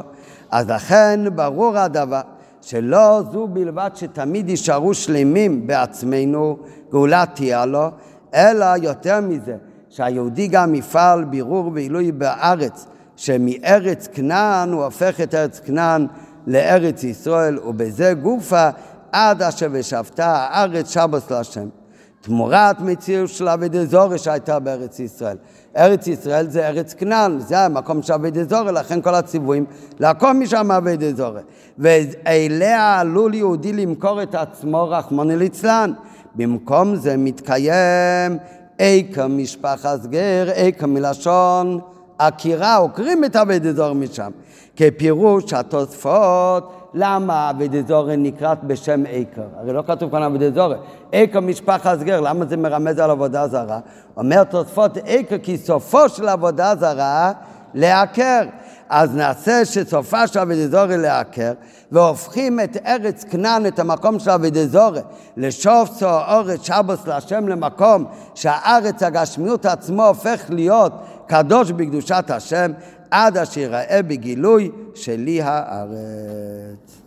אז 0.51 0.69
לכן 0.69 1.19
ברור 1.35 1.77
הדבר 1.77 2.21
שלא 2.61 3.21
זו 3.31 3.47
בלבד 3.47 3.89
שתמיד 3.95 4.49
יישארו 4.49 4.93
שלמים 4.93 5.67
בעצמנו, 5.67 6.57
גאולה 6.91 7.23
תהיה 7.33 7.65
לו, 7.65 7.89
אלא 8.33 8.65
יותר 8.81 9.21
מזה, 9.21 9.55
שהיהודי 9.89 10.47
גם 10.47 10.75
יפעל 10.75 11.23
בירור 11.23 11.71
ועילוי 11.73 12.11
בארץ, 12.11 12.85
שמארץ 13.15 14.07
כנען 14.13 14.71
הוא 14.71 14.83
הופך 14.83 15.21
את 15.21 15.35
ארץ 15.35 15.59
כנען 15.59 16.07
לארץ 16.47 17.03
ישראל, 17.03 17.59
ובזה 17.59 18.13
גופה 18.13 18.69
עד 19.11 19.41
אשר 19.41 19.67
ושבתה 19.71 20.27
הארץ 20.27 20.93
שבוס 20.93 21.31
להשם. 21.31 21.69
תמורת 22.21 22.81
מציאות 22.81 23.29
של 23.29 23.47
אבידי 23.47 23.85
זורי 23.85 24.17
שהייתה 24.17 24.59
בארץ 24.59 24.99
ישראל. 24.99 25.37
ארץ 25.77 26.07
ישראל 26.07 26.49
זה 26.49 26.67
ארץ 26.67 26.93
כנען, 26.93 27.39
זה 27.39 27.59
המקום 27.59 28.01
של 28.01 28.13
אבידי 28.13 28.43
זורי, 28.43 28.71
לכן 28.71 29.01
כל 29.01 29.15
הציוויים 29.15 29.65
לעקום 29.99 30.39
משם 30.39 30.71
אבידי 30.71 31.13
זורי. 31.13 31.41
ואליה 31.77 32.99
עלול 32.99 33.33
יהודי 33.33 33.73
למכור 33.73 34.23
את 34.23 34.35
עצמו 34.35 34.89
רחמוני 34.89 35.35
ליצלן. 35.35 35.93
במקום 36.35 36.95
זה 36.95 37.17
מתקיים 37.17 38.37
איכה 38.79 39.27
משפחת 39.27 40.05
גר, 40.05 40.49
איכה 40.49 40.87
מלשון 40.87 41.79
עקירה, 42.17 42.75
עוקרים 42.75 43.25
את 43.25 43.35
אבידי 43.35 43.73
זורי 43.73 43.93
משם. 43.93 44.31
כפירוש 44.75 45.53
התוספות 45.53 46.73
למה 46.93 47.49
אבידזורי 47.49 48.17
נקראת 48.17 48.63
בשם 48.63 49.05
עיקר? 49.05 49.41
הרי 49.59 49.73
לא 49.73 49.83
כתוב 49.87 50.11
כאן 50.11 50.23
אבידזורי. 50.23 50.75
עיקר 51.11 51.39
משפחת 51.39 51.99
גר, 51.99 52.19
למה 52.19 52.45
זה 52.45 52.57
מרמז 52.57 52.99
על 52.99 53.09
עבודה 53.09 53.47
זרה? 53.47 53.79
אומר 54.17 54.43
תוספות 54.43 54.97
עיקר 54.97 55.37
כי 55.37 55.57
סופו 55.57 56.09
של 56.09 56.27
עבודה 56.27 56.73
זרה 56.79 57.31
לעקר. 57.73 58.41
אז 58.89 59.15
נעשה 59.15 59.65
שסופה 59.65 60.27
של 60.27 60.39
אבידזורי 60.39 60.97
לעקר, 60.97 61.53
והופכים 61.91 62.59
את 62.59 62.77
ארץ 62.85 63.23
כנען, 63.23 63.65
את 63.65 63.79
המקום 63.79 64.19
של 64.19 64.29
אבידזורי, 64.29 64.99
לשוף 65.37 65.89
סוערת 65.97 66.63
שבוס 66.63 67.07
להשם 67.07 67.47
למקום 67.47 68.05
שהארץ 68.35 69.03
הגשמיות 69.03 69.65
עצמו 69.65 70.05
הופך 70.05 70.41
להיות 70.49 70.93
קדוש 71.27 71.71
בקדושת 71.71 72.25
השם, 72.29 72.71
עד 73.11 73.37
אשר 73.37 73.59
יראה 73.59 74.01
בגילוי 74.03 74.71
שלי 74.95 75.41
הארץ. 75.41 77.01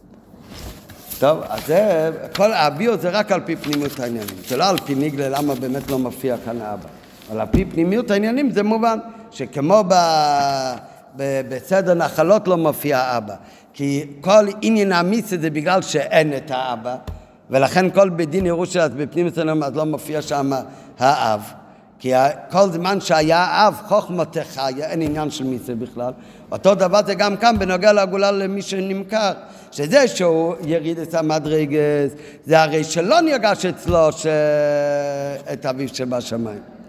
טוב, 1.18 1.38
אז 1.48 1.60
זה, 1.66 2.10
כל 2.36 2.52
הביו 2.52 2.98
זה 2.98 3.10
רק 3.10 3.32
על 3.32 3.40
פי 3.40 3.56
פנימיות 3.56 4.00
העניינים, 4.00 4.36
זה 4.48 4.56
לא 4.56 4.64
על 4.64 4.78
פי 4.78 4.94
ניגלה 4.94 5.28
למה 5.28 5.54
באמת 5.54 5.90
לא 5.90 5.98
מופיע 5.98 6.36
כאן 6.44 6.60
האבא. 6.60 6.99
אבל 7.30 7.40
על 7.40 7.46
פי 7.50 7.64
פנימיות 7.64 8.10
העניינים 8.10 8.50
זה 8.50 8.62
מובן 8.62 8.98
שכמו 9.30 9.84
ב, 9.88 9.94
ב, 11.16 11.40
בסדר 11.48 11.94
נחלות 11.94 12.48
לא 12.48 12.56
מופיע 12.56 13.16
אבא. 13.16 13.34
כי 13.72 14.06
כל 14.20 14.46
עניין 14.60 14.92
המיסה 14.92 15.36
זה 15.40 15.50
בגלל 15.50 15.82
שאין 15.82 16.36
את 16.36 16.50
האבא, 16.50 16.96
ולכן 17.50 17.90
כל 17.90 18.08
בית 18.08 18.30
דין 18.30 18.46
ירושלים 18.46 18.90
בפנימיות 18.96 19.38
העניינים 19.38 19.62
אז 19.62 19.76
לא 19.76 19.84
מופיע 19.84 20.22
שם 20.22 20.52
האב. 20.98 21.40
כי 21.98 22.12
כל 22.50 22.70
זמן 22.70 23.00
שהיה 23.00 23.68
אב, 23.68 23.80
חוכמת 23.86 24.36
חיה, 24.38 24.90
אין 24.90 25.02
עניין 25.02 25.30
של 25.30 25.44
מיסה 25.44 25.74
בכלל. 25.74 26.12
אותו 26.52 26.74
דבר 26.74 27.00
זה 27.06 27.14
גם 27.14 27.36
כאן 27.36 27.58
בנוגע 27.58 27.92
לגאולה 27.92 28.30
למי 28.30 28.62
שנמכר. 28.62 29.32
שזה 29.72 30.08
שהוא 30.08 30.54
יריד 30.64 30.98
את 30.98 31.14
המדרגס, 31.14 32.10
זה 32.44 32.62
הרי 32.62 32.84
שלא 32.84 33.20
נרגש 33.20 33.66
אצלו 33.66 34.12
ש... 34.12 34.26
את 35.52 35.66
אביו 35.66 35.88
שבשמיים. 35.88 36.79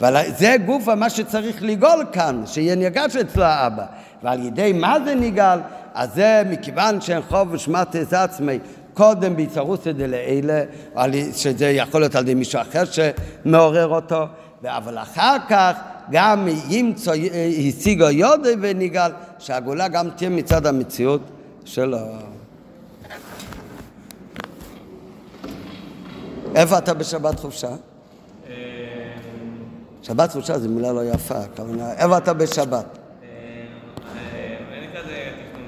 וזה 0.00 0.56
גוף 0.66 0.88
מה 0.88 1.10
שצריך 1.10 1.62
לגאול 1.62 2.04
כאן, 2.12 2.42
שיהיה 2.46 2.74
נרגש 2.74 3.16
אצלו 3.16 3.42
האבא. 3.42 3.84
ועל 4.22 4.46
ידי 4.46 4.72
מה 4.72 4.96
זה 5.04 5.14
נגאל? 5.14 5.58
אז 5.94 6.14
זה 6.14 6.42
מכיוון 6.50 7.00
שאין 7.00 7.22
חוב 7.28 7.48
ושמת 7.52 7.96
את 7.96 8.12
עצמי 8.12 8.58
קודם 8.94 9.36
ביצרוסא 9.36 9.92
דלעילה, 9.92 10.62
שזה 11.36 11.70
יכול 11.70 12.00
להיות 12.00 12.14
על 12.14 12.22
ידי 12.22 12.34
מישהו 12.34 12.60
אחר 12.60 12.82
שמעורר 12.84 13.88
אותו. 13.88 14.26
אבל 14.64 14.98
אחר 14.98 15.36
כך 15.48 15.76
גם 16.10 16.48
ימצא, 16.68 17.12
השיגו 17.68 18.04
יודי 18.04 18.54
ונגאל, 18.60 19.10
שהגאולה 19.38 19.88
גם 19.88 20.10
תהיה 20.10 20.30
מצד 20.30 20.66
המציאות 20.66 21.20
שלו. 21.64 21.98
איפה 26.54 26.78
אתה 26.78 26.94
בשבת 26.94 27.40
חופשה? 27.40 27.68
שבת 30.06 30.32
חופשה 30.32 30.58
זו 30.58 30.68
מילה 30.68 30.92
לא 30.92 31.04
יפה, 31.04 31.38
הכוונה, 31.38 31.92
איפה 31.92 32.18
אתה 32.18 32.32
בשבת? 32.34 32.84